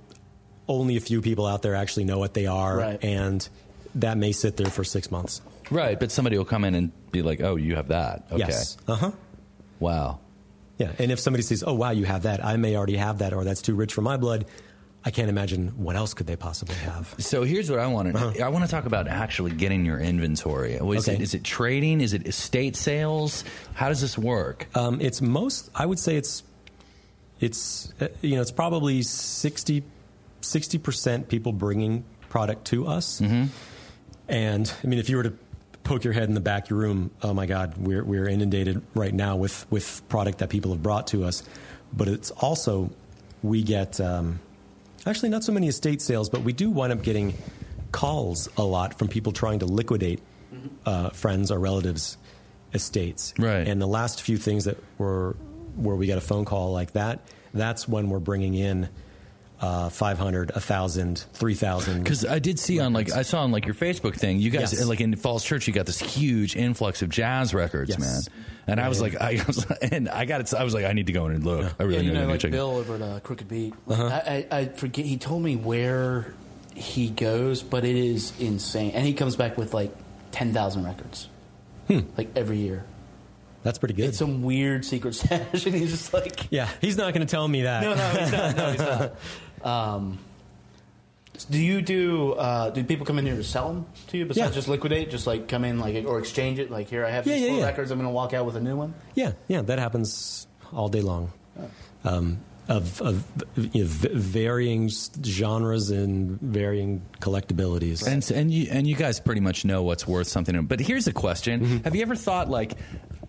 Only 0.68 0.96
a 0.96 1.00
few 1.00 1.20
people 1.22 1.46
out 1.46 1.62
there 1.62 1.74
actually 1.74 2.04
know 2.04 2.18
what 2.18 2.34
they 2.34 2.46
are, 2.46 2.76
Right. 2.78 3.02
and 3.02 3.46
that 3.96 4.16
may 4.16 4.32
sit 4.32 4.56
there 4.56 4.68
for 4.70 4.84
six 4.84 5.10
months. 5.10 5.40
Right, 5.70 5.98
but 5.98 6.12
somebody 6.12 6.38
will 6.38 6.44
come 6.44 6.64
in 6.64 6.74
and 6.74 6.92
be 7.10 7.22
like, 7.22 7.40
"Oh, 7.40 7.56
you 7.56 7.74
have 7.76 7.88
that." 7.88 8.26
Okay. 8.30 8.38
Yes. 8.40 8.76
Uh 8.86 8.94
huh. 8.94 9.10
Wow. 9.80 10.20
Yeah. 10.82 10.92
And 10.98 11.10
if 11.12 11.18
somebody 11.20 11.42
says, 11.42 11.62
"Oh, 11.66 11.74
wow, 11.74 11.90
you 11.90 12.04
have 12.04 12.22
that," 12.22 12.44
I 12.44 12.56
may 12.56 12.76
already 12.76 12.96
have 12.96 13.18
that, 13.18 13.32
or 13.32 13.44
that's 13.44 13.62
too 13.62 13.74
rich 13.74 13.92
for 13.94 14.02
my 14.02 14.16
blood. 14.16 14.44
I 15.04 15.10
can't 15.10 15.28
imagine 15.28 15.68
what 15.82 15.96
else 15.96 16.14
could 16.14 16.28
they 16.28 16.36
possibly 16.36 16.76
have. 16.76 17.12
So 17.18 17.42
here's 17.42 17.68
what 17.68 17.80
I 17.80 17.88
want 17.88 18.14
to. 18.16 18.44
I 18.44 18.48
want 18.48 18.64
to 18.64 18.70
talk 18.70 18.84
about 18.86 19.08
actually 19.08 19.50
getting 19.50 19.84
your 19.84 19.98
inventory. 19.98 20.74
Is, 20.74 20.80
Uh-huh. 20.80 20.90
Okay. 21.00 21.14
it, 21.14 21.20
is 21.20 21.34
it 21.34 21.42
trading? 21.42 22.00
Is 22.00 22.12
it 22.12 22.26
estate 22.28 22.76
sales? 22.76 23.42
How 23.74 23.88
does 23.88 24.00
this 24.00 24.16
work? 24.16 24.68
Um, 24.76 25.00
it's 25.00 25.20
most. 25.20 25.70
I 25.74 25.86
would 25.86 25.98
say 25.98 26.16
it's. 26.16 26.44
It's 27.40 27.92
uh, 28.00 28.06
you 28.20 28.36
know 28.36 28.42
it's 28.42 28.52
probably 28.52 29.02
60 29.02 29.82
percent 30.78 31.28
people 31.28 31.52
bringing 31.52 32.04
product 32.28 32.66
to 32.66 32.86
us, 32.86 33.20
and 34.28 34.72
I 34.82 34.86
mean 34.86 34.98
if 35.00 35.08
you 35.10 35.16
were 35.16 35.24
to 35.24 35.34
poke 35.84 36.04
your 36.04 36.12
head 36.12 36.28
in 36.28 36.34
the 36.34 36.40
back 36.40 36.64
of 36.64 36.70
your 36.70 36.78
room, 36.78 37.10
oh 37.22 37.34
my 37.34 37.46
God, 37.46 37.76
we're 37.76 38.04
we're 38.04 38.28
inundated 38.28 38.82
right 38.94 39.12
now 39.12 39.36
with 39.36 39.66
with 39.70 40.02
product 40.08 40.38
that 40.38 40.50
people 40.50 40.72
have 40.72 40.82
brought 40.82 41.08
to 41.08 41.24
us, 41.24 41.42
but 41.92 42.08
it's 42.08 42.30
also 42.30 42.90
we 43.42 43.62
get 43.62 44.00
um, 44.00 44.40
actually 45.06 45.28
not 45.28 45.44
so 45.44 45.52
many 45.52 45.68
estate 45.68 46.00
sales, 46.00 46.28
but 46.28 46.42
we 46.42 46.52
do 46.52 46.70
wind 46.70 46.92
up 46.92 47.02
getting 47.02 47.34
calls 47.90 48.48
a 48.56 48.62
lot 48.62 48.98
from 48.98 49.08
people 49.08 49.32
trying 49.32 49.58
to 49.58 49.66
liquidate 49.66 50.20
uh, 50.86 51.10
friends 51.10 51.50
or 51.50 51.58
relatives' 51.58 52.16
estates. 52.72 53.34
Right. 53.38 53.66
And 53.66 53.80
the 53.80 53.86
last 53.86 54.22
few 54.22 54.38
things 54.38 54.64
that 54.64 54.78
were 54.98 55.36
where 55.76 55.96
we 55.96 56.06
got 56.06 56.18
a 56.18 56.22
phone 56.22 56.44
call 56.44 56.72
like 56.72 56.92
that, 56.92 57.20
that's 57.54 57.88
when 57.88 58.10
we're 58.10 58.20
bringing 58.20 58.54
in 58.54 58.88
uh, 59.62 59.88
500, 59.88 60.50
1,000, 60.52 61.24
3,000. 61.32 62.02
Because 62.02 62.26
I 62.26 62.38
did 62.40 62.58
see 62.58 62.80
on 62.80 62.92
like 62.92 63.12
I 63.12 63.22
saw 63.22 63.42
on 63.42 63.52
like 63.52 63.64
your 63.64 63.74
Facebook 63.76 64.16
thing, 64.16 64.38
you 64.40 64.50
guys 64.50 64.72
Yes. 64.72 64.84
like 64.84 65.00
in 65.00 65.14
Falls 65.16 65.44
Church, 65.44 65.66
you 65.68 65.72
got 65.72 65.86
this 65.86 66.00
huge 66.00 66.56
influx 66.56 67.00
of 67.00 67.08
jazz 67.08 67.54
records, 67.54 67.90
Yes. 67.90 68.00
man. 68.00 68.20
And 68.66 68.80
I 68.80 68.88
was 68.88 69.00
like, 69.00 69.16
I 69.20 69.42
was, 69.46 69.64
and 69.82 70.08
I 70.08 70.24
got 70.24 70.40
it. 70.40 70.52
I 70.54 70.64
was 70.64 70.74
like, 70.74 70.84
I 70.84 70.92
need 70.92 71.06
to 71.06 71.12
go 71.12 71.26
in 71.26 71.32
and 71.36 71.44
look. 71.44 71.72
I 71.78 71.82
really 71.84 71.94
yeah, 71.96 72.00
you 72.02 72.08
need 72.12 72.14
know, 72.18 72.26
to 72.26 72.30
like 72.32 72.40
check. 72.40 72.48
it. 72.50 72.52
Bill 72.52 72.70
over 72.76 72.94
at 72.96 73.02
uh, 73.02 73.20
Crooked 73.20 73.48
Beat. 73.48 73.74
Uh-huh. 73.88 74.04
I, 74.26 74.46
I, 74.50 74.58
I 74.58 74.64
forget. 74.66 75.04
He 75.06 75.16
told 75.16 75.42
me 75.42 75.56
where 75.56 76.34
he 76.74 77.08
goes, 77.08 77.62
but 77.62 77.84
it 77.84 77.96
is 77.96 78.32
insane. 78.40 78.92
And 78.92 79.04
he 79.06 79.14
comes 79.14 79.36
back 79.36 79.56
with 79.58 79.74
like 79.74 79.92
ten 80.32 80.52
thousand 80.52 80.84
records, 80.84 81.28
Hmm. 81.88 82.00
like 82.16 82.30
every 82.36 82.58
year. 82.58 82.84
That's 83.64 83.78
pretty 83.78 83.94
good. 83.94 84.06
It's 84.06 84.18
some 84.18 84.42
weird 84.42 84.84
secret 84.84 85.14
stash, 85.16 85.66
and 85.66 85.74
he's 85.74 85.90
just 85.92 86.12
like, 86.12 86.48
yeah, 86.50 86.68
he's 86.80 86.96
not 86.96 87.14
going 87.14 87.24
to 87.26 87.30
tell 87.30 87.46
me 87.46 87.62
that. 87.62 87.82
no, 87.82 87.94
no, 87.94 88.08
he's 88.20 88.32
not. 88.32 88.56
No, 88.56 88.70
he's 88.70 88.80
not. 88.80 89.14
Um, 89.64 90.18
do 91.50 91.58
you 91.58 91.80
do? 91.82 92.32
Uh, 92.34 92.70
do 92.70 92.84
people 92.84 93.06
come 93.06 93.18
in 93.18 93.26
here 93.26 93.36
to 93.36 93.44
sell 93.44 93.68
them 93.68 93.86
to 94.08 94.18
you 94.18 94.26
besides 94.26 94.50
Yeah. 94.50 94.54
just 94.54 94.68
liquidate? 94.68 95.10
Just 95.10 95.26
like 95.26 95.48
come 95.48 95.64
in, 95.64 95.78
like 95.78 96.04
or 96.06 96.18
exchange 96.18 96.58
it? 96.58 96.70
Like 96.70 96.88
here, 96.88 97.04
I 97.06 97.10
have 97.10 97.26
Yeah, 97.26 97.34
these 97.34 97.42
yeah, 97.42 97.48
four 97.48 97.58
yeah. 97.60 97.64
records. 97.66 97.90
I'm 97.90 97.98
going 97.98 98.08
to 98.08 98.12
walk 98.14 98.32
out 98.34 98.44
with 98.46 98.56
a 98.56 98.60
new 98.60 98.76
one. 98.76 98.94
Yeah, 99.14 99.32
yeah, 99.48 99.62
that 99.62 99.78
happens 99.78 100.46
all 100.72 100.88
day 100.88 101.00
long. 101.00 101.32
Um, 102.04 102.40
of 102.68 103.00
of 103.02 103.24
you 103.56 103.82
know, 103.82 103.88
v- 103.88 104.08
varying 104.14 104.84
s- 104.84 105.10
genres 105.24 105.90
and 105.90 106.40
varying 106.40 107.02
collectabilities. 107.20 108.06
And 108.06 108.28
and 108.30 108.52
you 108.52 108.68
and 108.70 108.86
you 108.86 108.94
guys 108.94 109.18
pretty 109.18 109.40
much 109.40 109.64
know 109.64 109.82
what's 109.82 110.06
worth 110.06 110.28
something. 110.28 110.64
But 110.66 110.80
here's 110.80 111.06
a 111.08 111.12
question: 111.12 111.60
Mm-hmm. 111.60 111.76
Have 111.84 111.96
you 111.96 112.02
ever 112.02 112.14
thought 112.14 112.48
like, 112.50 112.74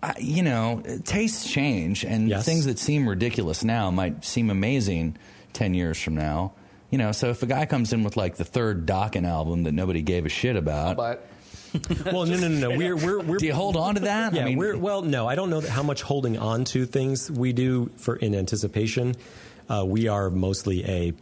I, 0.02 0.14
you 0.20 0.42
know, 0.44 0.82
tastes 1.04 1.50
change, 1.50 2.04
and 2.04 2.28
Yes. 2.28 2.44
things 2.44 2.66
that 2.66 2.78
seem 2.78 3.08
ridiculous 3.08 3.64
now 3.64 3.90
might 3.90 4.24
seem 4.24 4.50
amazing 4.50 5.16
ten 5.54 5.72
years 5.74 6.00
from 6.00 6.14
now. 6.16 6.52
You 6.90 6.98
know, 6.98 7.12
so 7.12 7.30
if 7.30 7.42
a 7.42 7.46
guy 7.46 7.64
comes 7.66 7.92
in 7.92 8.04
with 8.04 8.16
like 8.16 8.36
the 8.36 8.44
third 8.44 8.86
Dokken 8.86 9.26
album 9.26 9.62
that 9.64 9.72
nobody 9.72 10.02
gave 10.02 10.26
a 10.26 10.28
shit 10.28 10.54
about, 10.54 10.96
But 10.96 11.26
well, 12.06 12.24
no, 12.26 12.36
no, 12.36 12.46
no, 12.48 12.68
no. 12.70 12.70
We're 12.78 12.94
we're 12.96 13.20
we're 13.20 13.38
do 13.38 13.46
you 13.46 13.54
hold 13.54 13.76
on 13.76 13.94
to 13.96 14.02
that? 14.02 14.32
Yeah, 14.34 14.42
I 14.42 14.44
mean, 14.44 14.58
we're 14.58 14.76
well. 14.76 15.02
No, 15.02 15.26
I 15.26 15.34
don't 15.34 15.50
know 15.50 15.60
how 15.60 15.82
much 15.82 16.02
holding 16.02 16.38
on 16.38 16.64
to 16.66 16.84
things 16.86 17.30
we 17.30 17.52
do 17.52 17.90
for 17.96 18.14
in 18.16 18.34
anticipation. 18.34 19.16
Uh, 19.68 19.84
we 19.86 20.06
are 20.08 20.30
mostly 20.30 20.84
a 20.84 21.12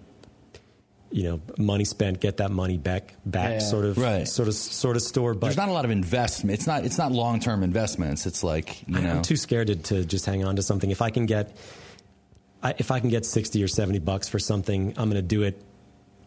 you 1.10 1.22
know 1.24 1.40
money 1.58 1.84
spent, 1.84 2.20
get 2.20 2.38
that 2.38 2.50
money 2.50 2.76
back, 2.78 3.14
back 3.24 3.52
Yeah. 3.52 3.58
sort 3.60 3.84
of 3.84 3.98
Right. 3.98 4.26
sort 4.28 4.48
of 4.48 4.54
sort 4.54 4.96
of 4.96 5.02
store. 5.02 5.32
But 5.34 5.48
there's 5.48 5.56
not 5.56 5.68
a 5.68 5.72
lot 5.72 5.84
of 5.84 5.90
investment. 5.90 6.58
It's 6.58 6.66
not. 6.66 6.84
It's 6.84 6.98
not 6.98 7.12
long 7.12 7.38
term 7.40 7.62
investments. 7.62 8.26
It's 8.26 8.42
like 8.42 8.86
you 8.88 8.96
I- 8.98 9.00
know. 9.00 9.10
I'm 9.16 9.22
too 9.22 9.36
scared 9.36 9.68
to, 9.68 9.76
to 9.76 10.04
just 10.04 10.26
hang 10.26 10.44
on 10.44 10.56
to 10.56 10.62
something. 10.62 10.90
If 10.90 11.00
I 11.02 11.10
can 11.10 11.26
get 11.26 11.56
I, 12.62 12.74
if 12.78 12.90
I 12.90 13.00
can 13.00 13.08
get 13.08 13.26
sixty 13.26 13.62
or 13.62 13.68
seventy 13.68 13.98
bucks 13.98 14.28
for 14.28 14.38
something, 14.38 14.94
I'm 14.96 15.10
going 15.10 15.22
to 15.22 15.22
do 15.22 15.42
it. 15.42 15.62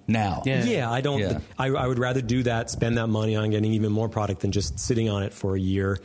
now. 0.08 0.44
Yeah. 0.46 0.64
Yeah, 0.64 0.92
I 0.92 1.02
don't. 1.02 1.20
Yeah. 1.20 1.40
I, 1.58 1.68
I 1.68 1.88
would 1.88 2.00
rather 2.00 2.22
do 2.22 2.44
that, 2.44 2.70
spend 2.70 2.98
that 2.98 3.08
money 3.08 3.36
on 3.36 3.50
getting 3.50 3.74
even 3.74 3.92
more 3.92 4.10
product 4.10 4.42
than 4.42 4.52
just 4.52 4.80
sitting 4.80 5.10
on 5.10 5.24
it 5.24 5.34
for 5.34 5.56
a 5.56 5.60
year, 5.60 6.00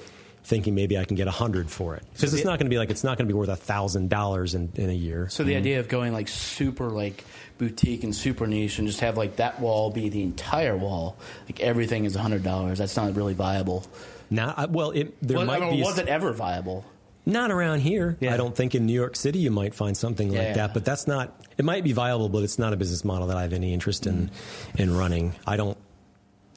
thinking 0.45 0.75
maybe 0.75 0.97
I 0.99 1.05
can 1.05 1.16
get 1.16 1.29
a 1.29 1.33
hundred 1.33 1.71
for 1.71 1.97
it. 1.97 2.05
Because 2.12 2.33
it's 2.33 2.43
the- 2.43 2.49
not 2.49 2.59
going 2.59 2.66
to 2.66 2.71
be 2.71 2.79
like 2.79 2.90
it's 2.90 3.05
not 3.05 3.19
going 3.19 3.29
to 3.29 3.33
be 3.33 3.37
worth 3.38 3.49
a 3.49 3.57
thousand 3.57 4.09
dollars 4.11 4.55
in 4.55 4.73
in 4.75 4.90
a 4.90 4.95
year. 4.95 5.29
So 5.29 5.45
the 5.45 5.53
mm-hmm. 5.53 5.59
idea 5.59 5.81
of 5.81 5.88
going 5.88 6.12
like 6.12 6.29
super 6.29 6.88
like 6.90 7.25
boutique 7.59 8.05
and 8.05 8.16
super 8.16 8.47
niche 8.47 8.79
and 8.79 8.88
just 8.88 9.01
have 9.01 9.19
like 9.19 9.37
that 9.37 9.61
wall 9.61 9.90
be 9.90 10.09
the 10.09 10.23
entire 10.23 10.77
wall, 10.77 11.19
like 11.47 11.61
everything 11.61 12.05
is 12.05 12.14
hundred 12.14 12.43
dollars. 12.43 12.79
That's 12.79 12.97
not 12.97 13.14
really 13.14 13.35
viable. 13.35 13.85
Now, 14.31 14.55
I, 14.57 14.66
well, 14.66 14.93
it, 14.93 15.21
there 15.21 15.38
Well, 15.38 15.47
might 15.47 15.61
I 15.61 15.66
mean, 15.66 15.77
be 15.77 15.83
was 15.83 15.99
it 15.99 16.07
ever 16.07 16.33
viable? 16.33 16.85
Not 17.31 17.51
around 17.51 17.81
here. 17.81 18.16
Yeah. 18.21 18.35
I 18.35 18.37
don't 18.37 18.55
think 18.55 18.75
in 18.75 18.87
New 18.87 18.93
York 18.93 19.16
City 19.16 19.38
you 19.40 19.51
might 19.51 19.75
find 19.75 19.97
something 19.97 20.29
like 20.29 20.38
Yeah. 20.38 20.53
that, 20.55 20.75
but 20.75 20.85
that's 20.85 21.07
not. 21.07 21.45
It 21.59 21.64
might 21.64 21.85
be 21.85 21.93
viable, 21.93 22.29
but 22.29 22.43
it's 22.43 22.59
not 22.59 22.73
a 22.73 22.77
business 22.77 23.05
model 23.05 23.29
that 23.29 23.37
I 23.37 23.43
have 23.43 23.53
any 23.53 23.73
interest 23.73 24.07
in 24.07 24.29
mm. 24.75 24.81
in 24.81 24.97
running. 24.97 25.35
I 25.47 25.57
don't. 25.57 25.77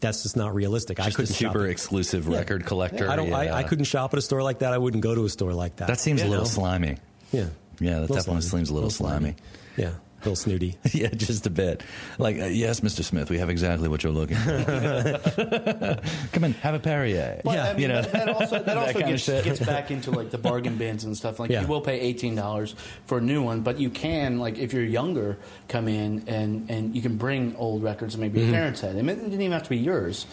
That's 0.01 0.23
just 0.23 0.35
not 0.35 0.53
realistic. 0.53 0.99
I 0.99 1.05
Just 1.05 1.15
a 1.15 1.21
couldn't 1.21 1.35
shop 1.35 1.53
super 1.53 1.65
at- 1.65 1.71
exclusive 1.71 2.27
Yeah. 2.27 2.37
record 2.39 2.65
collector. 2.65 3.09
I 3.09 3.15
don't. 3.15 3.29
yeah. 3.29 3.37
I, 3.37 3.59
I 3.59 3.63
couldn't 3.63 3.85
shop 3.85 4.13
at 4.13 4.19
a 4.19 4.21
store 4.21 4.43
like 4.43 4.59
that. 4.59 4.73
I 4.73 4.77
wouldn't 4.77 5.01
go 5.03 5.15
to 5.15 5.23
a 5.25 5.29
store 5.29 5.53
like 5.53 5.77
that. 5.77 5.87
That 5.87 5.99
seems 5.99 6.21
a 6.21 6.25
little 6.27 6.43
know? 6.43 6.49
slimy. 6.49 6.97
Yeah. 7.31 7.45
Yeah, 7.79 7.99
that 8.01 8.09
definitely 8.09 8.41
slimy. 8.41 8.65
seems 8.65 8.69
a 8.69 8.73
little 8.73 8.89
slimy. 8.89 9.35
Yeah. 9.77 9.91
A 10.23 10.29
little 10.29 10.35
snooty. 10.37 10.77
yeah, 10.93 11.09
just 11.09 11.45
a 11.47 11.49
bit. 11.49 11.83
Like, 12.17 12.39
uh, 12.39 12.45
yes, 12.45 12.79
Mr. 12.79 13.03
Smith, 13.03 13.29
we 13.29 13.39
have 13.39 13.49
exactly 13.49 13.89
what 13.89 14.03
you're 14.03 14.13
looking 14.13 14.37
for. 14.37 15.99
Come 16.31 16.43
in, 16.45 16.53
have 16.53 16.75
a 16.75 16.79
Perrier. 16.79 17.41
Well, 17.43 17.55
Yeah. 17.55 17.63
I 17.65 17.73
mean, 17.73 17.81
You 17.81 17.87
know, 17.89 18.01
that, 18.03 18.11
that 18.13 18.29
also, 18.29 18.63
that 18.63 18.77
also 18.77 18.99
gets, 18.99 19.25
gets 19.27 19.59
back 19.59 19.91
into 19.91 20.11
like 20.11 20.31
the 20.31 20.37
bargain 20.37 20.77
bins 20.77 21.03
and 21.03 21.17
stuff. 21.17 21.39
Like 21.39 21.49
Yeah. 21.49 21.61
you 21.61 21.67
will 21.67 21.81
pay 21.81 21.99
eighteen 21.99 22.35
dollars 22.35 22.73
for 23.05 23.17
a 23.17 23.21
new 23.21 23.41
one, 23.43 23.61
but 23.61 23.79
you 23.79 23.89
can 23.89 24.39
like 24.39 24.57
if 24.57 24.71
you're 24.73 24.83
younger, 24.85 25.37
come 25.67 25.87
in 25.89 26.23
and 26.27 26.69
and 26.71 26.95
you 26.95 27.01
can 27.01 27.17
bring 27.17 27.55
old 27.57 27.83
records 27.83 28.13
that 28.15 28.21
maybe 28.21 28.39
Mm-hmm. 28.39 28.49
your 28.49 28.57
parents 28.57 28.81
had. 28.81 28.95
It 28.95 29.03
didn't 29.05 29.33
even 29.33 29.51
have 29.51 29.63
to 29.63 29.69
be 29.69 29.77
yours. 29.77 30.25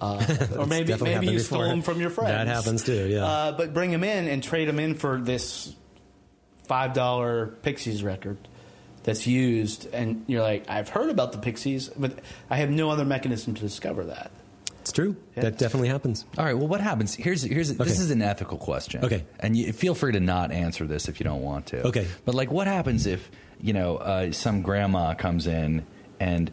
Uh, 0.00 0.24
or 0.56 0.66
maybe 0.66 0.92
maybe 0.92 1.10
happened 1.10 1.32
you 1.32 1.38
stole 1.40 1.62
them 1.62 1.82
from 1.82 2.00
your 2.00 2.10
friends. 2.10 2.30
That 2.30 2.46
happens 2.46 2.84
too, 2.84 3.08
yeah. 3.08 3.24
Uh, 3.24 3.52
but 3.52 3.72
bring 3.74 3.90
them 3.90 4.04
in 4.04 4.28
and 4.28 4.42
trade 4.42 4.68
them 4.68 4.78
in 4.78 4.94
for 4.94 5.18
this 5.20 5.74
five 6.68 6.92
dollar 6.92 7.46
Pixies 7.62 8.04
record 8.04 8.36
that's 9.08 9.26
used, 9.26 9.88
and 9.94 10.22
you're 10.26 10.42
like, 10.42 10.68
I've 10.68 10.90
heard 10.90 11.08
about 11.08 11.32
the 11.32 11.38
Pixies, 11.38 11.88
but 11.96 12.18
I 12.50 12.56
have 12.58 12.68
no 12.70 12.90
other 12.90 13.06
mechanism 13.06 13.54
to 13.54 13.60
discover 13.62 14.04
that. 14.04 14.30
It's 14.80 14.92
true. 14.92 15.16
Yeah. 15.34 15.44
That 15.44 15.58
definitely 15.58 15.88
happens. 15.88 16.26
All 16.36 16.44
right. 16.44 16.56
Well, 16.56 16.68
what 16.68 16.80
happens? 16.80 17.14
Here's 17.14 17.42
here's 17.42 17.70
Okay. 17.70 17.84
this 17.84 18.00
is 18.00 18.10
an 18.10 18.20
ethical 18.22 18.58
question. 18.58 19.04
Okay. 19.04 19.24
And 19.40 19.56
you, 19.56 19.72
feel 19.72 19.94
free 19.94 20.12
to 20.12 20.20
not 20.20 20.50
answer 20.52 20.86
this 20.86 21.08
if 21.08 21.20
you 21.20 21.24
don't 21.24 21.42
want 21.42 21.66
to. 21.66 21.86
Okay. 21.88 22.06
But 22.24 22.34
like, 22.34 22.50
what 22.50 22.66
happens 22.66 23.06
if 23.06 23.30
you 23.60 23.72
know 23.72 23.96
uh, 23.96 24.32
some 24.32 24.62
grandma 24.62 25.14
comes 25.14 25.46
in 25.46 25.86
and 26.20 26.50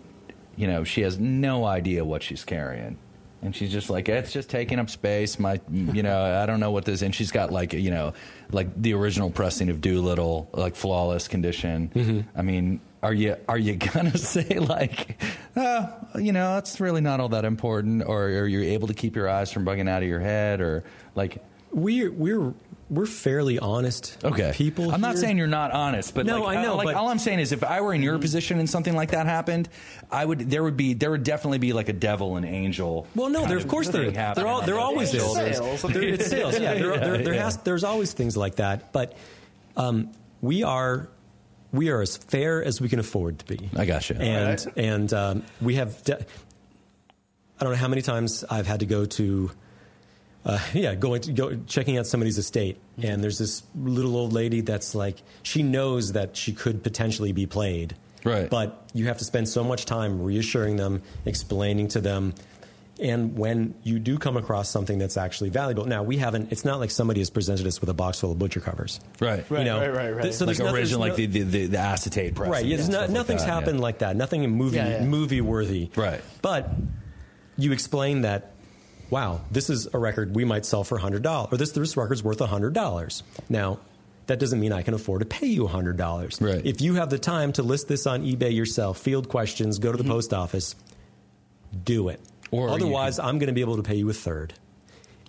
you 0.56 0.68
know 0.68 0.84
she 0.84 1.02
has 1.02 1.20
no 1.20 1.66
idea 1.66 2.04
what 2.06 2.24
she's 2.24 2.44
carrying. 2.46 2.98
And 3.46 3.56
she's 3.56 3.72
just 3.72 3.90
like, 3.90 4.10
it's 4.10 4.34
just 4.34 4.50
taking 4.50 4.80
up 4.80 4.90
space. 4.90 5.38
My, 5.38 5.62
you 5.72 6.04
know, 6.04 6.20
I 6.42 6.46
don't 6.46 6.60
know 6.60 6.72
what 6.72 6.86
this. 6.86 7.02
And 7.04 7.14
she's 7.14 7.32
got 7.32 7.52
like, 7.52 7.74
you 7.74 7.92
know, 7.92 8.14
like 8.52 8.68
the 8.82 8.94
original 8.94 9.30
pressing 9.30 9.70
of 9.70 9.82
Doolittle, 9.82 10.50
like 10.54 10.76
flawless 10.76 11.28
condition. 11.28 11.92
Mm-hmm. 11.94 12.38
I 12.38 12.42
mean, 12.42 12.82
are 13.04 13.14
you 13.14 13.36
are 13.48 13.58
you 13.58 13.76
gonna 13.76 14.18
say 14.34 14.58
like, 14.60 15.22
oh, 15.56 15.94
you 16.16 16.32
know, 16.32 16.56
that's 16.56 16.80
really 16.80 17.02
not 17.02 17.20
all 17.20 17.30
that 17.30 17.46
important, 17.46 18.04
or 18.06 18.24
are 18.24 18.48
you 18.48 18.64
able 18.64 18.88
to 18.88 18.96
keep 18.96 19.16
your 19.16 19.30
eyes 19.30 19.52
from 19.52 19.64
bugging 19.64 19.88
out 19.88 20.02
of 20.02 20.10
your 20.10 20.22
head, 20.22 20.60
or 20.60 20.84
like, 21.14 21.38
We're 21.72 22.12
we're 22.12 22.54
we're 22.90 23.08
fairly 23.08 23.58
honest 23.58 24.18
okay, 24.24 24.52
people. 24.54 24.92
I'm 24.92 25.02
not 25.02 25.18
saying 25.18 25.38
you're 25.40 25.48
not 25.48 25.72
honest, 25.72 26.14
but 26.14 26.26
No, 26.28 26.44
like, 26.44 26.58
I 26.58 26.62
know, 26.62 26.76
Like 26.76 26.86
but- 26.86 26.96
all 26.96 27.10
I'm 27.10 27.18
saying 27.18 27.40
is, 27.40 27.52
if 27.52 27.64
I 27.64 27.82
were 27.82 27.94
in 27.96 28.04
your 28.04 28.20
position 28.20 28.60
and 28.60 28.70
something 28.70 28.96
like 28.96 29.12
that 29.12 29.26
happened, 29.26 29.70
I 30.12 30.24
would. 30.24 30.40
There 30.52 30.62
would 30.64 30.78
be. 30.78 30.94
There 30.94 31.10
would 31.10 31.24
definitely 31.24 31.58
be 31.58 31.74
like 31.74 31.90
a 31.90 31.94
devil 31.94 32.36
and 32.38 32.46
angel. 32.46 33.08
Well, 33.16 33.30
no, 33.30 33.46
there 33.48 33.58
of 33.58 33.68
course 33.68 33.88
there 33.90 34.04
thing 34.04 34.14
there 34.14 34.22
happening 34.24 34.48
all 34.48 34.60
on 34.62 34.66
there 34.68 34.76
both 34.76 34.84
always 34.84 35.14
is. 35.14 35.24
Sales. 35.24 35.82
There- 35.82 36.04
it's 36.04 36.28
sales. 36.28 36.60
Yeah, 36.60 36.76
there, 36.76 36.98
there, 37.00 37.18
there 37.18 37.34
Yeah. 37.34 37.44
has 37.46 37.58
there's 37.58 37.84
always 37.84 38.14
things 38.14 38.38
like 38.38 38.56
that, 38.58 38.92
but 38.94 39.18
um, 39.76 40.12
we 40.42 40.62
are 40.64 41.10
we 41.74 41.90
are 41.90 42.02
as 42.02 42.16
fair 42.18 42.64
as 42.64 42.80
we 42.80 42.88
can 42.88 43.00
afford 43.00 43.40
to 43.40 43.46
be. 43.46 43.68
I 43.76 43.86
gotcha. 43.86 44.16
And 44.16 44.60
Alright. 44.60 44.68
and 44.78 45.14
um, 45.14 45.44
we 45.60 45.76
have. 45.76 46.04
De- 46.04 46.20
I 47.60 47.64
don't 47.64 47.72
know 47.74 47.78
how 47.80 47.88
many 47.88 48.02
times 48.02 48.44
I've 48.50 48.68
had 48.68 48.82
to 48.82 48.86
go 48.86 49.06
to. 49.06 49.50
Uh, 50.46 50.60
yeah, 50.74 50.94
going 50.94 51.22
to 51.22 51.32
go 51.34 51.56
checking 51.66 51.98
out 51.98 52.06
somebody's 52.06 52.38
estate, 52.38 52.78
and 53.02 53.24
there's 53.24 53.40
this 53.40 53.64
little 53.76 54.16
old 54.16 54.32
lady 54.32 54.62
that's 54.62 54.94
like 54.94 55.18
she 55.42 55.64
knows 55.64 56.12
that 56.14 56.38
she 56.38 56.54
could 56.54 56.84
potentially 56.84 57.32
be 57.32 57.46
played, 57.48 57.96
Right. 58.24 58.50
But 58.50 58.90
you 58.94 59.06
have 59.08 59.18
to 59.20 59.24
spend 59.26 59.50
so 59.50 59.64
much 59.64 59.86
time 59.86 60.22
reassuring 60.22 60.76
them, 60.78 61.02
explaining 61.26 61.88
to 61.90 62.02
them, 62.02 62.34
and 63.00 63.38
when 63.38 63.74
you 63.84 64.00
do 64.00 64.18
come 64.18 64.38
across 64.38 64.70
something 64.70 64.98
that's 65.00 65.18
actually 65.18 65.50
valuable, 65.50 65.86
now 65.86 66.02
we 66.04 66.18
haven't. 66.18 66.52
It's 66.52 66.64
not 66.64 66.80
like 66.80 66.92
somebody 66.92 67.22
has 67.22 67.30
presented 67.30 67.66
us 67.68 67.82
with 67.82 67.90
a 67.90 67.94
box 67.94 68.20
full 68.22 68.32
of 68.32 68.38
butcher 68.40 68.60
covers, 68.62 69.00
Right. 69.20 69.44
Right, 69.50 69.60
you 69.60 69.66
know, 69.66 69.80
right, 69.80 69.94
right, 69.94 70.10
right. 70.12 70.22
th- 70.24 70.36
so 70.36 70.46
like 70.46 70.58
there's 70.58 70.68
no- 70.72 70.74
original, 70.76 71.02
there's 71.02 71.18
like 71.20 71.28
no- 71.30 71.34
the, 71.34 71.42
the, 71.44 71.66
the 71.68 71.78
acetate 71.80 72.36
press. 72.36 72.50
right. 72.52 72.66
Yeah, 72.66 72.78
there's 72.78 72.90
no, 72.90 73.08
nothing's 73.08 73.44
happened 73.44 73.80
like 73.80 73.98
that. 74.00 74.16
Nothing 74.16 74.48
movie 74.52 74.78
Yeah, 74.78 74.90
yeah. 75.02 75.06
movie 75.06 75.42
worthy. 75.42 75.90
Right. 75.96 76.22
But 76.42 76.70
you 77.58 77.72
explain 77.74 78.22
that, 78.22 78.54
wow, 79.16 79.40
this 79.50 79.70
is 79.70 79.88
a 79.94 79.98
record 79.98 80.36
we 80.36 80.44
might 80.44 80.66
sell 80.66 80.84
for 80.84 80.98
hundred 80.98 81.24
dollars, 81.24 81.54
or 81.54 81.58
this 81.58 81.72
this 81.72 81.96
record's 81.96 82.22
worth 82.22 82.40
hundred 82.40 82.74
dollars. 82.74 83.24
Now. 83.50 83.80
That 84.28 84.40
doesn't 84.40 84.60
mean 84.60 84.72
I 84.72 84.82
can 84.82 84.96
afford 84.96 85.20
to 85.20 85.28
pay 85.28 85.46
you 85.46 85.68
hundred 85.68 85.98
dollars. 85.98 86.42
Right. 86.42 86.66
If 86.66 86.82
you 86.82 86.96
have 86.96 87.12
the 87.12 87.20
time 87.20 87.54
to 87.54 87.62
list 87.62 87.88
this 87.88 88.08
on 88.08 88.24
eBay 88.24 88.56
yourself, 88.56 88.98
field 88.98 89.30
questions, 89.30 89.78
go 89.78 89.92
to 89.92 89.98
the 90.00 90.04
post 90.04 90.34
office, 90.34 90.76
do 91.84 92.10
it. 92.10 92.20
Mm-hmm. 92.20 92.56
Or 92.56 92.70
Otherwise, 92.70 93.20
I'm 93.20 93.38
going 93.38 93.50
to 93.50 93.54
be 93.54 93.62
able 93.62 93.76
to 93.78 93.84
pay 93.84 93.94
you 93.94 94.10
a 94.10 94.14
third. 94.14 94.56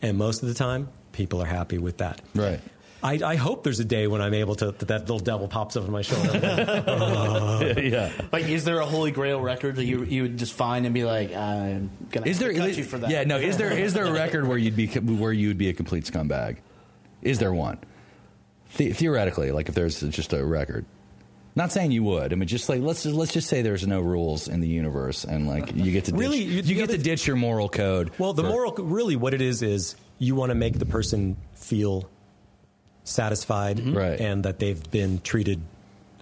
And 0.01 0.17
most 0.17 0.43
of 0.43 0.49
the 0.49 0.55
time, 0.55 0.89
people 1.13 1.43
are 1.43 1.47
happy 1.47 1.77
with 1.77 1.99
that. 1.99 2.23
Right. 2.35 2.59
I, 3.03 3.21
I 3.25 3.37
hope 3.37 3.63
there's 3.63 3.79
a 3.81 3.85
day 3.85 4.07
when 4.07 4.21
I'm 4.21 4.35
able 4.35 4.55
to 4.57 4.73
that, 4.73 4.89
that 4.89 5.01
little 5.03 5.19
devil 5.19 5.49
pops 5.49 5.77
up 5.77 5.85
on 5.85 5.91
my 5.91 6.03
shoulder. 6.03 6.31
yeah. 7.83 8.11
Like, 8.33 8.47
is 8.49 8.65
there 8.65 8.81
a 8.81 8.87
holy 8.87 9.11
grail 9.11 9.41
record 9.41 9.77
that 9.77 9.85
you 9.85 10.05
you 10.05 10.23
would 10.23 10.39
just 10.39 10.55
find 10.55 10.87
and 10.87 10.95
be 10.95 11.05
like, 11.05 11.35
I'm 11.35 11.91
gonna 12.11 12.27
Is 12.27 12.39
there 12.39 12.53
cut 12.55 12.71
is- 12.71 12.79
you 12.79 12.85
for 12.85 12.99
that? 12.99 13.11
Yeah, 13.11 13.25
no. 13.25 13.37
Is 13.39 13.57
there 13.59 13.71
is 13.71 13.95
there 13.95 14.07
a 14.07 14.13
record 14.13 14.47
where 14.49 14.59
you'd 14.59 14.77
be 14.77 14.87
where 14.89 15.33
you 15.33 15.49
would 15.49 15.59
be 15.59 15.69
a 15.69 15.73
complete 15.75 16.05
scumbag? 16.05 16.57
Is 17.23 17.39
there 17.39 17.53
one? 17.53 17.79
The, 18.77 18.93
theoretically, 18.93 19.53
like 19.53 19.69
if 19.69 19.75
there's 19.75 20.01
just 20.01 20.33
a 20.33 20.45
record. 20.45 20.85
Not 21.55 21.73
saying 21.73 21.91
you 21.91 22.03
would. 22.05 22.33
I 22.33 22.37
mean, 22.37 22.49
just 22.49 22.69
like 22.69 22.83
let's 22.83 23.07
let's 23.07 23.33
just 23.33 23.49
say 23.49 23.63
there's 23.63 23.87
no 23.87 24.01
rules 24.01 24.47
in 24.49 24.61
the 24.61 24.69
universe, 24.69 25.25
and 25.25 25.47
like 25.49 25.75
you 25.75 25.91
get 25.93 26.05
to 26.07 26.13
ditch, 26.13 26.21
Really, 26.21 26.39
you, 26.43 26.51
you- 26.51 26.63
you 26.63 26.75
get 26.75 26.89
to 26.91 26.97
gotta- 26.97 27.03
ditch 27.03 27.27
your 27.27 27.37
moral 27.37 27.69
code. 27.69 28.11
Well, 28.19 28.33
the 28.35 28.43
for- 28.43 28.49
moral, 28.49 28.73
really, 28.75 29.17
what 29.17 29.33
it 29.33 29.41
is 29.41 29.63
is 29.63 29.97
you 30.19 30.35
want 30.35 30.51
to 30.51 30.55
make 30.55 30.79
the 30.79 30.85
person 30.87 31.37
feel 31.55 32.11
satisfied, 33.07 33.81
Right. 33.95 34.21
and 34.21 34.45
that 34.45 34.59
they've 34.59 34.91
been 34.91 35.21
treated 35.21 35.61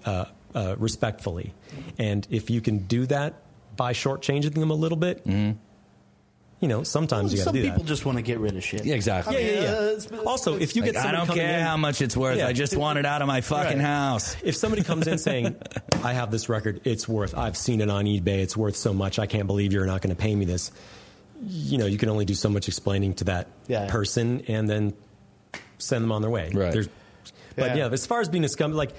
uh, 0.05 0.27
uh, 0.55 0.77
respectfully. 0.79 1.53
And 1.99 2.27
if 2.31 2.51
you 2.51 2.61
can 2.61 2.79
do 2.79 3.07
that 3.07 3.35
by 3.77 3.93
shortchanging 3.93 4.55
them 4.55 4.71
a 4.71 4.75
little 4.75 4.99
bit, 4.99 5.23
you 6.61 6.69
know, 6.69 6.83
sometimes 6.83 7.33
you 7.33 7.39
got 7.39 7.45
Some 7.45 7.55
to 7.55 7.59
do 7.61 7.63
that. 7.65 7.69
Some 7.73 7.77
people 7.81 7.89
just 7.89 8.07
want 8.07 8.17
to 8.19 8.23
get 8.23 8.39
rid 8.39 8.57
of 8.57 8.63
shit. 8.65 8.85
Yeah, 8.85 8.95
exactly. 8.95 9.35
yeah, 9.35 9.51
yeah, 9.51 9.63
yeah. 9.63 9.71
Uh, 9.73 9.83
it's- 9.97 10.09
also, 10.25 10.57
if 10.57 10.77
you 10.77 10.83
Like, 10.83 10.93
get 10.93 11.05
I 11.05 11.11
don't 11.13 11.27
care 11.29 11.59
in- 11.59 11.65
how 11.65 11.77
much 11.77 12.01
it's 12.01 12.17
worth. 12.17 12.39
Yeah. 12.39 12.47
I 12.47 12.53
just 12.53 12.77
want 12.77 12.99
it 12.99 13.05
out 13.07 13.21
of 13.23 13.29
my 13.29 13.41
fucking 13.41 13.79
Right. 13.79 13.85
house. 13.85 14.37
if 14.43 14.55
somebody 14.57 14.83
comes 14.83 15.07
in 15.07 15.19
saying, 15.19 15.57
"I 16.05 16.13
have 16.13 16.31
this 16.31 16.49
record, 16.49 16.81
it's 16.85 17.09
worth," 17.09 17.35
I've 17.37 17.57
seen 17.57 17.81
it 17.81 17.91
on 17.91 18.05
eBay, 18.07 18.39
it's 18.43 18.57
worth 18.57 18.77
so 18.77 18.95
much, 18.95 19.19
I 19.19 19.27
can't 19.27 19.47
believe 19.47 19.73
you're 19.73 19.87
not 19.87 20.01
going 20.01 20.15
to 20.15 20.21
pay 20.21 20.35
me 20.35 20.45
this. 20.45 20.71
You 21.47 21.77
know, 21.79 21.87
you 21.87 21.99
can 21.99 22.09
only 22.09 22.25
do 22.25 22.35
so 22.35 22.49
much 22.49 22.69
explaining 22.69 23.15
to 23.15 23.25
that 23.25 23.49
Yeah. 23.67 23.87
person, 23.91 24.43
and 24.49 24.69
then 24.69 24.95
send 25.85 26.03
them 26.05 26.13
on 26.13 26.23
their 26.23 26.31
way. 26.31 26.51
Right. 26.53 26.73
There's, 26.73 26.89
but 27.57 27.77
Yeah. 27.77 27.87
yeah. 27.87 27.93
as 27.93 28.07
far 28.07 28.21
as 28.21 28.29
being 28.29 28.45
a 28.45 28.49
scum, 28.49 28.73
like, 28.73 28.91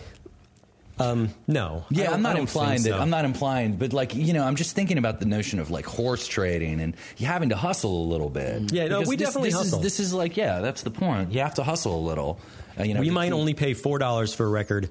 um, 0.98 1.30
no. 1.46 1.84
Yeah, 1.90 2.12
I'm 2.12 2.22
not 2.22 2.38
implying 2.38 2.78
think 2.80 2.84
that. 2.94 2.98
so. 2.98 3.00
I'm 3.00 3.10
not 3.10 3.26
implying, 3.26 3.76
but 3.76 3.92
like 3.92 4.16
you 4.16 4.32
know, 4.32 4.44
I'm 4.46 4.56
just 4.56 4.76
thinking 4.76 4.98
about 4.98 5.20
the 5.20 5.26
notion 5.26 5.60
of 5.60 5.70
like 5.70 5.86
horse 5.86 6.26
trading 6.26 6.80
and 6.80 6.96
you 7.18 7.28
having 7.28 7.50
to 7.50 7.56
hustle 7.58 8.06
a 8.06 8.08
little 8.08 8.30
bit. 8.30 8.72
Yeah, 8.72 8.88
no, 8.88 9.02
we 9.02 9.18
this- 9.18 9.28
definitely 9.28 9.50
this 9.50 9.58
hustle. 9.58 9.80
Is, 9.80 9.84
this 9.84 10.00
is 10.00 10.14
like, 10.14 10.38
yeah, 10.38 10.60
that's 10.62 10.84
the 10.84 10.92
point. 10.92 11.34
You 11.34 11.42
have 11.42 11.56
to 11.56 11.64
hustle 11.64 12.00
a 12.00 12.04
little. 12.08 12.40
Uh, 12.80 12.84
you 12.84 12.94
know, 12.94 13.02
we 13.02 13.10
might 13.10 13.26
keep- 13.26 13.34
only 13.34 13.54
pay 13.54 13.74
four 13.74 14.00
dollars 14.00 14.34
for 14.34 14.46
a 14.46 14.50
record. 14.50 14.90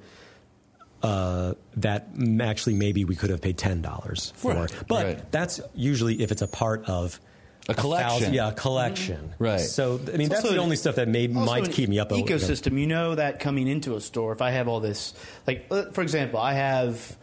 Uh, 1.02 1.52
that 1.76 2.08
actually 2.40 2.74
maybe 2.74 3.04
we 3.04 3.14
could 3.14 3.28
have 3.28 3.42
paid 3.42 3.58
ten 3.58 3.82
dollars 3.82 4.32
for, 4.36 4.54
Right, 4.54 4.72
but 4.88 5.04
right. 5.04 5.32
that's 5.32 5.60
usually 5.74 6.22
if 6.22 6.32
it's 6.32 6.40
a 6.40 6.46
part 6.48 6.84
of 6.88 7.20
A 7.68 7.74
collection. 7.74 8.08
thousand- 8.10 8.34
yeah, 8.34 8.48
a 8.48 8.52
collection. 8.52 9.32
Right. 9.38 9.60
So 9.60 9.98
I 10.12 10.16
mean, 10.16 10.28
that's 10.28 10.42
the 10.42 10.58
only 10.58 10.76
stuff 10.76 10.96
that 10.96 11.08
may 11.08 11.26
might 11.28 11.70
keep 11.72 11.88
me 11.88 11.98
up. 11.98 12.12
a- 12.12 12.14
Ecosystem. 12.16 12.78
You 12.78 12.86
know 12.86 13.14
that 13.14 13.40
coming 13.40 13.68
into 13.68 13.96
a 13.96 14.00
store, 14.00 14.32
if 14.32 14.42
I 14.42 14.50
have 14.50 14.68
all 14.68 14.80
this, 14.80 15.14
like 15.46 15.66
uh, 15.70 15.84
for 15.92 16.02
example, 16.02 16.38
I 16.40 16.54
have 16.54 17.16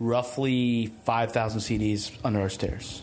roughly 0.00 0.92
five 1.04 1.32
thousand 1.32 1.60
CDs 1.60 2.10
under 2.24 2.40
our 2.40 2.48
stairs. 2.48 3.02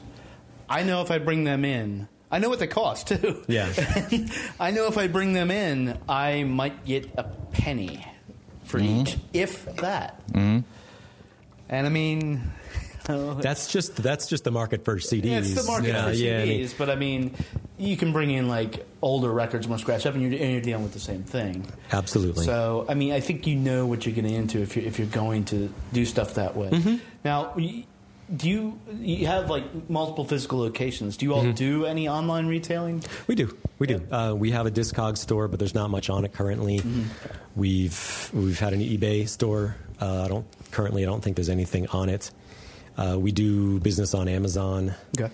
I 0.70 0.84
know 0.84 1.02
if 1.02 1.12
I 1.12 1.18
bring 1.20 1.44
them 1.44 1.66
in, 1.66 2.08
I 2.32 2.40
know 2.40 2.50
what 2.50 2.60
they 2.60 2.68
cost 2.68 3.08
too. 3.08 3.44
Yeah. 3.48 3.72
I 4.60 4.72
know 4.72 4.88
if 4.88 4.98
I 4.98 5.08
bring 5.08 5.34
them 5.34 5.52
in, 5.52 5.98
I 6.08 6.44
might 6.46 6.86
get 6.86 7.10
a 7.18 7.24
penny 7.52 8.06
for 8.64 8.80
each, 8.80 9.18
if 9.34 9.66
that. 9.78 10.26
Mm-hmm. 10.30 10.60
And 11.70 11.88
I 11.88 11.90
mean, 11.90 12.52
That's 13.42 13.72
just 13.72 13.96
that's 13.96 14.28
just 14.28 14.44
the 14.44 14.52
market 14.52 14.86
for 14.86 14.98
CDs. 14.98 15.26
yeah, 15.26 15.38
it's 15.40 15.54
the 15.54 15.64
market 15.64 15.88
yeah, 15.88 16.06
for 16.06 16.12
CDs, 16.12 16.20
yeah, 16.20 16.42
I 16.42 16.46
mean, 16.46 16.70
but 16.78 16.90
I 16.90 16.96
mean, 16.96 17.36
you 17.78 17.98
can 17.98 18.12
bring 18.14 18.30
in 18.30 18.48
like 18.48 18.86
older 19.02 19.32
records 19.32 19.68
more 19.68 19.78
scratched 19.80 20.06
up, 20.06 20.14
and 20.14 20.24
you're, 20.24 20.42
and 20.42 20.52
you're 20.52 20.62
dealing 20.62 20.84
with 20.84 20.94
the 20.94 21.00
same 21.00 21.24
thing. 21.24 21.66
absolutely. 21.92 22.46
So, 22.46 22.86
I 22.88 22.94
mean, 22.94 23.14
I 23.14 23.20
think 23.20 23.48
you 23.48 23.56
know 23.56 23.86
what 23.86 24.06
you're 24.06 24.16
getting 24.16 24.36
into 24.36 24.62
if 24.62 24.76
you're, 24.76 24.86
if 24.86 25.00
you're 25.00 25.08
going 25.08 25.46
to 25.46 25.74
do 25.94 26.06
stuff 26.06 26.36
that 26.36 26.56
way. 26.56 26.70
Mm-hmm. 26.70 26.96
Now, 27.24 27.54
do 28.36 28.50
you 28.50 28.80
you 29.00 29.28
have 29.28 29.50
like 29.50 29.90
multiple 29.90 30.24
physical 30.24 30.60
locations? 30.60 31.18
Do 31.18 31.26
you 31.26 31.34
all 31.34 31.52
do 31.52 31.86
any 31.86 32.08
online 32.08 32.48
retailing? 32.48 33.04
We 33.28 33.36
do, 33.36 33.58
we 33.80 33.88
do. 33.88 34.02
Uh, 34.12 34.34
we 34.38 34.52
have 34.52 34.66
a 34.66 34.72
Discog 34.72 35.18
store, 35.18 35.48
but 35.48 35.60
there's 35.60 35.76
not 35.76 35.90
much 35.90 36.10
on 36.10 36.24
it 36.24 36.34
currently. 36.34 36.80
Mm-hmm. 36.80 37.04
We've 37.56 38.30
we've 38.34 38.60
had 38.60 38.74
an 38.74 38.80
eBay 38.80 39.28
store. 39.28 39.76
Uh, 40.00 40.24
I 40.24 40.28
don't 40.28 40.46
currently. 40.72 41.04
I 41.04 41.08
don't 41.08 41.22
think 41.22 41.36
there's 41.36 41.50
anything 41.50 41.88
on 41.88 42.10
it. 42.10 42.32
Uh, 42.98 43.18
we 43.20 43.32
do 43.32 43.80
business 43.80 44.14
on 44.14 44.28
Amazon. 44.28 44.94
Okay. 45.20 45.34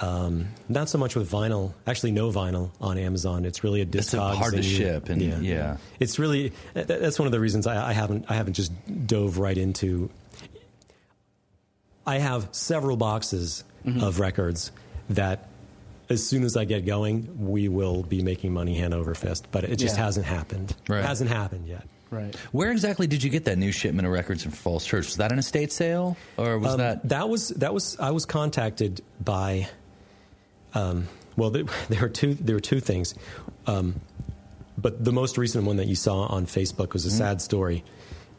Um, 0.00 0.48
not 0.68 0.88
so 0.88 0.98
much 0.98 1.14
with 1.14 1.30
vinyl. 1.30 1.72
Actually, 1.86 2.12
no 2.12 2.30
vinyl 2.30 2.70
on 2.80 2.98
Amazon. 2.98 3.44
It's 3.44 3.62
really 3.62 3.80
a 3.82 3.86
It's 3.92 4.12
hard 4.12 4.52
to 4.54 4.56
you- 4.58 4.62
ship 4.62 5.08
and- 5.08 5.20
yeah. 5.44 5.76
It's 6.00 6.18
really 6.18 6.52
that's 6.74 7.18
one 7.18 7.26
of 7.26 7.32
the 7.32 7.40
reasons 7.40 7.66
I, 7.66 7.90
I 7.90 7.92
haven't 7.92 8.26
I 8.28 8.34
haven't 8.34 8.54
just 8.54 8.72
dove 9.06 9.38
right 9.38 9.56
into. 9.56 10.10
I 12.06 12.18
have 12.18 12.48
several 12.52 12.96
boxes 12.96 13.64
Mm-hmm. 13.86 14.02
of 14.02 14.18
records 14.18 14.72
that, 15.10 15.48
as 16.10 16.26
soon 16.26 16.42
as 16.42 16.56
I 16.56 16.64
get 16.64 16.84
going, 16.84 17.46
we 17.48 17.68
will 17.68 18.02
be 18.02 18.22
making 18.22 18.52
money 18.52 18.74
hand 18.76 18.92
over 18.92 19.14
fist. 19.14 19.46
But 19.52 19.62
it 19.64 19.76
just 19.76 19.96
Yeah. 19.96 20.04
hasn't 20.04 20.26
happened. 20.26 20.74
Right. 20.88 20.98
It 20.98 21.04
hasn't 21.06 21.30
happened 21.30 21.68
yet. 21.68 21.86
Right. 22.10 22.34
Where 22.52 22.70
exactly 22.70 23.06
did 23.06 23.22
you 23.22 23.30
get 23.30 23.44
that 23.44 23.58
new 23.58 23.72
shipment 23.72 24.06
of 24.06 24.12
records 24.12 24.42
from 24.42 24.52
Falls 24.52 24.84
Church? 24.84 25.06
Was 25.06 25.16
that 25.16 25.30
an 25.32 25.38
estate 25.38 25.72
sale, 25.72 26.16
or 26.36 26.58
was 26.58 26.72
Um, 26.74 26.78
that? 26.78 27.08
that 27.08 27.28
was 27.28 27.48
that 27.50 27.74
was 27.74 27.98
I 28.00 28.10
was 28.12 28.24
contacted 28.26 29.02
by. 29.22 29.68
Um, 30.74 31.08
well, 31.36 31.50
there, 31.50 31.64
there 31.88 32.00
were 32.00 32.08
two 32.08 32.34
there 32.34 32.56
were 32.56 32.60
two 32.60 32.80
things, 32.80 33.14
um, 33.66 34.00
but 34.76 35.04
the 35.04 35.12
most 35.12 35.38
recent 35.38 35.64
one 35.64 35.76
that 35.76 35.86
you 35.86 35.94
saw 35.94 36.26
on 36.26 36.46
Facebook 36.46 36.92
was 36.92 37.04
a 37.04 37.10
sad 37.10 37.40
story, 37.42 37.84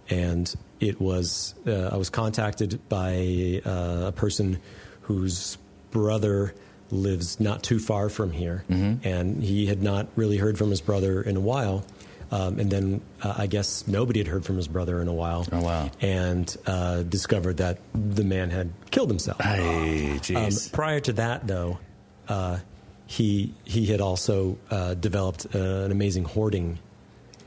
and 0.10 0.54
it 0.80 1.00
was 1.00 1.54
uh, 1.68 1.90
I 1.92 1.98
was 1.98 2.10
contacted 2.10 2.80
by 2.90 3.62
uh, 3.66 4.06
a 4.08 4.12
person 4.12 4.60
whose 5.02 5.58
brother 5.92 6.54
lives 6.92 7.40
not 7.40 7.62
too 7.62 7.78
far 7.80 8.10
from 8.10 8.32
here, 8.32 8.64
and 8.70 9.44
he 9.44 9.68
had 9.68 9.84
not 9.84 10.08
really 10.16 10.38
heard 10.38 10.58
from 10.58 10.70
his 10.72 10.82
brother 10.82 11.22
in 11.22 11.38
a 11.38 11.40
while. 11.42 11.86
Um, 12.32 12.60
and 12.60 12.70
then 12.70 13.02
uh, 13.24 13.34
I 13.38 13.48
guess 13.48 13.88
nobody 13.88 14.20
had 14.20 14.28
heard 14.28 14.46
from 14.46 14.56
his 14.58 14.68
brother 14.68 15.02
in 15.02 15.08
a 15.08 15.14
while. 15.14 15.48
Oh, 15.52 15.62
wow. 15.62 15.90
And 16.00 16.56
uh, 16.68 17.02
discovered 17.04 17.58
that 17.58 17.80
the 17.96 18.24
man 18.24 18.52
had 18.52 18.70
killed 18.92 19.10
himself. 19.10 19.42
Hey, 19.42 20.20
Um, 20.36 20.50
prior 20.72 21.00
to 21.00 21.14
that, 21.14 21.48
though, 21.48 21.80
uh, 22.28 22.60
he 23.08 23.54
he 23.64 23.88
had 23.88 24.00
also 24.02 24.58
uh, 24.70 24.94
developed 24.94 25.48
uh, 25.56 25.58
an 25.86 25.92
amazing 25.92 26.26
hoarding 26.26 26.78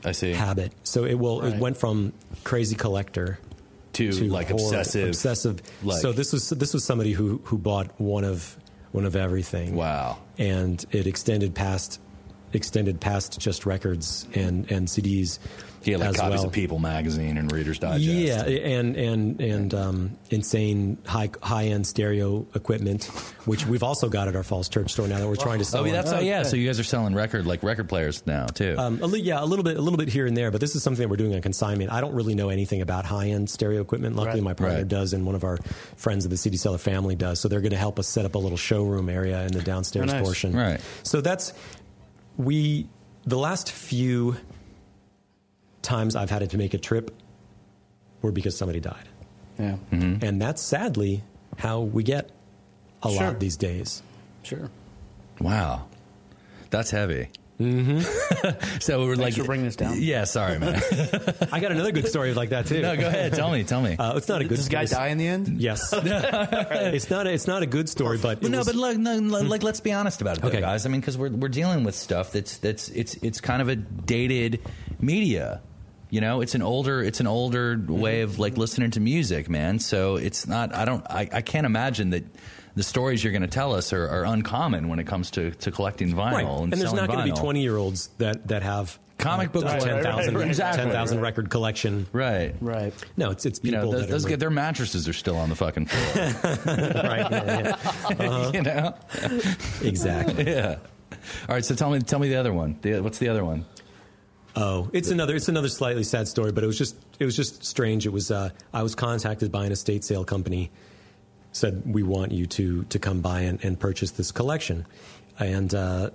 I 0.03 0.11
see. 0.11 0.33
habit. 0.33 0.73
So 0.83 1.05
it 1.05 1.13
will 1.13 1.41
Right. 1.41 1.53
it 1.53 1.59
went 1.59 1.77
from 1.77 2.11
crazy 2.43 2.75
collector 2.75 3.39
To, 3.93 4.11
like, 4.27 4.49
obsessive- 4.49 5.07
obsessive. 5.09 5.61
like- 5.83 6.01
so 6.01 6.11
this 6.11 6.33
was 6.33 6.49
this 6.49 6.73
was 6.73 6.83
somebody 6.83 7.13
who 7.13 7.39
who 7.45 7.57
bought 7.57 7.87
one 8.01 8.25
of 8.25 8.57
one 8.91 9.05
of 9.05 9.15
everything. 9.15 9.75
Wow. 9.75 10.17
And 10.37 10.83
it 10.91 11.07
extended 11.07 11.55
past 11.55 11.99
extended 12.53 12.99
past 13.01 13.39
just 13.39 13.65
records 13.65 14.27
and 14.33 14.71
and 14.71 14.87
CDs. 14.87 15.39
Yeah, 15.85 15.97
like 15.97 16.11
as 16.11 16.15
copies 16.15 16.37
well. 16.37 16.45
of 16.45 16.53
People 16.53 16.79
magazine 16.79 17.37
and 17.37 17.51
Reader's 17.51 17.77
Digest. 17.77 18.05
Yeah, 18.05 18.43
and 18.45 18.95
and 18.95 19.41
and 19.41 19.73
um, 19.73 20.17
insane 20.29 20.97
high 21.05 21.29
high 21.41 21.65
end 21.65 21.85
stereo 21.85 22.47
equipment, 22.55 23.03
which 23.43 23.65
we've 23.67 23.83
also 23.83 24.07
got 24.07 24.29
at 24.29 24.35
our 24.37 24.43
Falls 24.43 24.69
Church 24.69 24.93
store 24.93 25.09
now 25.09 25.19
that 25.19 25.27
we're 25.27 25.35
trying 25.35 25.59
to 25.59 25.65
sell. 25.65 25.81
Oh, 25.81 25.83
yeah, 25.83 25.91
that's 25.91 26.13
oh, 26.13 26.19
yeah. 26.19 26.43
So 26.43 26.55
you 26.55 26.67
guys 26.67 26.79
are 26.79 26.85
selling 26.85 27.13
record 27.13 27.45
like 27.45 27.63
record 27.63 27.89
players 27.89 28.25
now 28.25 28.45
too. 28.45 28.75
Um, 28.77 29.01
a 29.03 29.07
li- 29.07 29.19
yeah, 29.23 29.43
a 29.43 29.45
little 29.45 29.63
bit, 29.63 29.75
a 29.75 29.81
little 29.81 29.97
bit 29.97 30.07
here 30.07 30.25
and 30.25 30.37
there, 30.37 30.51
but 30.51 30.61
this 30.61 30.73
is 30.73 30.81
something 30.83 31.01
that 31.03 31.09
we're 31.09 31.17
doing 31.17 31.35
on 31.35 31.41
consignment. 31.41 31.91
I 31.91 31.99
don't 31.99 32.13
really 32.15 32.33
know 32.33 32.47
anything 32.47 32.79
about 32.81 33.03
high-end 33.03 33.49
stereo 33.49 33.81
equipment. 33.81 34.15
Luckily, 34.15 34.39
Right. 34.39 34.45
my 34.45 34.53
partner 34.53 34.77
Right. 34.77 34.87
does, 34.87 35.11
and 35.11 35.25
one 35.25 35.35
of 35.35 35.43
our 35.43 35.57
friends 35.97 36.23
of 36.23 36.31
the 36.31 36.37
CD 36.37 36.55
Cellar 36.55 36.77
family 36.77 37.15
does. 37.15 37.41
So 37.41 37.49
they're 37.49 37.59
going 37.59 37.71
to 37.71 37.77
help 37.77 37.99
us 37.99 38.07
set 38.07 38.23
up 38.23 38.35
a 38.35 38.39
little 38.39 38.57
showroom 38.57 39.09
area 39.09 39.41
in 39.45 39.51
the 39.51 39.61
downstairs 39.61 40.13
nice. 40.13 40.23
portion. 40.23 40.55
Right. 40.55 40.79
So 41.03 41.19
that's 41.19 41.51
we. 42.37 42.87
The 43.25 43.37
last 43.37 43.71
few 43.71 44.35
times 45.81 46.15
I've 46.15 46.29
had 46.29 46.49
to 46.49 46.57
make 46.57 46.73
a 46.73 46.77
trip 46.77 47.11
were 48.21 48.31
because 48.33 48.57
somebody 48.57 48.79
died, 48.81 49.07
Yeah. 49.57 49.77
Mm-hmm. 49.91 50.25
and 50.25 50.41
that's 50.41 50.61
sadly 50.61 51.23
how 51.57 51.81
we 51.81 52.03
get 52.03 52.31
a 53.01 53.09
Sure. 53.09 53.23
lot 53.27 53.39
these 53.39 53.55
days. 53.57 54.01
Sure. 54.43 54.69
wow, 55.39 55.85
that's 56.69 56.91
heavy. 56.91 57.29
Mm-hmm. 57.59 58.77
so 58.79 59.05
we're 59.05 59.15
like 59.15 59.35
for 59.35 59.43
bringing 59.43 59.65
this 59.65 59.75
down. 59.75 60.01
Yeah, 60.01 60.23
sorry, 60.23 60.59
man. 60.59 60.75
I 61.51 61.59
got 61.59 61.71
another 61.71 61.91
good 61.91 62.07
story 62.07 62.33
like 62.33 62.49
that 62.49 62.65
too. 62.65 62.81
no, 62.81 62.95
go 62.97 63.07
ahead. 63.07 63.33
Tell 63.33 63.51
me. 63.51 63.63
Tell 63.63 63.81
me. 63.81 63.95
Uh, 63.97 64.17
it's 64.17 64.27
not 64.27 64.41
a 64.41 64.43
good. 64.45 64.55
Does 64.55 64.65
the 64.67 64.71
guy 64.71 64.85
die 64.85 65.07
in 65.09 65.17
the 65.17 65.27
end? 65.27 65.61
Yes. 65.61 65.93
it's 65.95 67.09
not. 67.09 67.27
A, 67.27 67.31
it's 67.33 67.47
not 67.47 67.61
a 67.63 67.67
good 67.67 67.87
story, 67.89 68.17
but 68.17 68.41
Well, 68.41 68.47
it 68.47 68.51
no, 68.51 68.57
was- 68.59 68.67
but 68.67 68.75
look, 68.75 68.97
no, 68.97 69.19
no, 69.19 69.41
like 69.41 69.63
let's 69.63 69.79
be 69.81 69.91
honest 69.91 70.21
about 70.21 70.37
it, 70.37 70.41
though, 70.41 70.49
guys. 70.49 70.85
I 70.85 70.89
mean, 70.89 71.01
because 71.01 71.17
we're 71.17 71.29
we're 71.29 71.47
dealing 71.47 71.83
with 71.83 71.95
stuff 71.95 72.31
that's 72.31 72.57
that's 72.57 72.89
it's 72.89 73.15
it's 73.15 73.39
kind 73.39 73.61
of 73.61 73.69
a 73.69 73.75
dated 73.75 74.59
media. 74.99 75.61
You 76.09 76.21
know, 76.21 76.41
it's 76.41 76.53
an 76.55 76.61
older 76.61 77.01
it's 77.01 77.19
an 77.19 77.27
older 77.27 77.79
way 77.87 78.21
of 78.21 78.39
like 78.39 78.57
listening 78.57 78.91
to 78.91 78.99
music, 78.99 79.49
man. 79.49 79.79
So 79.79 80.15
it's 80.15 80.47
not. 80.47 80.73
I 80.73 80.85
don't. 80.85 81.05
I, 81.09 81.29
I 81.31 81.41
can't 81.41 81.65
imagine 81.65 82.11
that 82.11 82.23
the 82.75 82.83
stories 82.83 83.23
you're 83.23 83.33
going 83.33 83.43
to 83.43 83.47
tell 83.47 83.73
us 83.73 83.93
are, 83.93 84.07
are 84.07 84.25
uncommon 84.25 84.87
when 84.87 84.99
it 84.99 85.05
comes 85.05 85.31
to, 85.31 85.51
to 85.51 85.71
collecting 85.71 86.13
vinyl 86.13 86.33
right. 86.33 86.45
and, 86.45 86.73
And, 86.73 86.81
there's 86.81 86.93
not 86.93 87.07
going 87.07 87.19
to 87.19 87.33
be 87.33 87.39
20 87.39 87.61
year 87.61 87.77
olds 87.77 88.07
that 88.17 88.47
that 88.47 88.63
have 88.63 88.99
Comic 89.17 89.51
book 89.51 89.63
collectors. 89.63 90.03
10,000 90.03 90.33
Right, 90.33 90.33
right, 90.41 90.47
exactly. 90.47 90.83
10,000 90.83 91.21
record 91.21 91.49
collection. 91.49 92.07
Right. 92.11 92.55
Right. 92.59 92.93
No, 93.15 93.31
it's 93.31 93.45
it's 93.45 93.59
You 93.63 93.71
people 93.71 93.93
know, 93.93 93.99
that 93.99 94.09
those, 94.09 94.25
are 94.25 94.29
get 94.29 94.39
their 94.39 94.49
mattresses 94.49 95.07
are 95.07 95.13
still 95.13 95.37
on 95.37 95.49
the 95.49 95.55
fucking 95.55 95.85
floor. 95.85 96.25
right. 96.65 97.31
yeah, 97.31 97.77
yeah. 98.19 98.51
you 98.53 98.61
know. 98.61 98.95
Exactly. 99.81 100.45
Yeah. 100.47 100.77
All 101.47 101.55
right. 101.55 101.63
So 101.63 101.75
tell 101.75 101.91
me, 101.91 101.99
tell 101.99 102.19
me 102.19 102.27
the 102.27 102.35
other 102.35 102.53
one. 102.53 102.77
The, 102.81 102.99
what's 103.01 103.19
the 103.19 103.29
other 103.29 103.45
one? 103.45 103.65
Oh, 104.55 104.89
it's 104.93 105.09
another 105.09 105.35
it's 105.35 105.47
another 105.47 105.69
slightly 105.69 106.03
sad 106.03 106.27
story, 106.27 106.51
but 106.51 106.63
it 106.63 106.67
was 106.67 106.77
just 106.77 106.95
it 107.19 107.25
was 107.25 107.35
just 107.35 107.63
strange. 107.63 108.05
It 108.05 108.11
was 108.11 108.29
uh, 108.29 108.49
I 108.73 108.83
was 108.83 108.93
contacted 108.93 109.51
by 109.51 109.65
an 109.65 109.71
estate 109.71 110.03
sale 110.03 110.25
company, 110.25 110.69
said 111.53 111.83
we 111.85 112.03
want 112.03 112.31
you 112.31 112.45
to 112.47 112.83
to 112.85 112.99
come 112.99 113.21
by 113.21 113.41
and, 113.41 113.63
and 113.63 113.79
purchase 113.79 114.11
this 114.11 114.31
collection, 114.31 114.85
and 115.39 115.73
uh, 115.73 116.09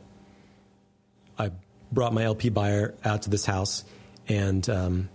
I 1.39 1.51
brought 1.91 2.13
my 2.13 2.25
LP 2.25 2.51
buyer 2.51 2.95
out 3.05 3.23
to 3.23 3.31
this 3.31 3.47
house 3.47 3.85
and 4.29 4.69
um, 4.69 5.09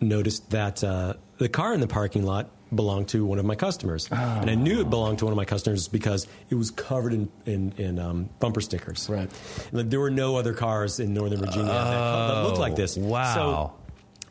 noticed 0.00 0.50
that 0.50 0.84
uh, 0.84 1.14
the 1.38 1.48
car 1.48 1.72
in 1.72 1.80
the 1.80 1.86
parking 1.86 2.24
lot 2.24 2.50
belonged 2.74 3.08
to 3.08 3.24
one 3.24 3.38
of 3.38 3.46
my 3.46 3.54
customers, 3.54 4.08
and 4.10 4.50
I 4.50 4.54
knew 4.54 4.80
it 4.80 4.90
belonged 4.90 5.20
to 5.20 5.24
one 5.24 5.32
of 5.32 5.38
my 5.38 5.46
customers 5.46 5.88
because 5.88 6.26
it 6.50 6.54
was 6.54 6.70
covered 6.70 7.14
in 7.14 7.30
in, 7.46 7.72
in 7.78 7.98
um, 7.98 8.28
bumper 8.40 8.60
stickers. 8.60 9.08
Right. 9.08 9.30
Like, 9.72 9.88
there 9.88 10.00
were 10.00 10.10
no 10.10 10.36
other 10.36 10.52
cars 10.52 11.00
in 11.00 11.14
Northern 11.14 11.38
Virginia 11.38 11.72
that, 11.72 12.28
that 12.28 12.42
looked 12.42 12.58
like 12.58 12.76
this. 12.76 12.96
wow. 12.96 13.34
So 13.34 13.78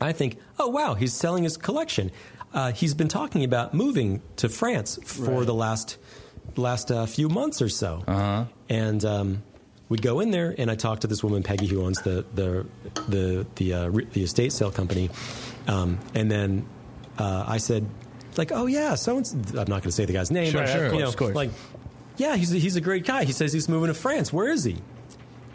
I 0.00 0.12
think, 0.12 0.38
oh 0.58 0.68
wow, 0.68 0.94
he's 0.94 1.12
selling 1.12 1.42
his 1.42 1.56
collection. 1.56 2.10
Uh, 2.52 2.72
he's 2.72 2.94
been 2.94 3.08
talking 3.08 3.44
about 3.44 3.74
moving 3.74 4.22
to 4.36 4.48
France 4.48 4.98
for 5.04 5.22
Right. 5.38 5.46
the 5.46 5.54
last 5.54 5.98
last 6.56 6.90
uh, 6.90 7.06
few 7.06 7.28
months 7.28 7.60
or 7.62 7.68
so. 7.68 8.02
Uh-huh. 8.06 8.44
And 8.68 9.04
um, 9.04 9.42
we 9.88 9.98
go 9.98 10.20
in 10.20 10.30
there, 10.30 10.54
and 10.56 10.70
I 10.70 10.74
talk 10.74 11.00
to 11.00 11.06
this 11.06 11.22
woman, 11.22 11.42
Peggy, 11.42 11.66
who 11.66 11.84
owns 11.84 12.00
the 12.02 12.24
the 12.34 12.66
the 13.08 13.46
the, 13.56 13.74
uh, 13.74 13.88
re- 13.88 14.06
the 14.12 14.22
estate 14.22 14.52
sale 14.52 14.70
company. 14.70 15.10
Um, 15.66 15.98
and 16.14 16.30
then 16.30 16.66
uh, 17.18 17.44
I 17.46 17.58
said, 17.58 17.86
like, 18.36 18.50
oh 18.52 18.66
yeah, 18.66 18.94
so 18.94 19.18
I'm 19.18 19.22
not 19.54 19.66
going 19.68 19.82
to 19.82 19.92
say 19.92 20.06
the 20.06 20.12
guy's 20.14 20.30
name, 20.30 20.50
Sure, 20.50 20.62
but 20.62 20.70
of 20.70 20.82
you 20.84 20.90
course, 20.90 21.00
know, 21.02 21.08
of 21.08 21.16
course. 21.16 21.34
like, 21.34 21.50
yeah, 22.16 22.36
he's 22.36 22.52
a, 22.54 22.58
he's 22.58 22.76
a 22.76 22.80
great 22.80 23.04
guy. 23.04 23.24
He 23.24 23.32
says 23.32 23.52
he's 23.52 23.68
moving 23.68 23.88
to 23.88 23.94
France. 23.94 24.32
Where 24.32 24.48
is 24.48 24.64
he? 24.64 24.76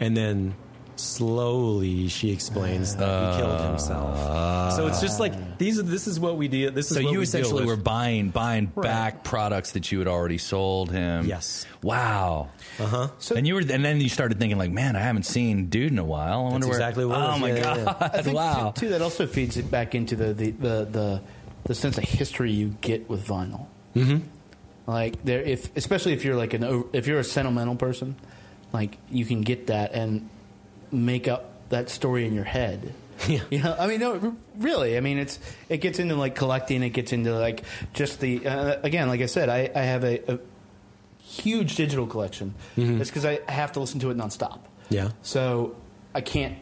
And 0.00 0.16
then 0.16 0.54
slowly 1.00 2.08
she 2.08 2.30
explains 2.30 2.96
that 2.96 3.34
he 3.34 3.40
killed 3.40 3.60
himself. 3.60 4.72
so 4.76 4.86
it's 4.86 5.00
just 5.00 5.18
like 5.20 5.58
these 5.58 5.78
are 5.78 5.82
this 5.82 6.06
is 6.06 6.18
what 6.20 6.36
we 6.36 6.48
do. 6.48 6.70
This 6.70 6.90
is 6.90 6.96
So 6.96 7.02
what 7.02 7.12
you 7.12 7.18
we 7.18 7.24
essentially 7.24 7.60
deal 7.64 7.66
were 7.68 7.76
buying 7.76 8.30
buying 8.30 8.72
Right. 8.74 8.84
back 8.84 9.24
products 9.24 9.72
that 9.72 9.90
you 9.92 9.98
had 9.98 10.08
already 10.08 10.38
sold 10.38 10.90
him. 10.90 11.26
Yes. 11.26 11.66
Wow. 11.82 12.50
Uh 12.78 12.86
huh. 12.86 13.08
So- 13.18 13.34
and 13.36 13.46
you 13.46 13.54
were, 13.54 13.60
and 13.60 13.84
then 13.84 14.00
you 14.00 14.08
started 14.08 14.38
thinking 14.38 14.58
like, 14.58 14.70
man, 14.70 14.96
I 14.96 15.00
haven't 15.00 15.24
seen 15.26 15.66
dude 15.66 15.92
in 15.92 15.98
a 15.98 16.04
while. 16.04 16.46
I 16.46 16.50
wonder 16.50 16.66
where. 16.66 16.76
exactly 16.76 17.04
what 17.04 17.18
it 17.20 17.24
Oh 17.24 17.38
my 17.38 17.48
Yeah, 17.48 17.54
yeah, 17.56 17.62
god! 17.84 17.96
yeah. 18.00 18.08
I 18.18 18.22
think 18.22 18.36
wow. 18.36 18.70
too, 18.74 18.86
too, 18.86 18.88
that 18.90 19.02
also 19.02 19.26
feeds 19.26 19.56
it 19.56 19.70
back 19.70 19.94
into 19.94 20.16
the 20.16 20.32
the 20.34 20.50
the, 20.52 20.84
the, 20.90 21.22
the 21.64 21.74
sense 21.74 21.98
of 21.98 22.04
history 22.04 22.52
you 22.52 22.74
get 22.80 23.08
with 23.08 23.26
vinyl. 23.26 23.66
Mm-hmm. 23.96 24.18
Like 24.86 25.24
there, 25.24 25.40
if 25.40 25.74
especially 25.76 26.12
if 26.12 26.24
you're 26.24 26.36
like 26.36 26.52
an 26.54 26.84
if 26.92 27.06
you're 27.06 27.18
a 27.20 27.24
sentimental 27.24 27.76
person, 27.76 28.16
like 28.72 28.98
you 29.10 29.24
can 29.24 29.40
get 29.40 29.68
that 29.68 29.92
and 29.92 30.28
make 30.94 31.28
up 31.28 31.68
that 31.70 31.90
story 31.90 32.26
in 32.26 32.34
your 32.34 32.44
head. 32.44 32.94
Yeah. 33.28 33.42
You 33.48 33.62
know, 33.62 33.76
I 33.78 33.86
mean, 33.86 34.00
no, 34.00 34.36
really. 34.58 34.96
I 34.96 35.00
mean, 35.00 35.18
it's 35.18 35.38
it 35.68 35.78
gets 35.78 36.00
into 36.00 36.16
like 36.16 36.34
collecting. 36.34 36.82
It 36.82 36.90
gets 36.90 37.12
into 37.12 37.32
like 37.32 37.62
just 37.94 38.20
the 38.20 38.44
uh, 38.44 38.80
again, 38.82 39.08
like 39.08 39.20
I 39.20 39.26
said, 39.26 39.48
I, 39.48 39.70
I 39.72 39.82
have 39.82 40.02
a, 40.02 40.32
a 40.32 40.38
huge 41.22 41.76
digital 41.76 42.08
collection. 42.08 42.54
It's 42.76 43.10
because 43.10 43.24
I 43.24 43.38
have 43.48 43.72
to 43.72 43.80
listen 43.80 44.00
to 44.00 44.10
it 44.10 44.16
nonstop. 44.16 44.58
Yeah. 44.90 45.12
So 45.22 45.76
I 46.12 46.20
can't 46.22 46.58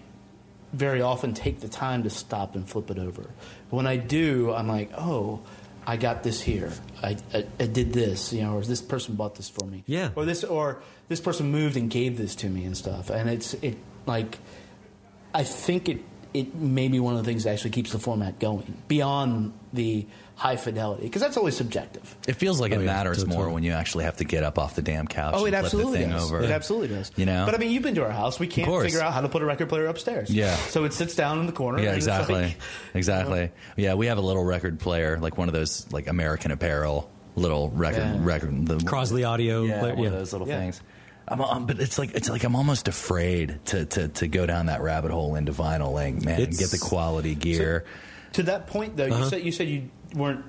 very 0.73 1.03
often 1.03 1.35
take 1.35 1.61
the 1.61 1.69
time 1.69 2.03
to 2.05 2.11
stop 2.11 2.55
and 2.55 2.69
flip 2.69 2.91
it 2.91 2.99
over. 2.99 3.23
But 3.23 3.77
when 3.77 3.87
I 3.87 3.97
do, 3.97 4.53
I'm 4.53 4.69
like, 4.69 4.91
oh, 4.97 5.41
I 5.87 5.97
got 5.97 6.23
this 6.23 6.41
here. 6.41 6.73
I, 7.03 7.17
I, 7.35 7.45
I 7.61 7.67
did 7.67 7.93
this, 7.93 8.33
you 8.33 8.43
know, 8.43 8.57
or 8.57 8.63
this 8.63 8.81
person 8.81 9.15
bought 9.15 9.35
this 9.35 9.49
for 9.49 9.67
me. 9.67 9.85
Yeah. 9.87 10.11
Or 10.15 10.25
this, 10.25 10.45
or 10.45 10.81
this 11.09 11.21
person 11.21 11.51
moved 11.51 11.77
and 11.77 11.91
gave 11.91 12.17
this 12.17 12.35
to 12.37 12.49
me 12.49 12.65
and 12.65 12.77
stuff. 12.77 13.11
And 13.11 13.29
it's 13.29 13.55
it 13.55 13.77
like, 14.07 14.39
I 15.35 15.45
think 15.45 15.89
it 15.89 15.99
it 16.35 16.55
may 16.55 16.89
be 16.89 16.99
one 16.99 17.15
of 17.15 17.23
the 17.23 17.31
things 17.31 17.45
that 17.45 17.51
actually 17.51 17.71
keeps 17.73 17.93
the 17.93 17.99
format 17.99 18.39
going 18.39 18.75
beyond 18.89 19.53
the 19.75 20.07
high 20.35 20.57
fidelity 20.57 21.03
because 21.03 21.21
that's 21.21 21.37
always 21.37 21.55
subjective. 21.55 22.17
It 22.27 22.37
feels 22.37 22.59
like 22.59 22.73
it 22.73 22.77
Oh, 22.77 22.81
yeah, 22.81 22.87
matters 22.87 23.19
totally. 23.19 23.37
more 23.37 23.51
when 23.51 23.63
you 23.63 23.73
actually 23.73 24.05
have 24.05 24.17
to 24.17 24.25
get 24.25 24.43
up 24.43 24.59
off 24.59 24.75
the 24.75 24.81
damn 24.81 25.07
couch. 25.07 25.35
Oh, 25.37 25.45
it 25.45 25.49
and 25.53 25.57
flip 25.57 25.65
absolutely 25.65 25.93
the 25.99 26.05
thing 26.05 26.11
does. 26.13 26.33
over. 26.33 26.41
It 26.43 26.51
absolutely 26.51 26.89
does. 26.89 27.13
You 27.17 27.27
know? 27.27 27.45
but 27.45 27.55
I 27.55 27.59
mean, 27.59 27.71
you've 27.71 27.83
been 27.83 27.95
to 27.97 28.05
our 28.05 28.11
house. 28.11 28.41
We 28.41 28.47
can't 28.47 28.67
figure 28.83 29.03
out 29.03 29.13
how 29.13 29.21
to 29.21 29.29
put 29.29 29.43
a 29.43 29.45
record 29.45 29.69
player 29.69 29.87
upstairs. 29.89 30.31
Yeah. 30.31 30.57
so 30.57 30.85
it 30.85 30.95
sits 30.95 31.15
down 31.15 31.39
in 31.39 31.45
the 31.47 31.53
corner. 31.53 31.79
Yeah, 31.81 31.89
and 31.89 31.97
it's 31.99 32.07
exactly, 32.07 32.35
like- 32.43 32.57
exactly. 32.95 33.51
Yeah, 33.77 33.93
we 33.95 34.07
have 34.07 34.17
a 34.17 34.23
little 34.23 34.43
record 34.45 34.81
player, 34.81 35.19
like 35.19 35.37
one 35.37 35.49
of 35.49 35.55
those 35.55 35.87
like 35.93 36.07
American 36.07 36.51
Apparel 36.51 37.11
little 37.37 37.69
record 37.71 37.99
Yeah. 37.99 38.17
record. 38.21 38.67
The 38.67 38.77
Crosley 38.79 39.29
Audio. 39.29 39.65
yeah, 39.65 39.81
player- 39.81 39.95
one 39.97 40.07
of 40.07 40.13
those 40.15 40.33
little 40.33 40.49
Yeah. 40.49 40.61
things. 40.61 40.81
I'm, 41.29 41.41
I'm- 41.41 41.67
but 41.67 41.81
it's 41.81 41.99
like 41.99 42.15
it's 42.15 42.29
like 42.29 42.45
I'm 42.45 42.57
almost 42.57 42.89
afraid 42.89 43.61
to, 43.67 43.85
to, 43.87 44.09
to 44.09 44.27
go 44.29 44.45
down 44.47 44.67
that 44.67 44.81
rabbit 44.83 45.11
hole 45.11 45.35
into 45.37 45.53
vinyl, 45.53 45.93
like 45.93 46.15
man, 46.25 46.35
and 46.35 46.43
It's- 46.43 46.59
get 46.59 46.71
the 46.71 46.85
quality 46.85 47.35
gear. 47.35 47.85
To 48.35 48.43
that 48.45 48.67
point, 48.67 48.97
though, 48.97 49.07
Uh-huh. 49.07 49.25
you 49.25 49.31
said 49.31 49.43
you 49.45 49.53
said 49.53 49.69
you 49.69 49.91
weren't 50.15 50.45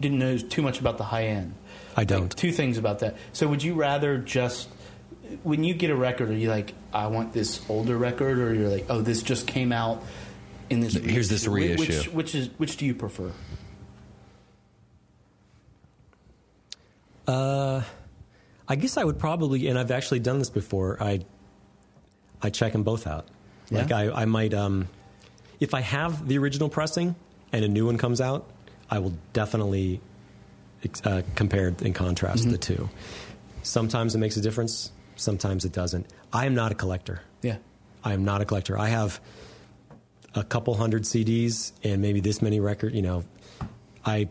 didn't 0.00 0.18
know 0.18 0.36
too 0.38 0.62
much 0.62 0.80
about 0.80 0.98
the 0.98 1.04
high 1.04 1.24
end. 1.26 1.54
I 1.96 2.04
don't. 2.04 2.30
two 2.36 2.52
things 2.52 2.78
about 2.78 3.00
that. 3.00 3.16
So, 3.32 3.48
would 3.48 3.62
you 3.62 3.74
rather 3.74 4.18
just 4.18 4.68
when 5.42 5.62
you 5.64 5.74
get 5.74 5.90
a 5.90 5.96
record, 5.96 6.30
are 6.30 6.34
you 6.34 6.48
like, 6.48 6.72
I 6.92 7.08
want 7.08 7.32
this 7.32 7.60
older 7.68 7.96
record, 7.98 8.38
or 8.38 8.54
you're 8.54 8.68
like, 8.68 8.86
oh, 8.88 9.00
this 9.02 9.22
just 9.22 9.46
came 9.46 9.72
out 9.72 10.02
in 10.70 10.80
this. 10.80 10.94
Here's 10.94 11.28
this 11.28 11.46
reissue? 11.46 11.74
Wh- 11.76 11.88
reissue. 11.88 12.10
Which, 12.10 12.12
which 12.12 12.34
is 12.34 12.50
which 12.58 12.76
do 12.76 12.86
you 12.86 12.94
prefer? 12.94 13.32
I 18.68 18.76
guess 18.76 18.96
I 18.96 19.04
would 19.04 19.18
probably, 19.18 19.68
and 19.68 19.78
I've 19.78 19.90
actually 19.90 20.20
done 20.20 20.38
this 20.38 20.50
before. 20.50 21.02
I 21.02 21.20
I 22.42 22.50
check 22.50 22.72
them 22.72 22.82
both 22.84 23.06
out. 23.06 23.26
Like 23.70 23.90
I, 23.92 24.10
I 24.10 24.24
might, 24.24 24.54
um, 24.54 24.88
if 25.60 25.74
I 25.74 25.80
have 25.80 26.26
the 26.28 26.38
original 26.38 26.68
pressing 26.68 27.16
and 27.52 27.64
a 27.64 27.68
new 27.68 27.84
one 27.86 27.98
comes 27.98 28.20
out, 28.20 28.48
I 28.90 28.98
will 29.00 29.12
definitely 29.32 30.00
uh, 31.04 31.22
compare 31.34 31.68
and 31.68 31.94
contrast 31.94 32.42
Mm-hmm. 32.44 32.52
the 32.52 32.58
two. 32.58 32.88
Sometimes 33.62 34.14
it 34.14 34.18
makes 34.18 34.36
a 34.36 34.40
difference. 34.40 34.92
Sometimes 35.16 35.64
it 35.64 35.72
doesn't. 35.72 36.06
I 36.32 36.46
am 36.46 36.54
not 36.54 36.72
a 36.72 36.74
collector. 36.74 37.20
Yeah. 37.42 37.56
I 38.04 38.12
am 38.14 38.24
not 38.24 38.40
a 38.40 38.44
collector. 38.44 38.78
I 38.78 38.88
have 38.88 39.20
a 40.34 40.44
couple 40.44 40.74
hundred 40.74 41.02
CDs 41.02 41.72
and 41.82 42.00
maybe 42.00 42.20
this 42.20 42.40
many 42.40 42.60
record. 42.60 42.94
You 42.94 43.02
know, 43.02 43.24
I 44.04 44.28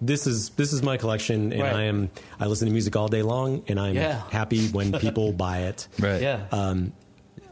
this 0.00 0.26
is 0.26 0.50
this 0.50 0.72
is 0.72 0.82
my 0.82 0.96
collection, 0.96 1.52
and 1.52 1.62
Right. 1.62 1.74
I 1.74 1.82
am 1.84 2.10
I 2.38 2.46
listen 2.46 2.66
to 2.66 2.72
music 2.72 2.94
all 2.96 3.08
day 3.08 3.22
long, 3.22 3.62
and 3.68 3.78
I'm 3.80 3.94
Yeah. 3.96 4.22
happy 4.30 4.68
when 4.68 4.92
people 5.00 5.32
buy 5.32 5.62
it. 5.62 5.88
Right. 5.98 6.22
Yeah. 6.22 6.42
Um, 6.52 6.92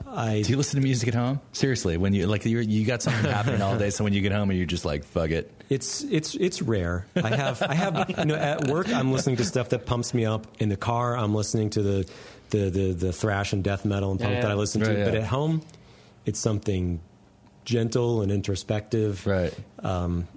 I 0.08 0.42
Do 0.42 0.50
you 0.52 0.56
listen 0.56 0.78
to 0.80 0.84
music 0.84 1.08
at 1.08 1.14
home? 1.14 1.40
Seriously, 1.52 1.96
when 1.96 2.14
you 2.14 2.26
like 2.28 2.46
you 2.46 2.60
you 2.60 2.86
got 2.86 3.02
something 3.02 3.24
happening 3.30 3.60
all 3.60 3.76
day, 3.76 3.90
so 3.90 4.04
when 4.04 4.12
you 4.12 4.20
get 4.20 4.30
home 4.32 4.50
and 4.50 4.56
you're 4.58 4.66
just 4.66 4.84
like 4.84 5.04
fuck 5.04 5.30
it. 5.30 5.50
It's 5.68 6.04
it's 6.04 6.36
it's 6.36 6.62
rare. 6.62 7.06
I 7.16 7.34
have 7.34 7.60
I 7.62 7.74
have 7.74 8.08
you 8.16 8.24
know 8.24 8.36
at 8.36 8.68
work 8.68 8.88
I'm 8.88 9.12
listening 9.12 9.36
to 9.38 9.44
stuff 9.44 9.70
that 9.70 9.84
pumps 9.84 10.14
me 10.14 10.24
up. 10.24 10.46
In 10.60 10.68
the 10.68 10.76
car 10.76 11.16
I'm 11.16 11.34
listening 11.34 11.70
to 11.70 11.82
the 11.82 12.06
the 12.50 12.70
the, 12.70 12.92
the 12.92 13.12
thrash 13.12 13.52
and 13.52 13.64
death 13.64 13.84
metal 13.84 14.12
and 14.12 14.20
punk 14.20 14.34
Yeah, 14.34 14.42
that 14.42 14.50
I 14.50 14.54
yeah. 14.54 14.58
listen 14.60 14.80
to. 14.82 14.94
Right, 14.94 15.04
But 15.04 15.16
at 15.16 15.24
home, 15.24 15.62
it's 16.24 16.38
something 16.38 17.00
gentle 17.64 18.22
and 18.22 18.30
introspective. 18.30 19.26
Right. 19.26 19.52
Um, 19.80 20.28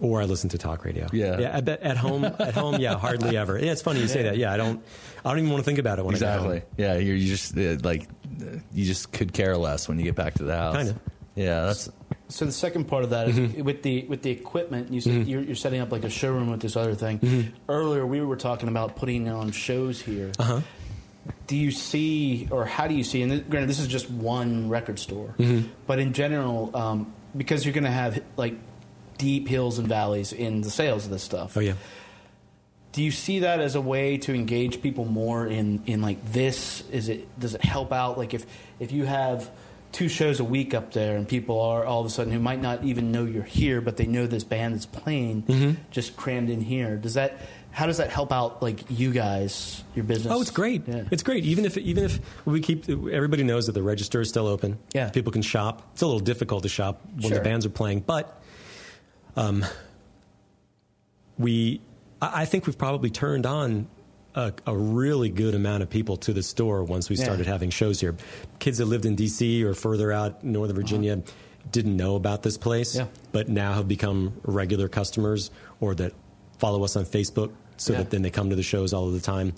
Or 0.00 0.20
I 0.20 0.24
listen 0.24 0.50
to 0.50 0.58
talk 0.58 0.84
radio. 0.84 1.06
Yeah. 1.12 1.38
Yeah. 1.38 1.56
I 1.56 1.60
bet 1.60 1.82
at 1.82 1.96
home 1.96 2.24
at 2.24 2.54
home 2.54 2.80
yeah 2.80 2.96
hardly 2.98 3.36
ever. 3.36 3.58
Yeah, 3.58 3.72
it's 3.72 3.82
funny 3.82 4.00
you 4.00 4.08
say 4.08 4.24
that. 4.24 4.36
Yeah, 4.36 4.52
I 4.52 4.56
don't 4.56 4.82
I 5.24 5.30
don't 5.30 5.38
even 5.38 5.50
want 5.50 5.60
to 5.62 5.64
think 5.64 5.78
about 5.78 5.98
it 5.98 6.04
when 6.04 6.14
I 6.14 6.16
Exactly. 6.16 6.62
Yeah, 6.76 6.94
you're 6.96 7.16
you 7.16 7.28
just 7.28 7.56
uh, 7.56 7.76
like 7.82 8.08
uh, 8.40 8.58
you 8.72 8.84
just 8.84 9.12
could 9.12 9.32
care 9.32 9.56
less 9.56 9.88
when 9.88 9.98
you 9.98 10.04
get 10.04 10.14
back 10.14 10.34
to 10.34 10.44
the 10.44 10.54
house. 10.56 10.76
Kinda. 10.76 11.00
Yeah, 11.34 11.66
that's 11.66 11.88
So 12.28 12.44
the 12.46 12.52
second 12.52 12.84
part 12.88 13.04
of 13.04 13.10
that 13.10 13.28
is 13.28 13.36
Mm-hmm. 13.38 13.62
with 13.64 13.82
the 13.82 14.04
with 14.06 14.22
the 14.22 14.30
equipment. 14.30 14.92
You 14.92 15.00
said 15.00 15.26
you're, 15.28 15.42
you're 15.42 15.54
setting 15.54 15.80
up 15.80 15.92
like 15.92 16.04
a 16.04 16.10
showroom 16.10 16.50
with 16.50 16.60
this 16.60 16.76
other 16.76 16.94
thing. 16.94 17.52
Earlier, 17.68 18.06
we 18.06 18.20
were 18.22 18.36
talking 18.36 18.68
about 18.68 18.96
putting 18.96 19.28
on 19.28 19.50
shows 19.52 20.00
here. 20.00 20.32
Uh-huh. 20.38 20.60
Do 21.48 21.56
you 21.56 21.70
see, 21.72 22.48
or 22.50 22.64
how 22.64 22.86
do 22.86 22.94
you 22.94 23.02
see? 23.04 23.22
And 23.22 23.30
th- 23.32 23.48
granted, 23.48 23.68
this 23.68 23.80
is 23.80 23.88
just 23.88 24.08
one 24.10 24.68
record 24.68 24.98
store, 24.98 25.34
Mm-hmm. 25.38 25.68
but 25.86 25.98
in 25.98 26.12
general, 26.12 26.74
um, 26.76 27.12
because 27.36 27.64
you're 27.64 27.74
going 27.74 27.84
to 27.84 27.90
have 27.90 28.22
like 28.36 28.54
deep 29.18 29.48
hills 29.48 29.78
and 29.78 29.88
valleys 29.88 30.32
in 30.32 30.60
the 30.62 30.70
sales 30.70 31.04
of 31.04 31.10
this 31.10 31.22
stuff. 31.22 31.56
Oh 31.56 31.60
yeah. 31.60 31.74
Do 32.92 33.02
you 33.02 33.10
see 33.10 33.40
that 33.40 33.60
as 33.60 33.74
a 33.74 33.80
way 33.80 34.16
to 34.18 34.32
engage 34.34 34.80
people 34.80 35.04
more 35.04 35.46
in, 35.46 35.82
in 35.86 36.00
like 36.00 36.32
this? 36.32 36.82
Is 36.90 37.08
it 37.10 37.38
does 37.38 37.54
it 37.54 37.62
help 37.62 37.92
out? 37.92 38.16
Like 38.16 38.32
if 38.32 38.46
if 38.80 38.90
you 38.92 39.04
have 39.04 39.50
two 39.92 40.08
shows 40.08 40.40
a 40.40 40.44
week 40.44 40.74
up 40.74 40.92
there 40.92 41.16
and 41.16 41.26
people 41.28 41.60
are 41.60 41.84
all 41.84 42.00
of 42.00 42.06
a 42.06 42.10
sudden 42.10 42.32
who 42.32 42.38
might 42.38 42.60
not 42.60 42.84
even 42.84 43.12
know 43.12 43.24
you're 43.24 43.42
here, 43.42 43.80
but 43.80 43.96
they 43.98 44.06
know 44.06 44.26
this 44.26 44.44
band 44.44 44.74
that's 44.74 44.86
playing 44.86 45.42
Mm-hmm. 45.42 45.72
just 45.90 46.16
crammed 46.16 46.48
in 46.50 46.60
here. 46.62 46.96
Does 46.96 47.14
that 47.14 47.38
how 47.70 47.84
does 47.84 47.98
that 47.98 48.08
help 48.10 48.32
out 48.32 48.62
like 48.62 48.80
you 48.90 49.12
guys, 49.12 49.84
your 49.94 50.04
business? 50.06 50.32
Oh, 50.32 50.40
it's 50.40 50.50
great. 50.50 50.88
Yeah. 50.88 51.02
It's 51.10 51.22
great. 51.22 51.44
Even 51.44 51.66
if 51.66 51.76
even 51.76 52.04
if 52.04 52.18
we 52.46 52.60
keep 52.60 52.88
everybody 52.88 53.42
knows 53.42 53.66
that 53.66 53.72
the 53.72 53.82
register 53.82 54.22
is 54.22 54.30
still 54.30 54.46
open. 54.46 54.78
Yeah. 54.94 55.10
people 55.10 55.32
can 55.32 55.42
shop. 55.42 55.86
It's 55.92 56.00
a 56.00 56.06
little 56.06 56.20
difficult 56.20 56.62
to 56.62 56.70
shop 56.70 57.02
when 57.12 57.28
Sure. 57.28 57.36
the 57.36 57.44
bands 57.44 57.66
are 57.66 57.70
playing, 57.70 58.00
but 58.00 58.40
um, 59.36 59.64
we 61.38 61.80
I 62.20 62.46
think 62.46 62.66
we've 62.66 62.78
probably 62.78 63.10
turned 63.10 63.46
on. 63.46 63.88
A, 64.38 64.52
a 64.66 64.76
really 64.76 65.30
good 65.30 65.54
amount 65.54 65.82
of 65.82 65.88
people 65.88 66.18
to 66.18 66.34
the 66.34 66.42
store 66.42 66.84
once 66.84 67.08
we 67.08 67.16
Yeah. 67.16 67.24
started 67.24 67.46
having 67.46 67.70
shows 67.70 68.00
here. 68.02 68.14
Kids 68.58 68.76
that 68.76 68.84
lived 68.84 69.06
in 69.06 69.14
D.C. 69.14 69.64
or 69.64 69.72
further 69.72 70.12
out, 70.12 70.44
Northern 70.44 70.76
Virginia, 70.76 71.22
didn't 71.72 71.96
know 71.96 72.16
about 72.16 72.42
this 72.42 72.58
place, 72.58 72.96
Yeah. 72.96 73.06
but 73.32 73.48
now 73.48 73.72
have 73.72 73.88
become 73.88 74.34
regular 74.42 74.88
customers 74.88 75.50
or 75.80 75.94
that 75.94 76.12
follow 76.58 76.84
us 76.84 76.96
on 76.96 77.06
Facebook 77.06 77.50
so 77.78 77.94
Yeah. 77.94 78.00
that 78.00 78.10
then 78.10 78.20
they 78.20 78.28
come 78.28 78.50
to 78.50 78.56
the 78.56 78.62
shows 78.62 78.92
all 78.92 79.06
of 79.06 79.14
the 79.14 79.20
time. 79.20 79.54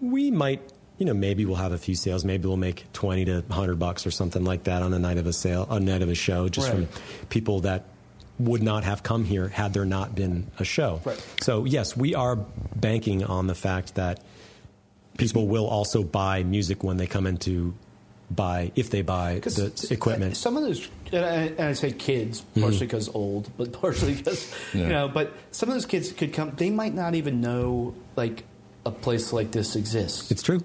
We 0.00 0.30
might, 0.30 0.62
you 0.98 1.06
know, 1.06 1.14
maybe 1.14 1.44
we'll 1.44 1.56
have 1.56 1.72
a 1.72 1.78
few 1.78 1.96
sales. 1.96 2.24
Maybe 2.24 2.46
we'll 2.46 2.56
make 2.56 2.84
20 2.92 3.24
to 3.24 3.42
100 3.48 3.80
bucks 3.80 4.06
or 4.06 4.12
something 4.12 4.44
like 4.44 4.62
that 4.64 4.80
on 4.82 4.94
a 4.94 4.98
night 5.00 5.18
of 5.18 5.26
a 5.26 5.32
sale, 5.32 5.66
a 5.68 5.80
night 5.80 6.02
of 6.02 6.08
a 6.08 6.14
show, 6.14 6.48
just 6.48 6.68
Right. 6.68 6.86
from 6.88 7.26
people 7.30 7.62
that 7.62 7.84
would 8.38 8.62
not 8.62 8.84
have 8.84 9.02
come 9.02 9.24
here 9.24 9.48
had 9.48 9.72
there 9.72 9.84
not 9.84 10.14
been 10.14 10.50
a 10.58 10.64
show. 10.64 11.00
Right. 11.04 11.24
So, 11.40 11.64
yes, 11.64 11.96
we 11.96 12.14
are 12.14 12.36
banking 12.36 13.24
on 13.24 13.46
the 13.46 13.54
fact 13.54 13.94
that 13.94 14.20
people 15.18 15.46
will 15.46 15.66
also 15.66 16.02
buy 16.02 16.42
music 16.42 16.82
when 16.82 16.96
they 16.96 17.06
come 17.06 17.26
in 17.26 17.36
to 17.38 17.74
buy, 18.30 18.72
if 18.74 18.90
they 18.90 19.02
buy 19.02 19.38
the 19.38 19.66
uh, 19.66 19.92
equipment. 19.94 20.32
Uh, 20.32 20.34
some 20.34 20.56
of 20.56 20.64
those, 20.64 20.88
and 21.12 21.24
I, 21.24 21.28
and 21.28 21.60
I 21.60 21.72
say 21.74 21.92
kids, 21.92 22.40
mm-hmm. 22.40 22.62
partially 22.62 22.86
because 22.86 23.08
old, 23.08 23.50
but 23.56 23.72
partially 23.80 24.14
because 24.14 24.52
Yeah. 24.72 24.80
you 24.82 24.88
know. 24.88 25.08
But 25.08 25.32
some 25.52 25.68
of 25.68 25.74
those 25.74 25.86
kids 25.86 26.10
could 26.12 26.32
come. 26.32 26.52
They 26.56 26.70
might 26.70 26.94
not 26.94 27.14
even 27.14 27.40
know 27.40 27.94
like 28.16 28.44
a 28.84 28.90
place 28.90 29.32
like 29.32 29.52
this 29.52 29.76
exists. 29.76 30.30
It's 30.30 30.42
true. 30.42 30.60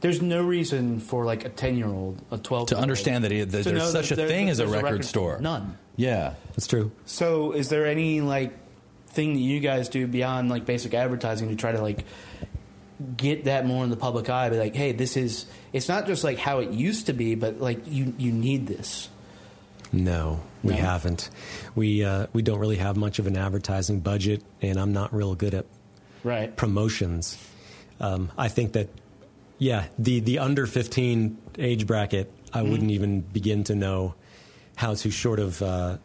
There's 0.00 0.22
no 0.22 0.42
reason 0.42 1.00
for 1.00 1.24
like 1.24 1.44
a 1.44 1.48
ten 1.48 1.76
year 1.76 1.88
old, 1.88 2.22
a 2.30 2.38
twelve 2.38 2.68
To 2.68 2.78
understand 2.78 3.24
that, 3.24 3.30
he, 3.32 3.42
that 3.42 3.62
To 3.64 3.70
there's 3.72 3.90
such 3.92 4.08
that 4.10 4.14
a 4.14 4.16
there- 4.16 4.28
thing 4.28 4.48
as 4.48 4.58
a 4.58 4.62
there's 4.62 4.72
a 4.72 4.76
record, 4.76 4.90
record 4.92 5.04
store. 5.04 5.30
store. 5.34 5.40
None. 5.42 5.76
Yeah. 5.96 6.34
that's 6.50 6.66
true. 6.68 6.92
So, 7.06 7.52
is 7.52 7.68
there 7.68 7.86
any 7.86 8.20
like 8.20 8.52
thing 9.08 9.34
that 9.34 9.40
you 9.40 9.58
guys 9.60 9.88
do 9.88 10.06
beyond 10.06 10.48
like 10.50 10.64
basic 10.64 10.94
advertising 10.94 11.48
to 11.48 11.56
try 11.56 11.72
to 11.72 11.82
like 11.82 12.04
get 13.16 13.44
that 13.44 13.66
more 13.66 13.82
in 13.84 13.90
the 13.90 13.96
public 13.96 14.28
eye? 14.30 14.48
Be 14.50 14.56
like, 14.58 14.74
hey, 14.76 14.92
this 14.92 15.16
is. 15.16 15.46
It's 15.72 15.88
not 15.88 16.06
just 16.06 16.22
like 16.24 16.38
how 16.38 16.60
it 16.60 16.70
used 16.70 17.06
to 17.06 17.12
be, 17.12 17.34
but 17.34 17.60
like 17.60 17.80
you 17.86 18.14
you 18.18 18.32
need 18.32 18.66
this. 18.66 19.08
No, 19.90 20.40
we 20.62 20.74
No? 20.74 20.80
haven't. 20.80 21.30
We 21.74 22.04
uh, 22.04 22.26
we 22.32 22.42
don't 22.42 22.58
really 22.58 22.76
have 22.76 22.96
much 22.96 23.18
of 23.18 23.26
an 23.26 23.36
advertising 23.36 24.00
budget, 24.00 24.42
and 24.62 24.78
I'm 24.78 24.92
not 24.92 25.12
real 25.14 25.34
good 25.34 25.54
at 25.54 25.66
Right. 26.24 26.54
promotions. 26.56 27.38
Um, 28.00 28.30
I 28.36 28.48
think 28.48 28.72
that, 28.74 28.88
yeah, 29.58 29.86
the 29.98 30.20
the 30.20 30.38
under 30.38 30.66
15 30.66 31.36
age 31.58 31.86
bracket, 31.86 32.30
I 32.52 32.60
Mm-hmm. 32.60 32.70
wouldn't 32.70 32.90
even 32.90 33.20
begin 33.20 33.64
to 33.64 33.74
know 33.74 34.14
how 34.76 34.94
to 34.94 35.10
short 35.10 35.38
of 35.40 35.60
uh, 35.62 35.98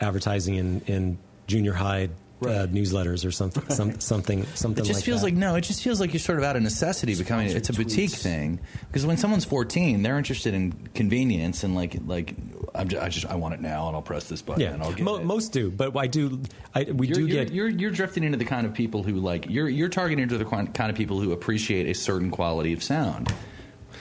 advertising 0.00 0.54
in, 0.54 0.80
in 0.86 1.18
junior 1.46 1.72
high 1.74 2.08
uh, 2.42 2.66
newsletters 2.66 3.26
or 3.26 3.30
something, 3.30 3.68
some, 3.70 4.00
something, 4.00 4.44
something. 4.54 4.84
It 4.84 4.88
just 4.88 5.00
like 5.00 5.04
feels 5.04 5.20
that. 5.20 5.26
like 5.26 5.34
no. 5.34 5.54
It 5.56 5.62
just 5.62 5.82
feels 5.82 6.00
like 6.00 6.12
you're 6.12 6.20
sort 6.20 6.38
of 6.38 6.44
out 6.44 6.56
of 6.56 6.62
necessity 6.62 7.14
becoming. 7.14 7.46
It's 7.46 7.68
a 7.68 7.72
Sponsored 7.72 7.86
boutique 7.86 8.10
thing 8.10 8.60
because 8.86 9.04
when 9.06 9.16
someone's 9.16 9.44
14, 9.44 10.02
they're 10.02 10.18
interested 10.18 10.54
in 10.54 10.72
convenience 10.94 11.64
and 11.64 11.74
like 11.74 11.96
like 12.06 12.34
I'm 12.74 12.88
just, 12.88 13.02
I 13.02 13.08
just 13.08 13.26
I 13.26 13.34
want 13.34 13.54
it 13.54 13.60
now 13.60 13.88
and 13.88 13.96
I'll 13.96 14.02
press 14.02 14.28
this 14.28 14.42
button 14.42 14.62
yeah, 14.62 14.72
and 14.72 14.82
I'll 14.82 14.92
get 14.92 15.04
mo- 15.04 15.16
it. 15.16 15.24
most 15.24 15.52
do, 15.52 15.70
but 15.70 15.96
I 15.96 16.06
do. 16.06 16.40
I, 16.74 16.84
we 16.84 17.08
you're, 17.08 17.14
do 17.14 17.26
you're, 17.26 17.44
get 17.44 17.54
you're 17.54 17.68
you're 17.68 17.90
drifting 17.90 18.24
into 18.24 18.38
the 18.38 18.44
kind 18.44 18.66
of 18.66 18.74
people 18.74 19.02
who 19.02 19.14
like 19.14 19.48
you're 19.48 19.68
you're 19.68 19.88
targeting 19.88 20.28
to 20.28 20.38
the 20.38 20.44
kind 20.44 20.72
kind 20.74 20.90
of 20.90 20.96
people 20.96 21.20
who 21.20 21.32
appreciate 21.32 21.88
a 21.88 21.94
certain 21.94 22.30
quality 22.30 22.72
of 22.72 22.82
sound. 22.82 23.32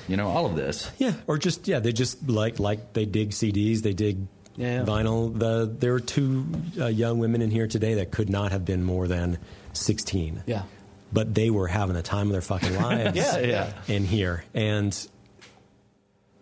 You 0.07 0.17
know 0.17 0.27
all 0.27 0.45
of 0.45 0.55
this. 0.55 0.89
Yeah, 0.97 1.13
or 1.27 1.37
just 1.37 1.67
yeah, 1.67 1.79
they 1.79 1.91
just 1.91 2.27
like 2.27 2.59
like 2.59 2.93
they 2.93 3.05
dig 3.05 3.31
CDs, 3.31 3.81
they 3.81 3.93
dig 3.93 4.25
Yeah. 4.59 4.83
vinyl. 4.83 5.33
The 5.39 5.73
there 5.79 5.93
were 5.93 5.99
two 5.99 6.45
uh, 6.79 6.85
young 6.87 7.17
women 7.17 7.41
in 7.41 7.49
here 7.49 7.65
today 7.67 7.95
that 7.95 8.11
could 8.11 8.29
not 8.29 8.51
have 8.51 8.65
been 8.65 8.83
more 8.83 9.07
than 9.07 9.39
sixteen. 9.73 10.43
Yeah. 10.45 10.63
but 11.11 11.33
they 11.33 11.49
were 11.49 11.67
having 11.67 11.95
the 11.95 12.03
time 12.03 12.27
of 12.27 12.33
their 12.33 12.41
fucking 12.41 12.75
lives. 12.81 13.15
Yeah, 13.17 13.39
yeah. 13.39 13.71
in 13.87 14.03
here, 14.05 14.43
and 14.53 14.93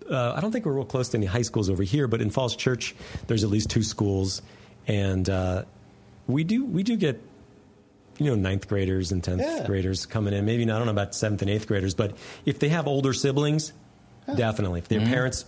uh, 0.09 0.34
I 0.36 0.41
don't 0.41 0.51
think 0.51 0.65
we're 0.65 0.74
real 0.74 0.86
close 0.86 1.09
to 1.09 1.18
any 1.18 1.26
high 1.26 1.41
schools 1.41 1.70
over 1.70 1.84
here, 1.84 2.07
but 2.07 2.22
in 2.22 2.30
Falls 2.30 2.55
Church, 2.55 2.95
there's 3.28 3.43
at 3.43 3.49
least 3.49 3.70
two 3.70 3.84
schools, 3.84 4.41
and 4.88 5.30
uh, 5.30 5.63
we 6.28 6.43
do 6.43 6.65
we 6.65 6.84
do 6.84 6.95
get 6.97 7.22
you 8.18 8.26
know 8.28 8.36
ninth 8.36 8.68
graders 8.68 9.11
and 9.11 9.24
tenth 9.24 9.41
Yeah. 9.41 9.65
graders 9.68 10.05
coming 10.05 10.34
in. 10.34 10.45
Maybe 10.45 10.65
not, 10.65 10.76
I 10.76 10.78
don't 10.80 10.88
know 10.88 10.91
about 10.93 11.13
seventh 11.13 11.41
and 11.41 11.51
eighth 11.51 11.68
graders, 11.68 11.93
but 11.93 12.15
if 12.45 12.59
they 12.59 12.70
have 12.70 12.88
older 12.88 13.13
siblings, 13.13 13.74
definitely. 14.34 14.80
If 14.80 14.88
their 14.88 15.01
parents 15.01 15.45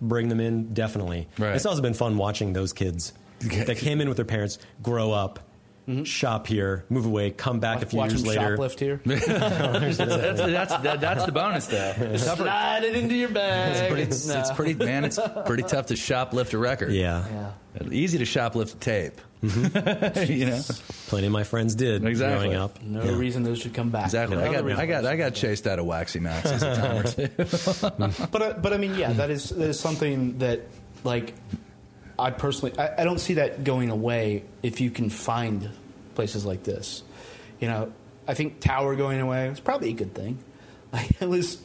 bring 0.00 0.28
them 0.28 0.40
in, 0.40 0.72
definitely. 0.74 1.28
Right. 1.38 1.54
It's 1.56 1.66
also 1.66 1.82
been 1.82 1.94
fun 1.94 2.16
watching 2.16 2.52
those 2.52 2.72
kids 2.72 3.12
that 3.40 3.78
came 3.78 4.00
in 4.00 4.08
with 4.08 4.16
their 4.16 4.24
parents 4.26 4.58
grow 4.82 5.12
up. 5.12 5.40
Mm-hmm. 5.88 6.04
Shop 6.04 6.46
here, 6.46 6.84
move 6.88 7.06
away, 7.06 7.30
come 7.32 7.58
back 7.58 7.82
a 7.82 7.86
few 7.86 7.98
Watch 7.98 8.10
years 8.12 8.24
later. 8.24 8.56
shoplift 8.56 8.78
here. 8.78 9.00
that's, 9.04 9.96
that's, 9.96 10.76
that, 10.82 11.00
that's 11.00 11.24
the 11.24 11.32
bonus 11.32 11.66
though. 11.66 12.16
Slide 12.16 12.84
it 12.84 12.94
into 12.94 13.16
your 13.16 13.30
bag. 13.30 13.72
It's 13.72 13.88
pretty, 13.88 14.02
it's, 14.02 14.28
it's 14.28 14.52
pretty 14.52 14.74
man. 14.74 15.04
It's 15.04 15.18
pretty 15.46 15.64
tough 15.64 15.86
to 15.86 15.94
shoplift 15.94 16.54
a 16.54 16.58
record. 16.58 16.92
Yeah, 16.92 17.24
Yeah. 17.80 17.88
easy 17.90 18.18
to 18.18 18.24
shoplift 18.24 18.74
a 18.74 19.10
tape. 19.42 20.28
you 20.30 20.46
know 20.46 20.60
plenty 21.08 21.26
of 21.26 21.32
my 21.32 21.44
friends 21.44 21.74
did 21.74 22.04
Exactly. 22.04 22.48
growing 22.48 22.54
up. 22.60 22.82
No 22.82 23.02
Yeah. 23.02 23.16
reason 23.16 23.42
those 23.42 23.58
should 23.60 23.74
come 23.74 23.90
back. 23.90 24.04
exactly. 24.06 24.36
No 24.36 24.42
I 24.44 24.52
got. 24.52 24.64
I 24.78 24.86
got 24.86 25.04
I 25.06 25.16
got 25.16 25.34
chased 25.34 25.66
out 25.66 25.78
of 25.78 25.86
Waxy 25.86 26.20
Max's 26.20 26.62
a 26.62 26.74
time 26.76 26.96
or 26.98 27.02
two. 27.04 27.28
But 28.30 28.42
uh, 28.42 28.52
but 28.60 28.72
I 28.72 28.76
mean, 28.76 28.94
yeah, 28.96 29.12
that 29.14 29.30
is 29.30 29.48
that 29.50 29.68
is 29.68 29.80
something 29.80 30.38
that 30.38 30.60
like 31.04 31.34
I 32.18 32.30
personally 32.30 32.78
I, 32.78 33.00
I 33.02 33.04
don't 33.04 33.18
see 33.20 33.34
that 33.34 33.64
going 33.64 33.90
away 33.90 34.44
if 34.62 34.80
you 34.80 34.90
can 34.90 35.08
find 35.10 35.70
places 36.14 36.44
like 36.44 36.62
this. 36.64 37.02
You 37.60 37.68
know, 37.68 37.92
I 38.28 38.34
think 38.34 38.60
Tower 38.60 38.94
going 38.96 39.20
away 39.20 39.48
was 39.48 39.60
probably 39.60 39.90
a 39.90 39.94
good 39.94 40.14
thing. 40.14 40.38
Like, 40.92 41.22
it 41.22 41.28
was 41.28 41.56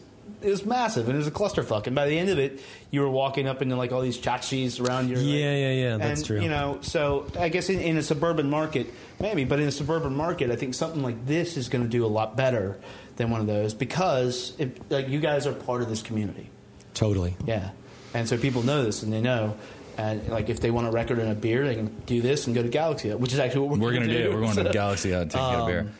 it 0.46 0.50
was 0.50 0.66
massive 0.66 1.08
and 1.08 1.16
it 1.16 1.18
was 1.18 1.28
a 1.28 1.32
clusterfuck. 1.32 1.88
And 1.88 1.96
by 1.96 2.08
the 2.08 2.18
end 2.18 2.30
of 2.30 2.38
it, 2.38 2.62
you 2.92 3.02
were 3.02 3.10
walking 3.10 3.48
up 3.48 3.64
into 3.64 3.76
like 3.76 3.92
all 3.92 4.02
these 4.02 4.18
chachis 4.18 4.80
around 4.80 5.10
your 5.10 5.20
Yeah, 5.20 5.56
yeah, 5.56 5.72
yeah, 5.72 5.98
that's 5.98 6.20
and, 6.20 6.28
true. 6.28 6.42
You 6.42 6.50
know, 6.50 6.78
so 6.82 7.26
I 7.40 7.50
guess 7.50 7.70
in, 7.70 7.80
in 7.80 7.98
a 7.98 8.04
suburban 8.04 8.50
market, 8.50 8.94
maybe, 9.20 9.44
but 9.44 9.60
in 9.60 9.68
a 9.68 9.72
suburban 9.72 10.16
market, 10.16 10.52
I 10.52 10.56
think 10.56 10.76
something 10.76 11.02
like 11.02 11.26
this 11.26 11.58
is 11.58 11.68
going 11.68 11.84
to 11.84 11.90
do 11.90 12.06
a 12.06 12.08
lot 12.08 12.38
better 12.38 12.78
than 13.16 13.32
one 13.32 13.42
of 13.42 13.48
those 13.48 13.74
because 13.74 14.54
it, 14.60 14.80
like 14.92 15.10
you 15.10 15.20
guys 15.20 15.48
are 15.48 15.54
part 15.54 15.82
of 15.82 15.90
this 15.90 16.04
community. 16.04 16.50
Totally. 16.94 17.36
Yeah, 17.46 17.72
and 18.14 18.30
so 18.30 18.38
people 18.38 18.62
know 18.64 18.84
this 18.84 19.02
and 19.02 19.12
they 19.12 19.22
know. 19.22 19.58
And 19.98 20.28
like 20.28 20.50
if 20.50 20.60
they 20.60 20.72
want 20.72 20.88
a 20.88 20.92
record 20.92 21.20
and 21.20 21.32
a 21.32 21.36
beer, 21.36 21.66
they 21.66 21.76
can 21.76 21.88
do 22.06 22.22
this 22.22 22.46
and 22.48 22.56
go 22.56 22.62
to 22.62 22.68
Galaxy, 22.68 23.14
which 23.14 23.34
is 23.34 23.40
actually 23.40 23.62
what 23.62 23.80
we're, 23.80 23.88
We're 23.88 23.94
gonna 23.94 24.08
do. 24.08 24.32
We're 24.32 24.42
going 24.42 24.56
to 24.58 24.70
Galaxy 24.74 25.12
Hut 25.12 25.30
to 25.32 25.38
get 25.38 25.60
a 25.60 25.66
beer. 25.66 25.80
um, 25.80 25.92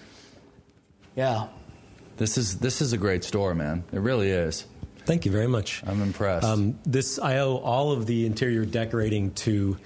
Yeah, 1.16 1.48
This 2.18 2.38
is 2.38 2.60
this 2.60 2.82
is 2.82 2.94
a 2.94 2.98
great 2.98 3.24
store, 3.24 3.54
man. 3.54 3.84
It 3.92 4.00
really 4.00 4.30
is. 4.30 4.66
Thank 5.06 5.26
you 5.26 5.32
very 5.32 5.48
much. 5.48 5.84
I'm 5.86 6.02
impressed. 6.02 6.46
Um, 6.46 6.80
this 6.86 7.20
I 7.20 7.38
owe 7.38 7.58
all 7.58 7.92
of 7.92 8.06
the 8.06 8.26
interior 8.26 8.66
decorating 8.66 9.32
to 9.34 9.78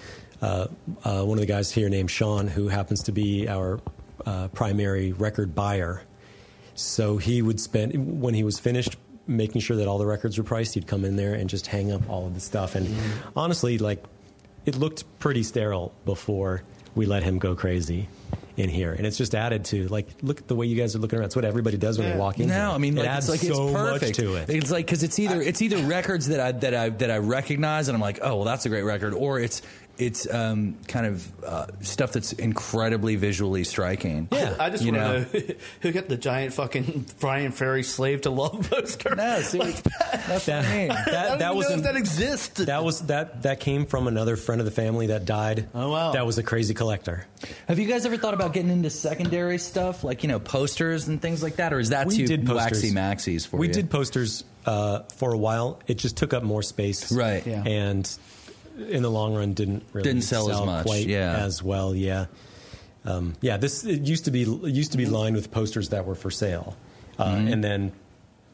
uh, 0.42 0.68
uh, 1.04 1.24
one 1.24 1.38
of 1.38 1.42
the 1.42 1.48
guys 1.48 1.72
here 1.72 1.90
named 1.90 2.12
Sean, 2.12 2.48
who 2.48 2.68
happens 2.68 3.04
to 3.04 3.12
be 3.12 3.50
our 3.50 3.80
uh, 4.26 4.48
primary 4.50 5.12
record 5.12 5.56
buyer. 5.56 6.04
So 6.76 7.18
he 7.18 7.42
would 7.42 7.60
spend 7.60 8.22
when 8.22 8.34
he 8.34 8.44
was 8.44 8.60
finished 8.60 8.96
making 9.28 9.62
sure 9.62 9.78
that 9.78 9.88
all 9.88 9.98
the 9.98 10.06
records 10.06 10.38
were 10.38 10.44
priced. 10.44 10.76
He'd 10.76 10.88
come 10.88 11.04
in 11.04 11.16
there 11.16 11.34
and 11.34 11.50
just 11.50 11.68
hang 11.68 11.92
up 11.92 12.08
all 12.10 12.26
of 12.26 12.34
the 12.34 12.40
stuff. 12.40 12.76
And 12.76 12.96
honestly, 13.36 13.78
like 13.78 14.04
it 14.66 14.76
looked 14.76 15.04
pretty 15.20 15.44
sterile 15.44 15.94
before 16.06 16.64
we 16.96 17.06
let 17.06 17.24
him 17.24 17.40
go 17.40 17.56
crazy 17.56 18.08
in 18.60 18.70
here. 18.70 18.92
And 18.92 19.06
it's 19.08 19.18
just 19.18 19.34
added 19.34 19.66
to 19.66 19.88
like 19.88 20.08
look 20.22 20.40
at 20.40 20.48
the 20.48 20.56
way 20.56 20.66
you 20.68 20.76
guys 20.76 20.96
are 20.96 21.00
looking 21.00 21.18
around. 21.18 21.28
It's 21.28 21.36
what 21.36 21.46
everybody 21.46 21.78
does 21.78 21.98
when 21.98 22.08
Yeah. 22.08 22.14
they 22.14 22.20
walk 22.20 22.40
in. 22.40 22.50
No. 22.50 22.72
I 22.72 22.78
mean, 22.78 22.98
it 22.98 23.02
like, 23.02 23.10
adds 23.10 23.30
it's 23.30 23.44
like 23.44 23.54
so 23.54 23.64
it's 23.68 23.74
perfect 23.74 24.18
much 24.20 24.26
to 24.28 24.36
it. 24.36 24.50
It's 24.50 24.72
like 24.72 24.86
because 24.86 25.04
it's 25.04 25.18
either 25.20 25.42
it's 25.42 25.62
either 25.62 25.78
records 25.78 26.28
that 26.28 26.40
I 26.40 26.52
that 26.52 26.74
I 26.74 26.90
that 26.90 27.10
I 27.12 27.18
recognize 27.18 27.88
and 27.88 27.96
I'm 27.96 28.02
like, 28.02 28.20
oh 28.22 28.36
well, 28.36 28.46
that's 28.46 28.66
a 28.66 28.70
great 28.70 28.84
record, 28.84 29.14
or 29.14 29.40
it's 29.40 29.62
it's 30.00 30.32
um, 30.34 30.78
kind 30.88 31.06
of 31.06 31.44
uh, 31.44 31.68
stuff 31.82 32.14
that's 32.14 32.34
incredibly 32.34 33.16
visually 33.18 33.64
striking. 33.64 34.28
Yeah. 34.32 34.56
I 34.60 34.70
just 34.70 34.84
You 34.84 34.94
want 34.94 35.32
to 35.32 35.40
know 35.50 35.56
who 35.82 35.92
got 35.92 36.08
the 36.08 36.18
giant 36.18 36.54
fucking 36.54 37.06
Bryan 37.20 37.52
Ferry 37.52 37.84
slave 37.84 38.22
to 38.22 38.30
love 38.30 38.70
poster. 38.70 39.14
No, 39.16 39.42
see, 39.42 39.60
that's 39.60 40.48
what 40.48 40.50
I 40.66 40.74
mean. 40.76 40.92
I 40.92 41.04
That, 41.06 41.28
don't 41.30 41.40
that 41.40 41.56
was 41.56 41.66
know 41.70 41.74
if 41.74 41.78
an- 41.80 41.84
that 41.84 41.96
exists. 41.98 42.66
That 42.66 42.84
was 42.84 43.02
that 43.08 43.44
that 43.44 43.60
came 43.60 43.86
from 43.86 44.08
another 44.08 44.36
friend 44.38 44.62
of 44.62 44.66
the 44.66 44.72
family 44.72 45.08
that 45.08 45.26
died. 45.26 45.68
Oh, 45.76 45.92
wow. 45.92 46.12
That 46.14 46.26
was 46.26 46.38
a 46.38 46.44
crazy 46.44 46.74
collector. 46.74 47.26
Have 47.68 47.78
you 47.80 47.88
guys 47.88 48.06
ever 48.06 48.18
thought 48.18 48.34
about 48.34 48.54
getting 48.54 48.72
into 48.72 48.90
secondary 48.90 49.58
stuff, 49.58 50.04
like 50.04 50.24
you 50.24 50.30
know 50.30 50.40
posters 50.40 51.08
and 51.08 51.22
things 51.22 51.44
like 51.44 51.58
that, 51.58 51.74
or 51.74 51.80
is 51.80 51.90
that 51.90 52.08
We 52.08 52.18
too 52.18 52.28
did 52.28 52.48
Waxie 52.48 52.92
Maxie's 52.92 53.46
for 53.46 53.58
we 53.58 53.68
you? 53.68 53.70
We 53.70 53.74
did 53.74 53.90
posters 53.90 54.44
uh, 54.66 55.02
for 55.18 55.34
a 55.34 55.38
while. 55.38 55.80
It 55.88 55.98
just 55.98 56.16
took 56.18 56.34
up 56.34 56.44
more 56.44 56.64
space, 56.64 57.12
Right. 57.12 57.46
Yeah. 57.46 57.64
And 57.64 58.10
in 58.80 59.04
the 59.04 59.12
long 59.12 59.36
run, 59.36 59.54
didn't 59.54 59.84
really 59.94 60.04
Didn't 60.08 60.24
sell 60.24 60.50
as 60.52 60.66
much, 60.66 60.86
quite 60.86 61.08
yeah. 61.08 61.38
as 61.38 61.62
well. 61.64 61.94
Yeah, 61.96 62.26
um, 63.06 63.34
yeah. 63.42 63.58
This 63.58 63.84
it 63.86 64.02
used 64.02 64.26
to 64.26 64.32
be 64.32 64.44
it 64.44 64.74
used 64.74 64.92
to 64.94 64.98
be 64.98 65.06
lined 65.06 65.36
with 65.36 65.52
posters 65.52 65.90
that 65.90 66.06
were 66.06 66.16
for 66.16 66.32
sale, 66.32 66.76
uh, 67.18 67.26
Mm-hmm. 67.26 67.48
and 67.54 67.64
then 67.64 67.92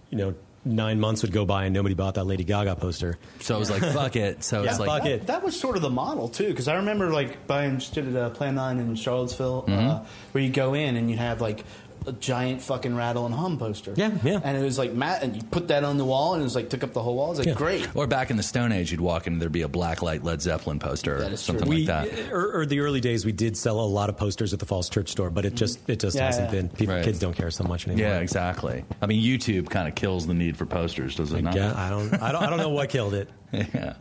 you 0.09 0.17
know 0.17 0.36
nine 0.67 0.99
months 0.99 1.21
would 1.21 1.32
go 1.32 1.45
by 1.45 1.65
and 1.65 1.76
nobody 1.76 1.93
bought 1.93 2.15
that 2.15 2.23
Lady 2.23 2.43
Gaga 2.43 2.76
poster. 2.78 3.19
So 3.39 3.55
I 3.55 3.59
was 3.59 3.69
like, 3.69 3.84
fuck 3.84 4.15
it. 4.15 4.43
So 4.43 4.63
Yeah, 4.63 4.71
it's 4.71 4.80
like, 4.80 4.89
fuck 4.89 5.03
that, 5.03 5.11
it. 5.11 5.28
that 5.28 5.43
was 5.43 5.59
sort 5.59 5.76
of 5.76 5.84
the 5.84 5.91
model 5.91 6.28
too, 6.28 6.47
because 6.47 6.67
I 6.67 6.78
remember 6.78 7.11
like 7.11 7.45
buying 7.45 7.80
stood 7.80 8.07
at 8.07 8.15
uh, 8.15 8.30
Plan 8.32 8.55
Nine 8.55 8.80
in 8.80 8.95
Charlottesville, 8.95 9.65
uh, 9.67 9.71
Mm-hmm. 9.71 10.05
where 10.32 10.43
you 10.43 10.49
go 10.49 10.73
in 10.73 10.95
and 10.95 11.09
you 11.11 11.17
have 11.17 11.39
like 11.39 11.63
a 12.07 12.11
giant 12.11 12.61
fucking 12.61 12.95
rattle 12.95 13.25
and 13.25 13.33
hum 13.33 13.57
poster. 13.57 13.93
Yeah, 13.95 14.11
yeah. 14.23 14.39
And 14.43 14.57
it 14.57 14.61
was 14.61 14.77
like 14.77 14.93
Matt, 14.93 15.23
and 15.23 15.35
you 15.35 15.43
put 15.43 15.69
that 15.69 15.83
on 15.83 15.97
the 15.97 16.05
wall, 16.05 16.33
and 16.33 16.41
it 16.41 16.43
was 16.43 16.55
like 16.55 16.69
took 16.69 16.83
up 16.83 16.93
the 16.93 17.01
whole 17.01 17.15
wall. 17.15 17.27
It 17.27 17.29
was 17.29 17.39
like 17.39 17.47
Yeah. 17.47 17.53
great. 17.55 17.95
Or 17.95 18.07
back 18.07 18.29
in 18.29 18.37
the 18.37 18.43
Stone 18.43 18.71
Age, 18.71 18.91
you'd 18.91 19.01
walk 19.01 19.27
in 19.27 19.33
and 19.33 19.41
there'd 19.41 19.51
be 19.51 19.63
a 19.63 19.67
black 19.67 20.01
light 20.01 20.23
Led 20.23 20.41
Zeppelin 20.41 20.79
poster 20.79 21.17
or 21.17 21.37
something 21.37 21.65
true. 21.65 21.75
like 21.75 21.79
we, 21.79 21.85
that. 21.85 22.31
Or, 22.31 22.61
or 22.61 22.65
the 22.65 22.79
early 22.79 23.01
days, 23.01 23.25
we 23.25 23.31
did 23.31 23.57
sell 23.57 23.79
a 23.79 23.81
lot 23.81 24.09
of 24.09 24.17
posters 24.17 24.53
at 24.53 24.59
the 24.59 24.65
Falls 24.65 24.89
Church 24.89 25.09
store, 25.09 25.29
but 25.29 25.45
it 25.45 25.49
mm-hmm. 25.49 25.57
just 25.57 25.89
it 25.89 25.99
just 25.99 26.15
Yeah, 26.15 26.25
hasn't 26.27 26.47
yeah. 26.47 26.61
been. 26.61 26.69
People, 26.69 26.95
Right. 26.95 27.03
kids 27.03 27.19
don't 27.19 27.35
care 27.35 27.51
so 27.51 27.63
much 27.63 27.87
anymore. 27.87 28.07
Yeah, 28.07 28.19
exactly. 28.19 28.85
I 29.01 29.05
mean, 29.05 29.23
YouTube 29.23 29.69
kind 29.69 29.87
of 29.87 29.95
kills 29.95 30.27
the 30.27 30.33
need 30.33 30.57
for 30.57 30.65
posters, 30.65 31.15
does 31.15 31.31
it 31.33 31.41
not? 31.41 31.55
Yeah, 31.55 31.73
I 31.75 31.89
don't, 31.89 32.13
I 32.21 32.31
don't, 32.31 32.43
I 32.43 32.49
don't 32.49 32.59
know 32.59 32.69
what 32.69 32.89
killed 32.89 33.13
it. 33.13 33.29
yeah. 33.51 33.93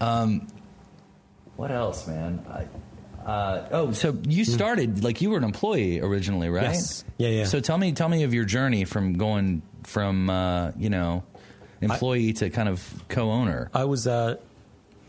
Um, 0.00 0.46
what 1.56 1.70
else, 1.70 2.06
man? 2.06 2.44
I, 2.50 2.66
uh, 3.24 3.68
oh, 3.70 3.92
so 3.92 4.16
you 4.28 4.44
started 4.44 5.04
like 5.04 5.20
you 5.20 5.30
were 5.30 5.38
an 5.38 5.44
employee 5.44 6.00
originally, 6.00 6.48
right? 6.48 6.66
Hmm. 6.66 6.72
Yes. 6.72 7.04
Yeah, 7.18 7.28
yeah. 7.28 7.44
So 7.44 7.60
tell 7.60 7.78
me, 7.78 7.92
tell 7.92 8.08
me 8.08 8.22
of 8.24 8.34
your 8.34 8.44
journey 8.44 8.84
from 8.84 9.14
going 9.14 9.62
from 9.84 10.28
uh, 10.30 10.72
you 10.76 10.90
know 10.90 11.22
employee 11.80 12.32
to 12.34 12.50
kind 12.50 12.68
of 12.68 13.04
co-owner. 13.08 13.70
I 13.74 13.84
was, 13.84 14.06
uh, 14.06 14.36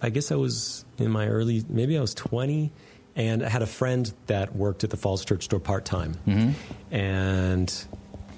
I 0.01 0.09
guess 0.09 0.31
I 0.31 0.35
was 0.35 0.85
in 0.97 1.11
my 1.11 1.27
early, 1.27 1.63
maybe 1.69 1.95
I 1.97 2.01
was 2.01 2.15
20, 2.15 2.71
and 3.15 3.43
I 3.43 3.49
had 3.49 3.61
a 3.61 3.67
friend 3.67 4.11
that 4.25 4.55
worked 4.55 4.83
at 4.83 4.89
the 4.89 4.97
Falls 4.97 5.23
Church 5.23 5.43
store 5.43 5.59
part 5.59 5.85
time. 5.85 6.15
Mm-hmm. 6.27 6.95
And 6.95 7.85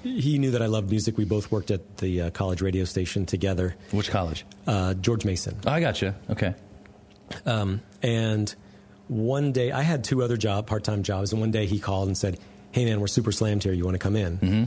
he 0.02 0.38
knew 0.38 0.50
that 0.50 0.60
I 0.62 0.66
loved 0.66 0.90
music. 0.90 1.16
We 1.16 1.24
both 1.24 1.50
worked 1.50 1.70
at 1.70 1.96
the 1.96 2.22
uh, 2.22 2.30
college 2.30 2.60
radio 2.60 2.84
station 2.84 3.24
together, 3.26 3.74
Which 3.90 4.10
college? 4.10 4.44
uh, 4.66 4.92
George 4.94 5.24
Mason. 5.24 5.58
Oh, 5.66 5.70
I 5.72 5.80
got 5.80 6.02
you. 6.02 6.14
Okay. 6.30 6.54
Um, 7.46 7.80
and 8.02 8.54
one 9.08 9.52
day, 9.52 9.72
I 9.72 9.82
had 9.82 10.04
two 10.04 10.22
other 10.22 10.36
job, 10.36 10.66
part 10.66 10.84
time 10.84 11.02
jobs, 11.02 11.32
and 11.32 11.40
one 11.40 11.50
day 11.50 11.66
he 11.66 11.78
called 11.78 12.08
and 12.08 12.16
said, 12.16 12.38
"Hey 12.72 12.84
man, 12.84 13.00
we're 13.00 13.06
super 13.06 13.32
slammed 13.32 13.62
here. 13.64 13.72
You 13.72 13.84
want 13.84 13.94
to 13.94 13.98
come 14.00 14.16
in?" 14.16 14.38
Mm-hmm. 14.38 14.64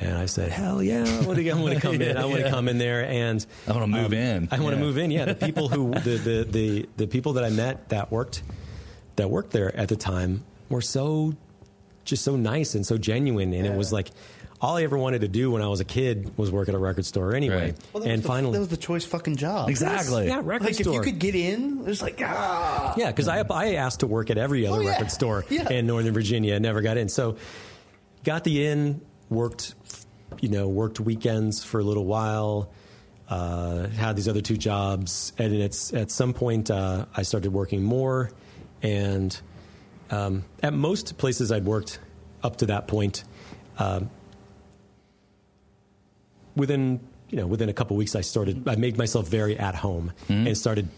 And 0.00 0.16
I 0.16 0.26
said, 0.26 0.50
"Hell 0.52 0.82
yeah, 0.82 1.00
I 1.04 1.26
want 1.26 1.38
to, 1.38 1.52
want 1.54 1.74
to 1.74 1.80
come 1.80 2.00
in. 2.02 2.16
I 2.16 2.24
want 2.26 2.42
to 2.42 2.50
come 2.50 2.68
in 2.68 2.78
there." 2.78 3.04
And 3.04 3.44
I 3.66 3.72
wanna 3.72 3.86
move 3.88 4.12
in. 4.12 4.48
I 4.50 4.60
want 4.60 4.74
to 4.74 4.80
Yeah. 4.80 4.86
move 4.86 4.98
in. 4.98 5.10
Yeah, 5.10 5.24
the 5.24 5.34
people 5.34 5.68
who 5.68 5.90
the, 6.08 6.16
the 6.18 6.44
the 6.48 6.88
the 6.98 7.06
people 7.06 7.32
that 7.34 7.44
I 7.44 7.50
met 7.50 7.88
that 7.88 8.12
worked 8.12 8.42
that 9.16 9.30
worked 9.30 9.50
there 9.52 9.74
at 9.76 9.88
the 9.88 9.96
time 9.96 10.44
were 10.68 10.80
so 10.82 11.34
just 12.04 12.24
so 12.24 12.36
nice 12.36 12.74
and 12.74 12.86
so 12.86 12.96
genuine, 12.98 13.52
and 13.52 13.66
it 13.66 13.74
was 13.74 13.92
like. 13.92 14.10
All 14.60 14.76
I 14.76 14.82
ever 14.82 14.98
wanted 14.98 15.20
to 15.20 15.28
do 15.28 15.52
when 15.52 15.62
I 15.62 15.68
was 15.68 15.78
a 15.78 15.84
kid 15.84 16.36
was 16.36 16.50
work 16.50 16.68
at 16.68 16.74
a 16.74 16.78
record 16.78 17.04
store 17.06 17.34
anyway. 17.34 17.66
Right. 17.66 17.76
Well, 17.92 18.02
and 18.02 18.12
was 18.12 18.22
the, 18.22 18.28
finally, 18.28 18.52
that 18.54 18.58
was 18.58 18.68
the 18.68 18.76
choice 18.76 19.04
fucking 19.04 19.36
job. 19.36 19.68
Exactly. 19.68 20.26
yeah, 20.26 20.40
record 20.42 20.64
Like 20.66 20.74
store. 20.74 20.94
if 21.00 21.06
you 21.06 21.12
could 21.12 21.20
get 21.20 21.36
in, 21.36 21.78
it 21.80 21.84
was 21.86 22.02
like 22.02 22.20
ah. 22.24 22.94
Yeah, 22.96 23.06
because 23.12 23.28
I, 23.28 23.42
I 23.48 23.74
asked 23.74 24.00
to 24.00 24.08
work 24.08 24.30
at 24.30 24.38
every 24.38 24.66
other 24.66 24.78
Oh, 24.78 24.80
yeah. 24.80 24.90
record 24.90 25.10
store 25.12 25.44
Yeah. 25.50 25.68
in 25.70 25.86
Northern 25.86 26.12
Virginia, 26.12 26.54
and 26.54 26.62
never 26.64 26.80
got 26.82 26.96
in. 26.96 27.08
So, 27.08 27.36
got 28.24 28.42
the 28.42 28.66
in, 28.66 29.00
worked, 29.30 29.76
you 30.40 30.48
know, 30.48 30.66
worked 30.68 30.98
weekends 30.98 31.62
for 31.62 31.78
a 31.78 31.84
little 31.84 32.04
while, 32.04 32.70
uh, 33.28 33.86
had 33.90 34.16
these 34.16 34.26
other 34.28 34.40
two 34.40 34.56
jobs, 34.56 35.32
and 35.38 35.54
it's 35.54 35.92
at 35.94 36.10
some 36.10 36.34
point 36.34 36.68
uh, 36.70 37.04
I 37.16 37.22
started 37.22 37.52
working 37.52 37.84
more, 37.84 38.32
and 38.82 39.40
um, 40.10 40.44
at 40.64 40.72
most 40.72 41.16
places 41.16 41.52
I'd 41.52 41.64
worked 41.64 42.00
up 42.42 42.56
to 42.56 42.66
that 42.66 42.88
point, 42.88 43.22
um, 43.78 44.10
within 46.58 47.00
you 47.30 47.36
know 47.38 47.46
within 47.46 47.68
a 47.68 47.72
couple 47.72 47.96
weeks 47.96 48.14
I 48.14 48.20
started 48.22 48.68
I 48.68 48.76
made 48.76 48.98
myself 48.98 49.28
very 49.28 49.58
at 49.58 49.74
home 49.74 50.12
and 50.28 50.56
started 50.56 50.88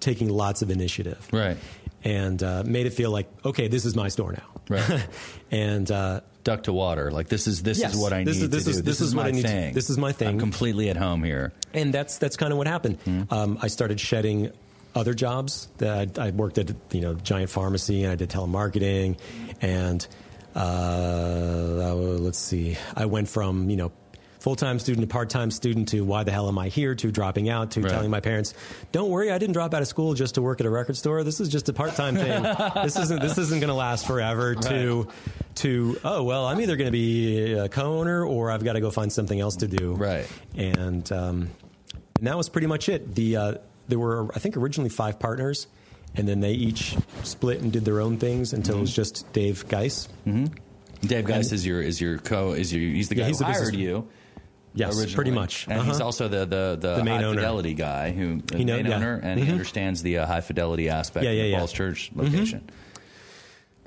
taking 0.00 0.28
lots 0.28 0.62
of 0.62 0.70
initiative 0.70 1.18
Mm-hmm. 1.32 1.36
Right. 1.36 1.56
and 2.04 2.42
uh, 2.42 2.62
made 2.66 2.86
it 2.86 2.92
feel 2.92 3.10
like 3.10 3.26
okay 3.44 3.66
this 3.68 3.84
is 3.84 3.96
my 3.96 4.08
store 4.08 4.32
now 4.32 4.48
Right. 4.68 5.06
and 5.50 5.90
uh, 5.90 6.20
Duck 6.44 6.62
to 6.64 6.72
water. 6.72 7.10
Like 7.10 7.26
this 7.28 7.46
is 7.48 7.62
this 7.64 7.78
Yes. 7.80 7.94
is 7.94 8.00
what 8.00 8.12
I 8.12 8.22
This 8.24 8.36
need 8.36 8.44
is- 8.44 8.50
this 8.50 8.64
to 8.64 8.70
is- 8.70 8.76
do. 8.76 8.82
this 8.82 9.00
is 9.00 9.14
what 9.14 9.22
my 9.24 9.28
I 9.28 9.32
need 9.32 9.42
to- 9.42 9.48
thing. 9.48 9.74
this 9.74 9.90
is 9.90 9.98
my 9.98 10.12
thing. 10.12 10.28
I'm 10.28 10.38
completely 10.38 10.90
at 10.90 10.96
home 10.96 11.22
here. 11.24 11.52
and 11.74 11.92
that's 11.94 12.18
that's 12.18 12.36
kind 12.36 12.52
of 12.52 12.58
what 12.58 12.66
happened. 12.68 12.98
Mm-hmm. 13.04 13.34
Um, 13.34 13.58
I 13.62 13.68
started 13.68 13.98
shedding 13.98 14.50
other 14.94 15.12
jobs. 15.14 15.66
That 15.78 16.18
I, 16.18 16.26
I 16.26 16.30
worked 16.30 16.58
at 16.58 16.70
you 16.92 17.00
know 17.00 17.14
giant 17.14 17.50
pharmacy 17.50 18.02
and 18.04 18.12
I 18.12 18.16
did 18.16 18.30
telemarketing, 18.30 19.18
and 19.60 20.06
uh, 20.54 21.94
let's 21.94 22.38
see, 22.38 22.76
I 22.94 23.06
went 23.06 23.28
from 23.28 23.70
you 23.70 23.76
know 23.76 23.92
full 24.46 24.54
time 24.54 24.78
student 24.78 25.02
to 25.04 25.12
part 25.12 25.28
time 25.28 25.50
student 25.50 25.88
to 25.88 26.02
why 26.02 26.22
the 26.22 26.30
hell 26.30 26.46
am 26.46 26.56
I 26.56 26.68
here 26.68 26.94
to 26.94 27.10
dropping 27.10 27.48
out 27.48 27.72
to 27.72 27.80
Right. 27.80 27.90
telling 27.90 28.12
my 28.12 28.20
parents, 28.20 28.54
don't 28.92 29.10
worry, 29.10 29.32
I 29.32 29.38
didn't 29.38 29.54
drop 29.54 29.74
out 29.74 29.82
of 29.82 29.88
school 29.88 30.14
just 30.14 30.36
to 30.36 30.42
work 30.42 30.60
at 30.60 30.66
a 30.66 30.70
record 30.70 30.96
store. 30.96 31.24
This 31.24 31.40
is 31.40 31.48
just 31.48 31.68
a 31.68 31.72
part 31.72 31.96
time 31.96 32.14
thing. 32.14 32.42
this 32.84 32.96
isn't 32.96 33.20
this 33.20 33.38
isn't 33.38 33.58
going 33.58 33.70
to 33.70 33.74
last 33.74 34.06
forever. 34.06 34.54
To 34.54 35.08
to 35.56 35.98
oh 36.04 36.22
well, 36.22 36.46
I'm 36.46 36.60
either 36.60 36.76
going 36.76 36.86
to 36.86 36.92
be 36.92 37.54
a 37.54 37.68
co-owner 37.68 38.24
or 38.24 38.52
I've 38.52 38.62
got 38.62 38.74
to 38.74 38.80
go 38.80 38.92
find 38.92 39.12
something 39.12 39.40
else 39.40 39.56
to 39.56 39.66
do 39.66 39.94
Right. 39.94 40.28
and 40.56 41.10
um, 41.10 41.50
and 42.18 42.28
that 42.28 42.36
was 42.36 42.48
pretty 42.48 42.68
much 42.68 42.88
it. 42.88 43.16
The 43.16 43.36
uh, 43.36 43.54
there 43.88 43.98
were 43.98 44.28
I 44.32 44.38
think 44.38 44.56
originally 44.56 44.90
five 44.90 45.18
partners, 45.18 45.66
and 46.14 46.28
then 46.28 46.38
they 46.38 46.52
each 46.52 46.94
split 47.24 47.62
and 47.62 47.72
did 47.72 47.84
their 47.84 48.00
own 48.00 48.16
things 48.18 48.52
until 48.52 48.78
it 48.78 48.80
was 48.82 48.94
just 48.94 49.32
Dave 49.32 49.66
Geis. 49.68 50.08
Dave 51.02 51.24
Geist 51.26 51.52
is 51.52 51.66
your 51.66 51.82
is 51.82 52.00
your 52.00 52.18
co 52.18 52.52
is 52.52 52.72
your 52.72 52.80
he's 52.94 53.08
the 53.08 53.16
guy 53.16 53.22
Yeah, 53.22 53.26
he's 53.26 53.38
who 53.38 53.44
the 53.44 53.50
hired 53.52 53.58
business- 53.72 53.80
you. 53.82 54.08
Yes, 54.76 54.90
originally. 54.98 55.14
pretty 55.14 55.30
much. 55.32 55.66
and 55.68 55.82
he's 55.82 55.96
Uh-huh. 55.96 56.04
also 56.04 56.28
the 56.28 56.40
the 56.46 56.78
the, 56.80 56.96
The 56.96 57.04
main 57.04 57.20
high 57.20 57.24
owner. 57.24 57.40
fidelity 57.40 57.74
guy 57.74 58.12
who 58.12 58.40
the 58.42 58.58
He 58.58 58.64
know- 58.64 58.76
main 58.76 58.86
yeah. 58.86 58.96
owner 58.96 59.18
and 59.22 59.40
he 59.40 59.50
understands 59.50 60.02
the 60.02 60.18
uh, 60.18 60.26
high 60.26 60.42
fidelity 60.42 60.88
aspect 60.88 61.24
Yeah, 61.24 61.30
of 61.30 61.36
yeah, 61.36 61.42
the 61.44 61.48
yeah. 61.48 61.58
Falls 61.58 61.72
Church 61.72 62.10
location. 62.14 62.62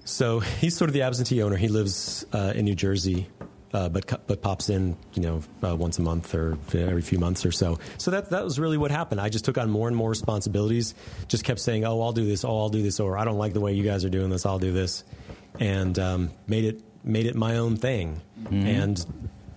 So 0.05 0.39
he's 0.39 0.75
sort 0.75 0.89
of 0.89 0.93
the 0.93 1.03
absentee 1.03 1.41
owner. 1.43 1.55
He 1.55 1.67
lives 1.67 2.25
uh, 2.33 2.53
in 2.55 2.65
New 2.65 2.73
Jersey, 2.75 3.27
uh, 3.73 3.89
but 3.89 4.25
but 4.25 4.41
pops 4.41 4.69
in, 4.69 4.97
you 5.13 5.21
know, 5.21 5.43
uh, 5.63 5.75
once 5.75 5.99
a 5.99 6.01
month 6.01 6.33
or 6.33 6.57
every 6.73 7.03
few 7.03 7.19
months 7.19 7.45
or 7.45 7.51
so. 7.51 7.77
So 7.99 8.09
that 8.11 8.31
that 8.31 8.43
was 8.43 8.59
really 8.59 8.77
what 8.77 8.89
happened. 8.89 9.21
I 9.21 9.29
just 9.29 9.45
took 9.45 9.57
on 9.59 9.69
more 9.69 9.87
and 9.87 9.95
more 9.95 10.09
responsibilities. 10.09 10.95
Just 11.27 11.43
kept 11.43 11.59
saying, 11.59 11.85
"Oh, 11.85 12.01
I'll 12.01 12.13
do 12.13 12.25
this. 12.25 12.43
Oh, 12.43 12.57
I'll 12.57 12.69
do 12.69 12.81
this," 12.81 12.99
or 12.99 13.17
"I 13.19 13.25
don't 13.25 13.37
like 13.37 13.53
the 13.53 13.59
way 13.61 13.73
you 13.73 13.83
guys 13.83 14.03
are 14.03 14.09
doing 14.09 14.31
this. 14.31 14.45
I'll 14.47 14.57
do 14.59 14.71
this," 14.71 15.03
and 15.59 15.97
um, 15.99 16.31
made 16.47 16.65
it 16.65 16.81
made 17.03 17.27
it 17.27 17.35
my 17.35 17.57
own 17.57 17.75
thing, 17.77 18.21
and 18.49 19.05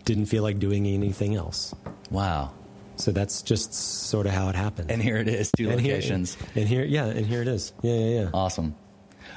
didn't 0.05 0.27
feel 0.27 0.43
like 0.43 0.59
doing 0.59 0.87
anything 0.87 1.35
else. 1.37 1.75
Wow. 2.11 2.53
So 2.97 3.11
that's 3.11 3.43
just 3.43 3.73
sort 3.75 4.27
of 4.27 4.33
how 4.33 4.49
it 4.49 4.55
happened. 4.55 4.91
And 4.91 5.03
here 5.03 5.17
it 5.17 5.29
is, 5.29 5.51
two 5.57 5.71
And 5.71 5.81
here- 5.81 5.95
locations. 5.95 6.37
and 6.55 6.69
here, 6.69 6.85
yeah, 6.85 7.07
and 7.07 7.27
here 7.27 7.43
it 7.43 7.49
is. 7.49 7.73
Yeah, 7.83 7.95
yeah, 7.95 8.21
yeah. 8.23 8.31
Awesome. 8.35 8.75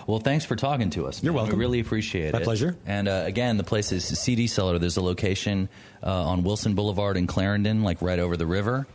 Well, 0.07 0.19
thanks 0.19 0.45
for 0.45 0.55
talking 0.55 0.89
to 0.91 1.07
us. 1.07 1.23
You're 1.23 1.33
welcome. 1.33 1.57
We 1.57 1.59
really 1.65 1.79
appreciate 1.79 2.33
My 2.33 2.39
it. 2.39 2.41
My 2.41 2.43
pleasure. 2.43 2.75
And 2.85 3.07
uh, 3.07 3.23
again, 3.25 3.57
the 3.57 3.63
place 3.63 3.91
is 3.91 4.05
CD 4.05 4.45
Cellar. 4.47 4.77
There's 4.77 4.97
a 4.97 5.01
location 5.01 5.69
uh, 6.03 6.25
on 6.25 6.43
Wilson 6.43 6.75
Boulevard 6.75 7.17
in 7.17 7.25
Clarendon, 7.27 7.81
like 7.83 8.01
right 8.01 8.19
over 8.19 8.37
the 8.37 8.45
river 8.45 8.85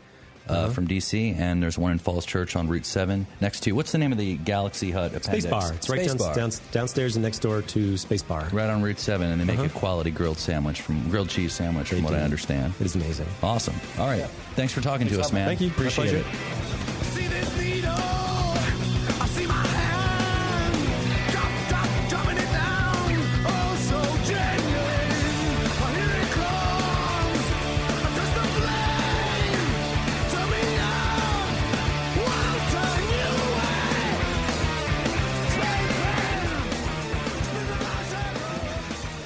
Uh-huh. 0.51 0.71
from 0.71 0.87
DC. 0.89 1.39
And 1.39 1.63
there's 1.63 1.79
one 1.79 1.93
in 1.93 1.99
Falls 1.99 2.25
Church 2.27 2.57
on 2.57 2.69
Route 2.69 2.87
7 2.87 3.27
next 3.41 3.61
to, 3.65 3.73
what's 3.73 3.93
the 3.93 3.99
name 3.99 4.13
of 4.13 4.19
the 4.19 4.37
Galaxy 4.37 4.91
Hut 4.91 5.07
appendix? 5.15 5.27
Space 5.45 5.47
Bar. 5.47 5.73
It's 5.75 5.89
right 5.89 6.07
down, 6.07 6.17
down, 6.35 6.51
downstairs 6.73 7.17
and 7.17 7.23
next 7.23 7.39
door 7.41 7.63
to 7.63 7.97
Space 7.97 8.23
Bar. 8.23 8.49
Right 8.53 8.69
on 8.71 8.83
Route 8.83 8.99
7. 8.99 9.31
And 9.31 9.41
they 9.41 9.45
make 9.45 9.59
Uh-huh. 9.59 9.67
a 9.67 9.79
quality 9.79 10.11
grilled 10.11 10.39
sandwich, 10.39 10.81
from 10.81 11.09
grilled 11.11 11.29
cheese 11.29 11.53
sandwich, 11.53 11.89
from 11.89 11.99
They 11.99 12.05
what. 12.05 12.15
I 12.15 12.21
understand. 12.23 12.75
It 12.81 12.87
is 12.87 12.95
amazing. 12.95 13.27
Awesome. 13.43 13.75
All 13.99 14.07
right. 14.09 14.25
Thanks 14.57 14.73
for 14.73 14.81
talking 14.81 15.09
to 15.09 15.21
us, 15.21 15.33
man. 15.33 15.47
Thank 15.47 15.61
you. 15.61 15.69
Appreciate 15.69 16.15
it. 16.15 16.27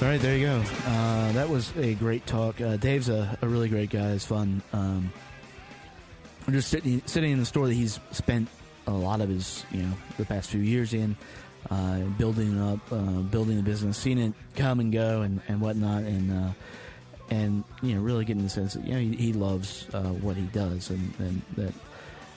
All 0.05 0.11
right, 0.11 0.21
there 0.21 0.37
you 0.37 0.45
go. 0.45 0.63
Uh, 0.85 1.31
that 1.31 1.49
was 1.49 1.75
a 1.77 1.95
great 1.95 2.27
talk. 2.27 2.61
Uh, 2.61 2.77
Dave's 2.77 3.09
a, 3.09 3.39
a 3.41 3.47
really 3.47 3.67
great 3.67 3.89
guy. 3.89 4.11
It's 4.11 4.23
fun. 4.23 4.61
Um, 4.71 5.11
we're 6.45 6.53
just 6.53 6.67
sitting 6.67 7.01
sitting 7.07 7.31
in 7.31 7.39
the 7.39 7.45
store 7.45 7.65
that 7.65 7.73
he's 7.73 7.99
spent 8.11 8.47
a 8.85 8.91
lot 8.91 9.19
of 9.19 9.29
his 9.29 9.65
you 9.71 9.81
know 9.81 9.91
the 10.17 10.25
past 10.25 10.51
few 10.51 10.61
years 10.61 10.93
in, 10.93 11.17
uh, 11.71 12.01
building 12.19 12.61
up, 12.61 12.79
uh, 12.91 13.21
building 13.23 13.57
the 13.57 13.63
business, 13.63 13.97
seeing 13.97 14.19
it 14.19 14.35
come 14.55 14.79
and 14.79 14.93
go 14.93 15.23
and, 15.23 15.41
and 15.47 15.59
whatnot, 15.59 16.03
and 16.03 16.31
uh, 16.31 16.51
and 17.31 17.63
you 17.81 17.95
know 17.95 18.01
really 18.01 18.25
getting 18.25 18.43
the 18.43 18.49
sense 18.49 18.75
that 18.75 18.85
you 18.85 18.93
know 18.93 18.99
he, 18.99 19.15
he 19.15 19.33
loves 19.33 19.87
uh, 19.91 20.03
what 20.03 20.37
he 20.37 20.43
does, 20.43 20.91
and, 20.91 21.13
and 21.17 21.41
that 21.57 21.73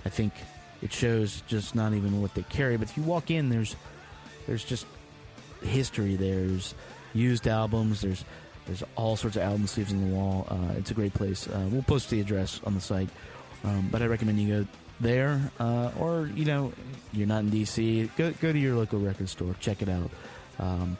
I 0.07 0.09
think 0.09 0.33
it 0.81 0.91
shows 0.91 1.43
just 1.47 1.75
not 1.75 1.93
even 1.93 2.23
what 2.23 2.33
they 2.33 2.45
carry, 2.45 2.79
but 2.79 2.89
if 2.89 2.97
you 2.97 3.03
walk 3.03 3.31
in, 3.31 3.51
there's 3.51 3.77
there's 4.47 4.65
just 4.65 4.87
history. 5.61 6.17
There's 6.17 6.75
used 7.19 7.47
albums. 7.47 8.01
There's 8.01 8.25
there's 8.67 8.83
all 8.97 9.17
sorts 9.17 9.37
of 9.37 9.43
album 9.43 9.67
sleeves 9.67 9.93
on 9.93 10.09
the 10.09 10.15
wall. 10.15 10.47
Uh, 10.49 10.75
it's 10.77 10.91
a 10.91 10.95
great 10.95 11.15
place. 11.15 11.49
Uh, 11.49 11.67
we'll 11.71 11.83
post 11.83 12.11
the 12.11 12.21
address 12.21 12.61
on 12.65 12.75
the 12.75 12.81
site, 12.81 13.09
um, 13.65 13.89
but 13.91 14.03
I 14.03 14.07
recommend 14.07 14.39
you 14.41 14.63
go 14.63 14.69
there, 15.01 15.51
uh, 15.59 15.91
or 15.99 16.31
you 16.35 16.45
know, 16.45 16.73
you're 17.13 17.27
not 17.27 17.41
in 17.41 17.51
DC. 17.51 18.11
Go 18.17 18.33
go 18.33 18.53
to 18.53 18.59
your 18.59 18.77
local 18.77 19.01
record 19.01 19.29
store. 19.29 19.55
Check 19.61 19.83
it 19.83 19.89
out. 19.89 20.11
Um, 20.59 20.99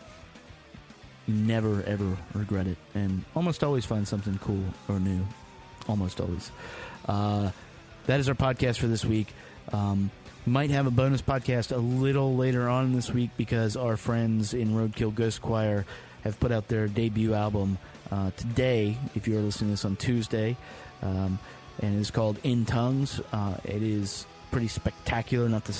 never 1.27 1.83
ever 1.85 2.17
regret 2.35 2.67
it, 2.67 2.79
and 2.95 3.25
almost 3.37 3.63
always 3.63 3.85
find 3.85 4.07
something 4.07 4.39
cool 4.39 4.65
or 4.89 4.99
new. 4.99 5.27
Almost 5.89 6.21
always. 6.21 6.51
Uh, 7.07 7.51
that 8.07 8.21
is 8.21 8.29
our 8.29 8.35
podcast 8.35 8.79
for 8.79 8.87
this 8.87 9.05
week. 9.05 9.29
Um, 9.73 10.11
might 10.47 10.71
have 10.71 10.87
a 10.87 10.91
bonus 10.91 11.21
podcast 11.21 11.75
a 11.75 11.79
little 11.79 12.35
later 12.37 12.69
on 12.69 12.93
this 12.93 13.11
week 13.11 13.31
because 13.37 13.77
our 13.77 13.97
friends 13.99 14.55
in 14.55 14.71
Roadkill 14.71 15.15
Ghost 15.15 15.43
Choir 15.43 15.85
have 16.25 16.39
put 16.41 16.53
out 16.53 16.69
their 16.69 16.89
debut 16.89 17.35
album 17.35 17.79
uh, 18.11 18.31
today. 18.37 18.97
If 19.15 19.29
you 19.29 19.39
are 19.39 19.43
listening 19.43 19.69
to 19.69 19.73
this 19.73 19.85
on 19.85 19.97
Tuesday, 19.97 20.57
um, 21.03 21.39
and 21.81 21.99
it's 21.99 22.11
called 22.11 22.39
In 22.43 22.65
Tongues. 22.65 23.21
Uh, 23.33 23.57
it 23.65 23.83
is 23.83 24.27
pretty 24.51 24.69
spectacular. 24.69 25.49
Not 25.49 25.65
to 25.67 25.75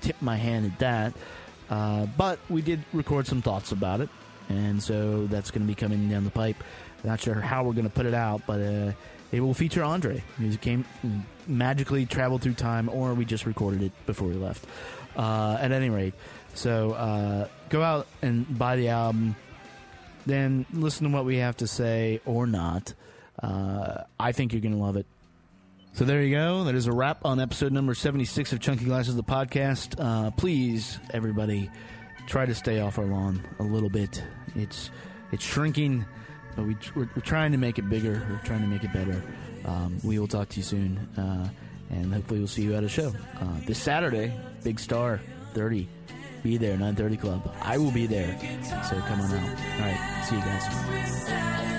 tip 0.00 0.16
my 0.20 0.36
hand 0.36 0.66
at 0.66 0.78
that, 0.78 1.12
uh, 1.70 2.06
but 2.16 2.38
we 2.48 2.62
did 2.62 2.84
record 2.92 3.26
some 3.26 3.42
thoughts 3.42 3.72
about 3.72 4.00
it, 4.00 4.08
and 4.48 4.82
so 4.82 5.26
that's 5.26 5.50
going 5.50 5.62
to 5.62 5.68
be 5.68 5.74
coming 5.74 6.08
down 6.08 6.24
the 6.24 6.30
pipe. 6.30 6.56
Not 7.04 7.20
sure 7.20 7.34
how 7.34 7.62
we're 7.64 7.74
going 7.74 7.88
to 7.88 7.94
put 7.94 8.06
it 8.06 8.14
out, 8.14 8.42
but 8.46 8.60
uh, 8.60 8.92
it 9.30 9.40
will 9.40 9.54
feature 9.54 9.84
Andre, 9.84 10.22
who 10.38 10.56
came 10.56 10.84
magically 11.46 12.06
traveled 12.06 12.42
through 12.42 12.54
time, 12.54 12.88
or 12.88 13.14
we 13.14 13.24
just 13.24 13.46
recorded 13.46 13.82
it 13.82 13.92
before 14.06 14.28
we 14.28 14.34
left. 14.34 14.64
Uh, 15.16 15.58
at 15.60 15.72
any 15.72 15.90
rate, 15.90 16.14
so 16.54 16.92
uh, 16.92 17.48
go 17.70 17.82
out 17.82 18.06
and 18.22 18.56
buy 18.56 18.76
the 18.76 18.88
album, 18.88 19.34
then 20.28 20.66
listen 20.72 21.08
to 21.08 21.12
what 21.14 21.24
we 21.24 21.36
have 21.38 21.56
to 21.58 21.66
say 21.66 22.20
or 22.24 22.46
not. 22.46 22.94
Uh, 23.42 24.02
I 24.18 24.32
think 24.32 24.52
you're 24.52 24.62
going 24.62 24.76
to 24.76 24.82
love 24.82 24.96
it. 24.96 25.06
So 25.94 26.04
there 26.04 26.22
you 26.22 26.34
go. 26.34 26.64
That 26.64 26.74
is 26.74 26.86
a 26.86 26.92
wrap 26.92 27.24
on 27.24 27.40
episode 27.40 27.72
number 27.72 27.94
76 27.94 28.52
of 28.52 28.60
Chunky 28.60 28.84
Glasses, 28.84 29.16
the 29.16 29.24
podcast. 29.24 29.96
Uh, 29.98 30.30
please, 30.30 30.98
everybody, 31.12 31.70
try 32.26 32.46
to 32.46 32.54
stay 32.54 32.80
off 32.80 32.98
our 32.98 33.04
lawn 33.04 33.42
a 33.58 33.64
little 33.64 33.88
bit. 33.88 34.22
It's 34.54 34.90
it's 35.32 35.44
shrinking, 35.44 36.04
but 36.56 36.66
we, 36.66 36.76
we're, 36.94 37.08
we're 37.14 37.22
trying 37.22 37.52
to 37.52 37.58
make 37.58 37.78
it 37.78 37.88
bigger. 37.88 38.24
We're 38.30 38.40
trying 38.44 38.60
to 38.60 38.66
make 38.66 38.84
it 38.84 38.92
better. 38.92 39.22
Um, 39.64 39.98
we 40.04 40.18
will 40.18 40.28
talk 40.28 40.48
to 40.50 40.56
you 40.58 40.62
soon, 40.62 40.98
uh, 41.16 41.48
and 41.90 42.14
hopefully 42.14 42.38
we'll 42.38 42.48
see 42.48 42.62
you 42.62 42.74
at 42.74 42.84
a 42.84 42.88
show 42.88 43.12
uh, 43.40 43.46
this 43.66 43.78
Saturday. 43.78 44.32
Big 44.62 44.78
Star 44.78 45.20
30. 45.54 45.88
Be 46.42 46.56
there, 46.56 46.76
9:30 46.76 47.20
Club. 47.20 47.54
I 47.60 47.76
will 47.78 47.90
be 47.90 48.06
there, 48.06 48.38
so 48.88 48.96
come 49.00 49.20
on 49.20 49.32
out. 49.34 49.42
All 49.42 49.80
right, 49.80 50.17
see 50.28 50.36
you 50.36 50.42
guys. 50.42 51.77